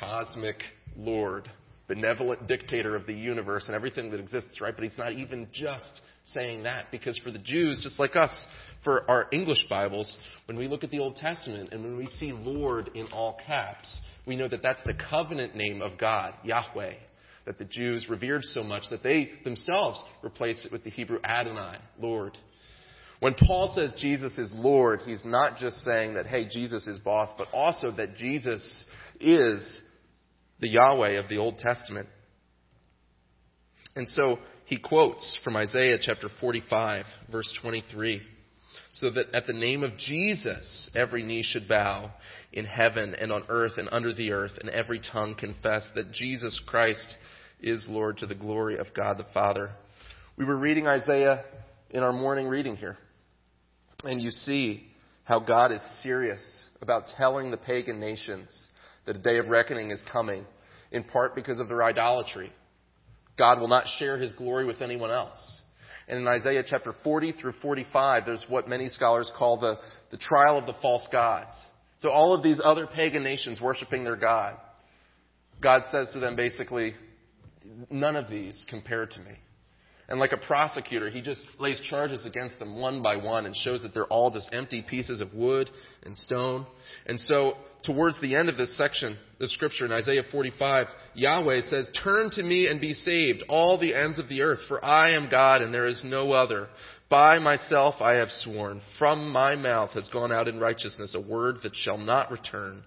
cosmic 0.00 0.56
Lord, 0.96 1.48
benevolent 1.88 2.46
dictator 2.46 2.94
of 2.96 3.06
the 3.06 3.14
universe 3.14 3.64
and 3.66 3.74
everything 3.74 4.10
that 4.12 4.20
exists, 4.20 4.60
right? 4.60 4.74
But 4.74 4.84
he's 4.84 4.98
not 4.98 5.12
even 5.12 5.48
just 5.52 6.00
saying 6.24 6.62
that 6.62 6.86
because 6.90 7.18
for 7.18 7.30
the 7.30 7.38
Jews, 7.38 7.80
just 7.82 7.98
like 7.98 8.16
us, 8.16 8.32
for 8.82 9.08
our 9.10 9.26
English 9.32 9.66
Bibles, 9.68 10.16
when 10.46 10.58
we 10.58 10.68
look 10.68 10.84
at 10.84 10.90
the 10.90 10.98
Old 10.98 11.16
Testament 11.16 11.72
and 11.72 11.82
when 11.82 11.96
we 11.96 12.06
see 12.06 12.32
Lord 12.32 12.90
in 12.94 13.06
all 13.12 13.38
caps, 13.46 14.00
we 14.26 14.36
know 14.36 14.48
that 14.48 14.62
that's 14.62 14.82
the 14.84 14.94
covenant 15.10 15.54
name 15.54 15.82
of 15.82 15.98
God, 15.98 16.34
Yahweh, 16.42 16.94
that 17.46 17.58
the 17.58 17.64
Jews 17.64 18.06
revered 18.08 18.42
so 18.42 18.62
much 18.62 18.84
that 18.90 19.02
they 19.02 19.30
themselves 19.44 20.02
replaced 20.22 20.66
it 20.66 20.72
with 20.72 20.84
the 20.84 20.90
Hebrew 20.90 21.18
Adonai, 21.24 21.78
Lord. 21.98 22.36
When 23.20 23.34
Paul 23.34 23.72
says 23.74 23.94
Jesus 23.98 24.36
is 24.38 24.52
Lord, 24.54 25.00
he's 25.06 25.24
not 25.24 25.58
just 25.58 25.76
saying 25.78 26.14
that, 26.14 26.26
hey, 26.26 26.46
Jesus 26.50 26.86
is 26.86 26.98
boss, 26.98 27.30
but 27.38 27.48
also 27.52 27.90
that 27.92 28.16
Jesus 28.16 28.62
is 29.20 29.80
the 30.60 30.68
Yahweh 30.68 31.18
of 31.18 31.28
the 31.28 31.38
Old 31.38 31.58
Testament. 31.58 32.08
And 33.96 34.08
so 34.08 34.38
he 34.66 34.78
quotes 34.78 35.38
from 35.44 35.56
Isaiah 35.56 35.98
chapter 36.00 36.28
45, 36.40 37.04
verse 37.30 37.52
23 37.60 38.22
so 38.96 39.10
that 39.10 39.34
at 39.34 39.46
the 39.46 39.52
name 39.52 39.82
of 39.82 39.96
Jesus 39.96 40.90
every 40.94 41.24
knee 41.24 41.42
should 41.42 41.68
bow 41.68 42.12
in 42.52 42.64
heaven 42.64 43.14
and 43.14 43.32
on 43.32 43.42
earth 43.48 43.72
and 43.76 43.88
under 43.90 44.12
the 44.12 44.30
earth, 44.30 44.52
and 44.60 44.70
every 44.70 45.00
tongue 45.12 45.34
confess 45.34 45.88
that 45.94 46.12
Jesus 46.12 46.60
Christ 46.66 47.16
is 47.60 47.84
Lord 47.88 48.18
to 48.18 48.26
the 48.26 48.34
glory 48.34 48.78
of 48.78 48.86
God 48.94 49.18
the 49.18 49.26
Father. 49.34 49.72
We 50.36 50.44
were 50.44 50.56
reading 50.56 50.86
Isaiah 50.86 51.44
in 51.90 52.02
our 52.04 52.12
morning 52.12 52.46
reading 52.46 52.76
here, 52.76 52.96
and 54.04 54.20
you 54.20 54.30
see 54.30 54.86
how 55.24 55.40
God 55.40 55.72
is 55.72 55.80
serious 56.02 56.66
about 56.80 57.04
telling 57.16 57.50
the 57.50 57.56
pagan 57.56 57.98
nations 57.98 58.48
that 59.06 59.16
a 59.16 59.20
day 59.20 59.38
of 59.38 59.48
reckoning 59.48 59.90
is 59.90 60.04
coming, 60.12 60.46
in 60.92 61.02
part 61.02 61.34
because 61.34 61.58
of 61.58 61.68
their 61.68 61.82
idolatry. 61.82 62.52
God 63.36 63.60
will 63.60 63.68
not 63.68 63.86
share 63.98 64.18
his 64.18 64.32
glory 64.32 64.64
with 64.64 64.80
anyone 64.80 65.10
else. 65.10 65.60
And 66.06 66.18
in 66.18 66.28
Isaiah 66.28 66.62
chapter 66.66 66.92
40 67.02 67.32
through 67.32 67.54
45, 67.62 68.26
there's 68.26 68.44
what 68.48 68.68
many 68.68 68.88
scholars 68.88 69.30
call 69.36 69.58
the, 69.58 69.76
the 70.10 70.18
trial 70.18 70.58
of 70.58 70.66
the 70.66 70.74
false 70.82 71.06
gods. 71.10 71.56
So 72.00 72.10
all 72.10 72.34
of 72.34 72.42
these 72.42 72.60
other 72.62 72.86
pagan 72.86 73.24
nations 73.24 73.60
worshiping 73.60 74.04
their 74.04 74.16
God, 74.16 74.56
God 75.62 75.82
says 75.90 76.10
to 76.12 76.20
them 76.20 76.36
basically, 76.36 76.94
none 77.90 78.16
of 78.16 78.28
these 78.28 78.66
compare 78.68 79.06
to 79.06 79.18
me. 79.20 79.32
And 80.08 80.20
like 80.20 80.32
a 80.32 80.36
prosecutor, 80.36 81.08
he 81.08 81.22
just 81.22 81.40
lays 81.58 81.80
charges 81.88 82.26
against 82.26 82.58
them 82.58 82.78
one 82.78 83.02
by 83.02 83.16
one 83.16 83.46
and 83.46 83.56
shows 83.56 83.82
that 83.82 83.94
they're 83.94 84.04
all 84.04 84.30
just 84.30 84.48
empty 84.52 84.82
pieces 84.82 85.20
of 85.20 85.32
wood 85.32 85.70
and 86.04 86.16
stone. 86.16 86.66
And 87.06 87.18
so, 87.18 87.54
towards 87.84 88.20
the 88.20 88.34
end 88.34 88.48
of 88.48 88.56
this 88.56 88.76
section 88.76 89.16
of 89.40 89.50
scripture 89.50 89.86
in 89.86 89.92
Isaiah 89.92 90.22
45, 90.30 90.86
Yahweh 91.14 91.62
says, 91.68 91.88
Turn 92.02 92.30
to 92.32 92.42
me 92.42 92.66
and 92.66 92.80
be 92.80 92.92
saved, 92.92 93.44
all 93.48 93.78
the 93.78 93.94
ends 93.94 94.18
of 94.18 94.28
the 94.28 94.42
earth, 94.42 94.60
for 94.68 94.84
I 94.84 95.12
am 95.12 95.30
God 95.30 95.62
and 95.62 95.72
there 95.72 95.86
is 95.86 96.02
no 96.04 96.32
other. 96.32 96.68
By 97.08 97.38
myself 97.38 97.96
I 98.00 98.14
have 98.14 98.30
sworn. 98.30 98.80
From 98.98 99.30
my 99.30 99.54
mouth 99.54 99.90
has 99.90 100.08
gone 100.08 100.32
out 100.32 100.48
in 100.48 100.58
righteousness 100.58 101.14
a 101.14 101.20
word 101.20 101.58
that 101.62 101.76
shall 101.76 101.98
not 101.98 102.30
return. 102.30 102.82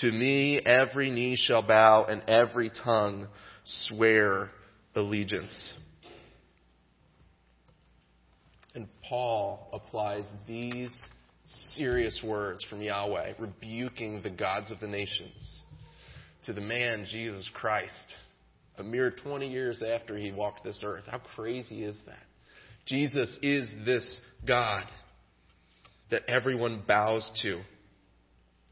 To 0.00 0.10
me 0.10 0.58
every 0.58 1.10
knee 1.10 1.36
shall 1.36 1.62
bow 1.62 2.04
and 2.04 2.22
every 2.28 2.70
tongue 2.84 3.28
swear 3.64 4.50
allegiance. 4.94 5.74
And 8.74 8.86
Paul 9.08 9.68
applies 9.72 10.30
these 10.46 10.96
serious 11.74 12.20
words 12.24 12.64
from 12.70 12.80
Yahweh, 12.80 13.34
rebuking 13.38 14.22
the 14.22 14.30
gods 14.30 14.70
of 14.70 14.78
the 14.80 14.86
nations, 14.86 15.62
to 16.46 16.52
the 16.52 16.60
man, 16.60 17.06
Jesus 17.10 17.48
Christ, 17.52 17.92
a 18.78 18.82
mere 18.82 19.10
20 19.10 19.48
years 19.48 19.82
after 19.82 20.16
he 20.16 20.30
walked 20.30 20.62
this 20.62 20.82
earth. 20.84 21.04
How 21.10 21.18
crazy 21.18 21.82
is 21.84 21.98
that? 22.06 22.22
Jesus 22.86 23.36
is 23.42 23.68
this 23.84 24.20
God 24.46 24.84
that 26.10 26.22
everyone 26.28 26.82
bows 26.86 27.30
to. 27.42 27.60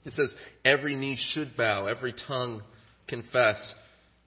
It 0.04 0.12
says, 0.12 0.32
every 0.64 0.96
knee 0.96 1.18
should 1.32 1.56
bow, 1.56 1.86
every 1.86 2.14
tongue 2.26 2.62
confess 3.08 3.74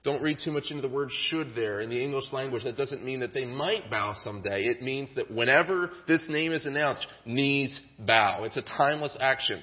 don't 0.04 0.22
read 0.22 0.38
too 0.44 0.50
much 0.50 0.64
into 0.70 0.82
the 0.82 0.92
word 0.92 1.10
should 1.28 1.54
there. 1.54 1.80
In 1.80 1.88
the 1.88 2.02
English 2.02 2.32
language, 2.32 2.64
that 2.64 2.76
doesn't 2.76 3.04
mean 3.04 3.20
that 3.20 3.32
they 3.32 3.44
might 3.44 3.88
bow 3.88 4.16
someday. 4.22 4.64
It 4.64 4.82
means 4.82 5.10
that 5.14 5.30
whenever 5.30 5.90
this 6.08 6.24
name 6.28 6.52
is 6.52 6.66
announced, 6.66 7.06
knees 7.24 7.80
bow. 8.00 8.42
It's 8.42 8.56
a 8.56 8.62
timeless 8.62 9.16
action. 9.20 9.62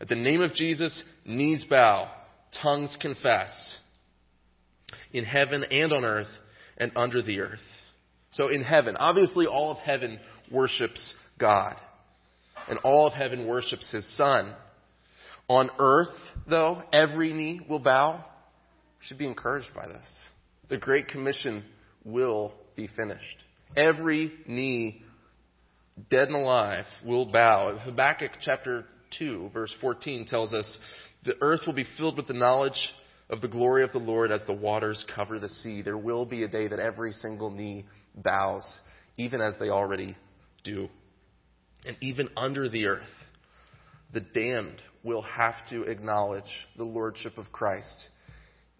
At 0.00 0.08
the 0.08 0.14
name 0.14 0.42
of 0.42 0.54
Jesus, 0.54 1.02
knees 1.26 1.64
bow, 1.68 2.08
tongues 2.62 2.96
confess. 3.00 3.78
In 5.12 5.24
heaven 5.24 5.64
and 5.64 5.92
on 5.92 6.04
earth 6.04 6.28
and 6.78 6.92
under 6.94 7.20
the 7.20 7.40
earth. 7.40 7.58
So 8.32 8.48
in 8.48 8.62
heaven, 8.62 8.96
obviously 8.96 9.46
all 9.46 9.72
of 9.72 9.78
heaven 9.78 10.20
worships 10.52 11.14
God. 11.38 11.74
And 12.68 12.78
all 12.84 13.08
of 13.08 13.12
heaven 13.12 13.48
worships 13.48 13.90
His 13.90 14.16
Son. 14.16 14.54
On 15.48 15.68
earth, 15.80 16.14
though, 16.48 16.82
every 16.92 17.32
knee 17.32 17.60
will 17.68 17.80
bow 17.80 18.24
should 19.00 19.18
be 19.18 19.26
encouraged 19.26 19.70
by 19.74 19.86
this. 19.86 20.06
The 20.68 20.76
Great 20.76 21.08
Commission 21.08 21.64
will 22.04 22.54
be 22.76 22.88
finished. 22.96 23.44
Every 23.76 24.32
knee, 24.46 25.02
dead 26.10 26.28
and 26.28 26.36
alive, 26.36 26.84
will 27.04 27.26
bow. 27.26 27.78
Habakkuk 27.78 28.32
chapter 28.40 28.84
2, 29.18 29.50
verse 29.52 29.74
14 29.80 30.26
tells 30.26 30.52
us 30.52 30.78
the 31.24 31.34
earth 31.40 31.60
will 31.66 31.74
be 31.74 31.86
filled 31.96 32.16
with 32.16 32.26
the 32.26 32.34
knowledge 32.34 32.90
of 33.28 33.40
the 33.40 33.48
glory 33.48 33.84
of 33.84 33.92
the 33.92 33.98
Lord 33.98 34.32
as 34.32 34.40
the 34.46 34.52
waters 34.52 35.04
cover 35.14 35.38
the 35.38 35.48
sea. 35.48 35.82
There 35.82 35.98
will 35.98 36.26
be 36.26 36.42
a 36.42 36.48
day 36.48 36.68
that 36.68 36.80
every 36.80 37.12
single 37.12 37.50
knee 37.50 37.86
bows, 38.14 38.80
even 39.16 39.40
as 39.40 39.54
they 39.58 39.68
already 39.68 40.16
do. 40.64 40.88
And 41.86 41.96
even 42.00 42.28
under 42.36 42.68
the 42.68 42.86
earth, 42.86 43.08
the 44.12 44.20
damned 44.20 44.82
will 45.02 45.22
have 45.22 45.54
to 45.70 45.82
acknowledge 45.82 46.68
the 46.76 46.84
lordship 46.84 47.38
of 47.38 47.52
Christ 47.52 48.08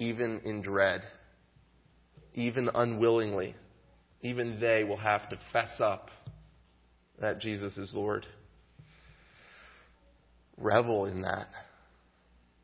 even 0.01 0.41
in 0.45 0.63
dread, 0.63 1.03
even 2.35 2.69
unwillingly. 2.75 3.55
Even 4.23 4.59
they 4.59 4.83
will 4.83 4.97
have 4.97 5.29
to 5.29 5.39
fess 5.53 5.79
up 5.79 6.11
that 7.21 7.39
Jesus 7.39 7.77
is 7.77 7.93
Lord. 7.95 8.27
Revel 10.57 11.05
in 11.07 11.23
that. 11.23 11.49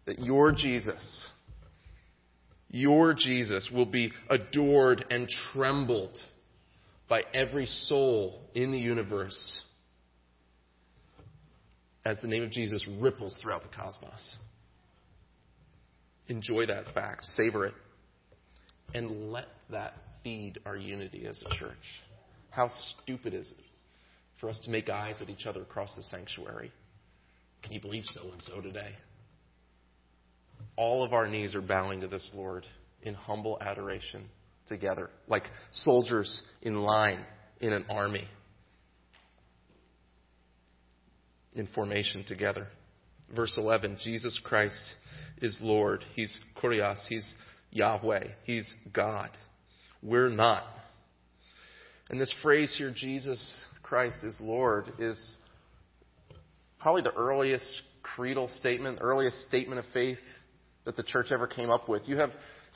That 0.07 0.18
your 0.18 0.53
Jesus, 0.53 1.26
your 2.70 3.14
Jesus 3.14 3.68
will 3.72 3.87
be 3.87 4.12
adored 4.30 5.05
and 5.11 5.28
trembled 5.53 6.16
by 7.09 7.22
every 7.32 7.66
soul 7.66 8.41
in 8.55 8.72
the 8.72 8.78
universe 8.78 9.62
as 12.05 12.18
the 12.22 12.28
name 12.28 12.43
of 12.43 12.51
Jesus 12.51 12.84
ripples 13.01 13.37
throughout 13.43 13.62
the 13.62 13.76
cosmos. 13.76 14.37
Enjoy 16.29 16.66
that 16.66 16.93
fact, 16.95 17.24
savor 17.24 17.66
it, 17.66 17.74
and 18.95 19.31
let 19.31 19.47
that 19.70 19.95
feed 20.24 20.59
our 20.66 20.77
unity 20.77 21.27
as 21.27 21.41
a 21.47 21.55
church. 21.57 21.77
How 22.51 22.68
stupid 23.03 23.35
is 23.35 23.51
it 23.51 23.64
for 24.41 24.49
us 24.49 24.59
to 24.64 24.70
make 24.70 24.89
eyes 24.89 25.16
at 25.20 25.29
each 25.29 25.47
other 25.47 25.62
across 25.62 25.95
the 25.95 26.03
sanctuary? 26.03 26.72
Can 27.62 27.72
you 27.72 27.81
believe 27.81 28.05
so 28.07 28.22
and 28.33 28.43
so 28.43 28.61
today? 28.61 28.95
All 30.77 31.05
of 31.05 31.12
our 31.12 31.27
knees 31.27 31.55
are 31.55 31.61
bowing 31.61 32.01
to 32.01 32.09
this 32.09 32.29
Lord 32.35 32.66
in 33.03 33.14
humble 33.14 33.59
adoration 33.61 34.24
together, 34.66 35.11
like 35.29 35.45
soldiers 35.70 36.43
in 36.62 36.83
line 36.83 37.24
in 37.61 37.72
an 37.72 37.87
army, 37.89 38.27
in 41.55 41.66
formation 41.68 42.24
together. 42.27 42.66
Verse 43.35 43.55
11 43.57 43.99
Jesus 44.03 44.39
Christ 44.45 44.95
is 45.41 45.59
Lord. 45.61 46.05
He's 46.14 46.37
Kurios. 46.62 46.99
He's 47.09 47.34
Yahweh. 47.70 48.28
He's 48.45 48.66
God. 48.93 49.30
We're 50.03 50.28
not. 50.28 50.64
And 52.09 52.20
this 52.20 52.32
phrase 52.43 52.74
here, 52.76 52.93
Jesus 52.95 53.64
Christ 53.82 54.18
is 54.22 54.37
Lord, 54.41 54.93
is 54.99 55.18
probably 56.78 57.03
the 57.03 57.14
earliest 57.14 57.82
creedal 58.03 58.49
statement, 58.49 58.99
earliest 59.01 59.49
statement 59.49 59.80
of 59.80 59.84
faith 59.93 60.18
that 60.84 60.97
the 60.97 61.03
church 61.03 61.26
ever 61.32 61.47
came 61.47 61.70
up 61.70 61.89
with. 61.89 62.03
You 62.07 62.18
have 62.18 62.30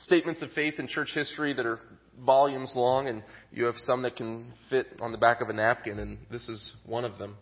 statements 0.05 0.41
of 0.41 0.51
faith 0.51 0.75
in 0.79 0.87
church 0.87 1.11
history 1.13 1.53
that 1.53 1.65
are 1.65 1.79
volumes 2.19 2.73
long, 2.75 3.07
and 3.07 3.23
you 3.51 3.65
have 3.65 3.75
some 3.77 4.01
that 4.01 4.17
can 4.17 4.51
fit 4.69 4.87
on 4.99 5.11
the 5.11 5.17
back 5.17 5.41
of 5.41 5.49
a 5.49 5.53
napkin, 5.53 5.99
and 5.99 6.17
this 6.29 6.47
is 6.49 6.73
one 6.85 7.05
of 7.05 7.17
them. 7.17 7.37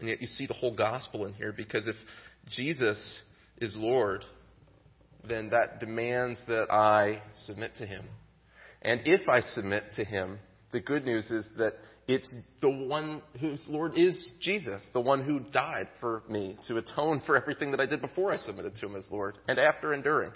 And 0.00 0.08
yet 0.08 0.20
you 0.20 0.26
see 0.26 0.46
the 0.46 0.54
whole 0.54 0.74
gospel 0.74 1.26
in 1.26 1.34
here 1.34 1.52
because 1.56 1.86
if 1.86 1.94
Jesus 2.50 2.98
is 3.58 3.76
Lord, 3.76 4.24
then 5.28 5.50
that 5.50 5.80
demands 5.80 6.40
that 6.48 6.70
I 6.70 7.22
submit 7.46 7.72
to 7.78 7.86
Him. 7.86 8.04
And 8.82 9.00
if 9.04 9.28
I 9.28 9.40
submit 9.40 9.84
to 9.96 10.04
Him, 10.04 10.38
the 10.72 10.80
good 10.80 11.04
news 11.04 11.30
is 11.30 11.48
that 11.58 11.74
it's 12.06 12.34
the 12.60 12.68
one 12.68 13.22
whose 13.40 13.62
Lord 13.66 13.96
is 13.96 14.30
Jesus, 14.42 14.86
the 14.92 15.00
one 15.00 15.24
who 15.24 15.40
died 15.40 15.88
for 16.00 16.22
me 16.28 16.58
to 16.68 16.76
atone 16.76 17.22
for 17.24 17.36
everything 17.36 17.70
that 17.70 17.80
I 17.80 17.86
did 17.86 18.02
before 18.02 18.32
I 18.32 18.36
submitted 18.36 18.74
to 18.76 18.86
Him 18.86 18.96
as 18.96 19.08
Lord 19.10 19.38
and 19.48 19.58
after 19.58 19.94
enduring. 19.94 20.32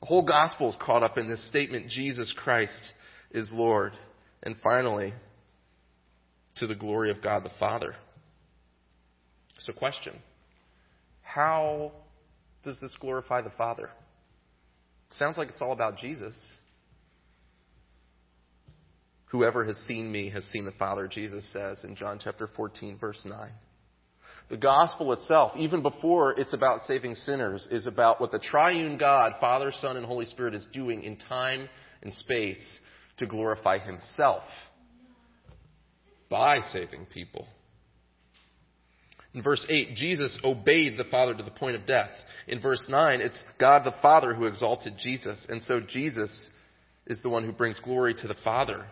The 0.00 0.06
whole 0.06 0.24
gospel 0.24 0.70
is 0.70 0.76
caught 0.80 1.02
up 1.02 1.18
in 1.18 1.28
this 1.28 1.46
statement 1.48 1.88
Jesus 1.90 2.32
Christ 2.36 2.72
is 3.30 3.50
Lord. 3.52 3.92
And 4.42 4.56
finally, 4.62 5.12
to 6.56 6.66
the 6.66 6.74
glory 6.74 7.10
of 7.10 7.22
God 7.22 7.44
the 7.44 7.50
Father. 7.58 7.94
So, 9.58 9.72
question 9.72 10.18
How 11.22 11.92
does 12.64 12.78
this 12.80 12.94
glorify 13.00 13.42
the 13.42 13.50
Father? 13.50 13.90
Sounds 15.10 15.38
like 15.38 15.48
it's 15.48 15.62
all 15.62 15.72
about 15.72 15.96
Jesus. 15.98 16.34
Whoever 19.26 19.64
has 19.64 19.76
seen 19.88 20.10
me 20.10 20.30
has 20.30 20.44
seen 20.52 20.64
the 20.64 20.72
Father, 20.72 21.08
Jesus 21.08 21.44
says 21.52 21.84
in 21.84 21.96
John 21.96 22.20
chapter 22.22 22.48
14, 22.56 22.98
verse 22.98 23.24
9. 23.24 23.50
The 24.50 24.56
gospel 24.56 25.12
itself, 25.12 25.52
even 25.56 25.82
before 25.82 26.38
it's 26.38 26.52
about 26.52 26.82
saving 26.82 27.14
sinners, 27.14 27.66
is 27.70 27.86
about 27.86 28.20
what 28.20 28.30
the 28.30 28.38
triune 28.38 28.98
God, 28.98 29.32
Father, 29.40 29.72
Son, 29.80 29.96
and 29.96 30.04
Holy 30.04 30.26
Spirit 30.26 30.54
is 30.54 30.66
doing 30.72 31.02
in 31.02 31.16
time 31.16 31.68
and 32.02 32.12
space 32.12 32.58
to 33.16 33.26
glorify 33.26 33.78
Himself 33.78 34.42
by 36.28 36.60
saving 36.72 37.06
people. 37.06 37.46
In 39.34 39.42
verse 39.42 39.64
8, 39.68 39.96
Jesus 39.96 40.38
obeyed 40.44 40.96
the 40.96 41.04
Father 41.04 41.34
to 41.34 41.42
the 41.42 41.50
point 41.50 41.76
of 41.76 41.86
death. 41.86 42.10
In 42.46 42.60
verse 42.60 42.84
9, 42.88 43.20
it's 43.20 43.42
God 43.58 43.84
the 43.84 43.94
Father 44.00 44.32
who 44.32 44.46
exalted 44.46 44.94
Jesus. 44.98 45.44
And 45.48 45.62
so 45.62 45.80
Jesus 45.80 46.50
is 47.06 47.20
the 47.22 47.28
one 47.28 47.44
who 47.44 47.52
brings 47.52 47.78
glory 47.80 48.14
to 48.14 48.28
the 48.28 48.36
Father. 48.44 48.86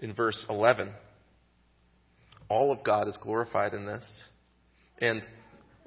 In 0.00 0.12
verse 0.12 0.44
11, 0.50 0.92
all 2.48 2.72
of 2.72 2.84
God 2.84 3.08
is 3.08 3.18
glorified 3.22 3.72
in 3.72 3.86
this. 3.86 4.04
And 5.00 5.22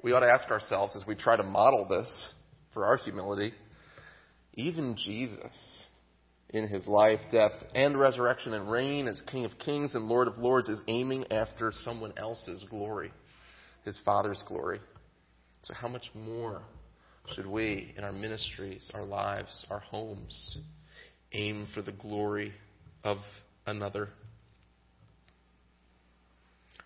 we 0.02 0.12
ought 0.12 0.20
to 0.20 0.30
ask 0.30 0.50
ourselves 0.50 0.96
as 0.96 1.06
we 1.06 1.14
try 1.14 1.36
to 1.36 1.42
model 1.42 1.86
this 1.88 2.08
for 2.74 2.84
our 2.84 2.96
humility, 2.96 3.52
even 4.54 4.96
Jesus, 4.96 5.86
in 6.50 6.66
his 6.66 6.86
life, 6.86 7.20
death, 7.30 7.52
and 7.74 7.98
resurrection 7.98 8.54
and 8.54 8.70
reign 8.70 9.06
as 9.06 9.22
King 9.30 9.44
of 9.44 9.58
Kings 9.58 9.94
and 9.94 10.08
Lord 10.08 10.28
of 10.28 10.38
Lords, 10.38 10.68
is 10.68 10.80
aiming 10.88 11.30
after 11.30 11.72
someone 11.84 12.12
else's 12.16 12.64
glory, 12.68 13.12
his 13.84 13.98
Father's 14.04 14.42
glory. 14.46 14.80
So, 15.62 15.74
how 15.74 15.88
much 15.88 16.10
more 16.14 16.62
should 17.34 17.46
we, 17.46 17.94
in 17.96 18.04
our 18.04 18.12
ministries, 18.12 18.90
our 18.94 19.04
lives, 19.04 19.66
our 19.70 19.80
homes, 19.80 20.58
aim 21.32 21.68
for 21.74 21.82
the 21.82 21.92
glory 21.92 22.52
of 23.04 23.18
another? 23.66 24.08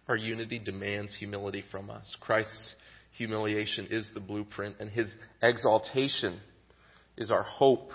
Our 0.08 0.16
unity 0.16 0.58
demands 0.58 1.14
humility 1.14 1.64
from 1.70 1.90
us. 1.90 2.16
Christ's 2.20 2.74
humiliation 3.16 3.88
is 3.90 4.06
the 4.14 4.20
blueprint, 4.20 4.76
and 4.80 4.90
his 4.90 5.14
exaltation 5.40 6.40
is 7.16 7.30
our 7.30 7.42
hope 7.42 7.92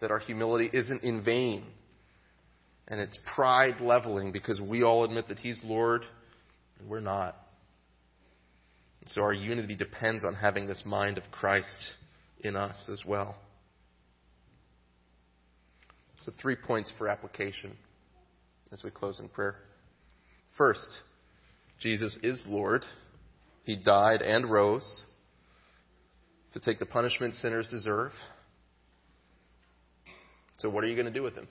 that 0.00 0.10
our 0.10 0.18
humility 0.18 0.68
isn't 0.72 1.02
in 1.02 1.22
vain. 1.24 1.64
And 2.88 3.00
it's 3.00 3.18
pride 3.34 3.80
leveling 3.80 4.32
because 4.32 4.60
we 4.60 4.82
all 4.82 5.04
admit 5.04 5.28
that 5.28 5.38
he's 5.38 5.58
Lord 5.64 6.04
and 6.78 6.88
we're 6.88 7.00
not. 7.00 7.36
So 9.06 9.22
our 9.22 9.32
unity 9.32 9.74
depends 9.74 10.24
on 10.24 10.34
having 10.34 10.66
this 10.66 10.82
mind 10.84 11.18
of 11.18 11.24
Christ 11.30 11.92
in 12.40 12.56
us 12.56 12.88
as 12.90 13.02
well. 13.04 13.36
So, 16.18 16.32
three 16.40 16.54
points 16.54 16.92
for 16.98 17.08
application 17.08 17.76
as 18.70 18.84
we 18.84 18.90
close 18.90 19.18
in 19.18 19.28
prayer. 19.28 19.56
First, 20.56 20.86
Jesus 21.80 22.16
is 22.22 22.40
Lord. 22.46 22.84
He 23.64 23.76
died 23.76 24.22
and 24.22 24.48
rose 24.48 25.04
to 26.52 26.60
take 26.60 26.78
the 26.78 26.86
punishment 26.86 27.34
sinners 27.34 27.66
deserve. 27.68 28.12
So, 30.58 30.68
what 30.70 30.84
are 30.84 30.86
you 30.86 30.94
going 30.94 31.06
to 31.06 31.12
do 31.12 31.24
with 31.24 31.34
him? 31.34 31.48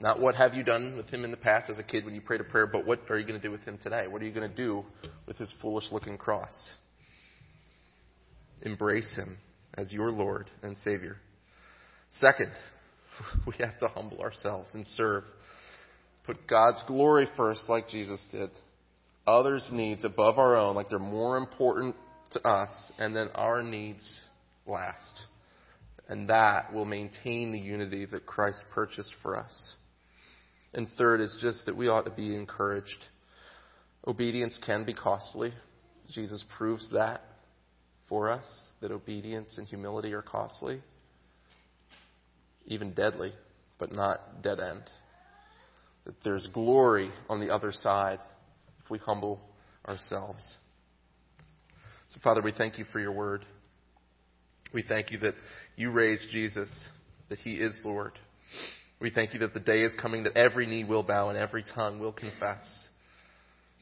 Not 0.00 0.20
what 0.20 0.34
have 0.34 0.54
you 0.54 0.62
done 0.62 0.96
with 0.96 1.08
him 1.08 1.24
in 1.24 1.30
the 1.30 1.36
past 1.36 1.68
as 1.70 1.78
a 1.78 1.82
kid 1.82 2.04
when 2.04 2.14
you 2.14 2.22
prayed 2.22 2.40
a 2.40 2.44
prayer, 2.44 2.66
but 2.66 2.86
what 2.86 3.00
are 3.10 3.18
you 3.18 3.26
going 3.26 3.40
to 3.40 3.46
do 3.46 3.52
with 3.52 3.62
him 3.62 3.78
today? 3.82 4.06
What 4.08 4.22
are 4.22 4.24
you 4.24 4.32
going 4.32 4.48
to 4.48 4.56
do 4.56 4.84
with 5.26 5.36
his 5.36 5.52
foolish 5.60 5.84
looking 5.92 6.16
cross? 6.16 6.70
Embrace 8.62 9.10
him 9.14 9.36
as 9.76 9.92
your 9.92 10.10
Lord 10.10 10.50
and 10.62 10.76
Savior. 10.78 11.16
Second, 12.10 12.52
we 13.46 13.54
have 13.58 13.78
to 13.80 13.88
humble 13.88 14.20
ourselves 14.20 14.70
and 14.74 14.86
serve 14.86 15.24
Put 16.30 16.46
God's 16.46 16.82
glory 16.86 17.26
first, 17.36 17.64
like 17.68 17.88
Jesus 17.88 18.20
did. 18.30 18.50
Others' 19.26 19.68
needs 19.72 20.04
above 20.04 20.38
our 20.38 20.56
own, 20.56 20.76
like 20.76 20.88
they're 20.88 21.00
more 21.00 21.36
important 21.36 21.96
to 22.32 22.46
us, 22.46 22.92
and 22.98 23.14
then 23.16 23.28
our 23.34 23.62
needs 23.62 24.08
last. 24.64 25.22
And 26.08 26.28
that 26.28 26.72
will 26.72 26.84
maintain 26.84 27.50
the 27.50 27.58
unity 27.58 28.06
that 28.06 28.26
Christ 28.26 28.62
purchased 28.72 29.12
for 29.22 29.36
us. 29.36 29.74
And 30.72 30.86
third 30.96 31.20
is 31.20 31.36
just 31.40 31.66
that 31.66 31.76
we 31.76 31.88
ought 31.88 32.04
to 32.04 32.10
be 32.10 32.34
encouraged. 32.34 33.04
Obedience 34.06 34.58
can 34.64 34.84
be 34.84 34.94
costly. 34.94 35.52
Jesus 36.10 36.44
proves 36.56 36.88
that 36.92 37.22
for 38.08 38.30
us, 38.30 38.44
that 38.80 38.90
obedience 38.90 39.58
and 39.58 39.66
humility 39.66 40.12
are 40.12 40.22
costly, 40.22 40.80
even 42.66 42.92
deadly, 42.92 43.32
but 43.78 43.92
not 43.92 44.42
dead 44.42 44.60
end 44.60 44.82
that 46.04 46.14
there's 46.24 46.46
glory 46.52 47.10
on 47.28 47.40
the 47.40 47.50
other 47.50 47.72
side 47.72 48.18
if 48.82 48.90
we 48.90 48.98
humble 48.98 49.40
ourselves. 49.86 50.56
So, 52.08 52.18
Father, 52.22 52.42
we 52.42 52.52
thank 52.52 52.78
you 52.78 52.84
for 52.92 52.98
your 52.98 53.12
word. 53.12 53.44
We 54.72 54.82
thank 54.82 55.10
you 55.10 55.18
that 55.18 55.34
you 55.76 55.90
raised 55.90 56.28
Jesus, 56.30 56.68
that 57.28 57.38
he 57.38 57.54
is 57.54 57.78
Lord. 57.84 58.12
We 59.00 59.10
thank 59.10 59.32
you 59.32 59.40
that 59.40 59.54
the 59.54 59.60
day 59.60 59.82
is 59.82 59.94
coming 60.00 60.24
that 60.24 60.36
every 60.36 60.66
knee 60.66 60.84
will 60.84 61.02
bow 61.02 61.30
and 61.30 61.38
every 61.38 61.64
tongue 61.74 61.98
will 62.00 62.12
confess 62.12 62.88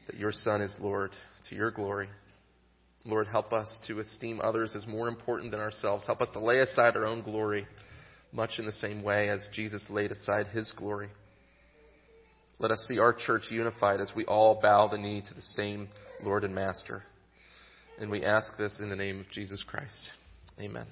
that 0.07 0.17
your 0.17 0.31
Son 0.31 0.61
is 0.61 0.75
Lord 0.79 1.11
to 1.49 1.55
your 1.55 1.71
glory. 1.71 2.07
Lord, 3.05 3.27
help 3.27 3.51
us 3.51 3.77
to 3.87 3.99
esteem 3.99 4.39
others 4.41 4.75
as 4.75 4.87
more 4.87 5.07
important 5.07 5.51
than 5.51 5.59
ourselves. 5.59 6.05
Help 6.05 6.21
us 6.21 6.29
to 6.33 6.39
lay 6.39 6.59
aside 6.59 6.95
our 6.95 7.05
own 7.05 7.21
glory, 7.21 7.67
much 8.31 8.59
in 8.59 8.65
the 8.65 8.71
same 8.71 9.03
way 9.03 9.29
as 9.29 9.47
Jesus 9.53 9.83
laid 9.89 10.11
aside 10.11 10.47
his 10.47 10.73
glory. 10.77 11.09
Let 12.59 12.71
us 12.71 12.85
see 12.87 12.99
our 12.99 13.13
church 13.13 13.43
unified 13.49 14.01
as 14.01 14.11
we 14.15 14.25
all 14.25 14.59
bow 14.61 14.87
the 14.87 14.97
knee 14.97 15.21
to 15.27 15.33
the 15.33 15.41
same 15.41 15.89
Lord 16.23 16.43
and 16.43 16.53
Master. 16.55 17.03
And 17.99 18.09
we 18.09 18.23
ask 18.23 18.57
this 18.57 18.79
in 18.81 18.89
the 18.89 18.95
name 18.95 19.19
of 19.19 19.29
Jesus 19.31 19.63
Christ. 19.67 20.09
Amen. 20.59 20.85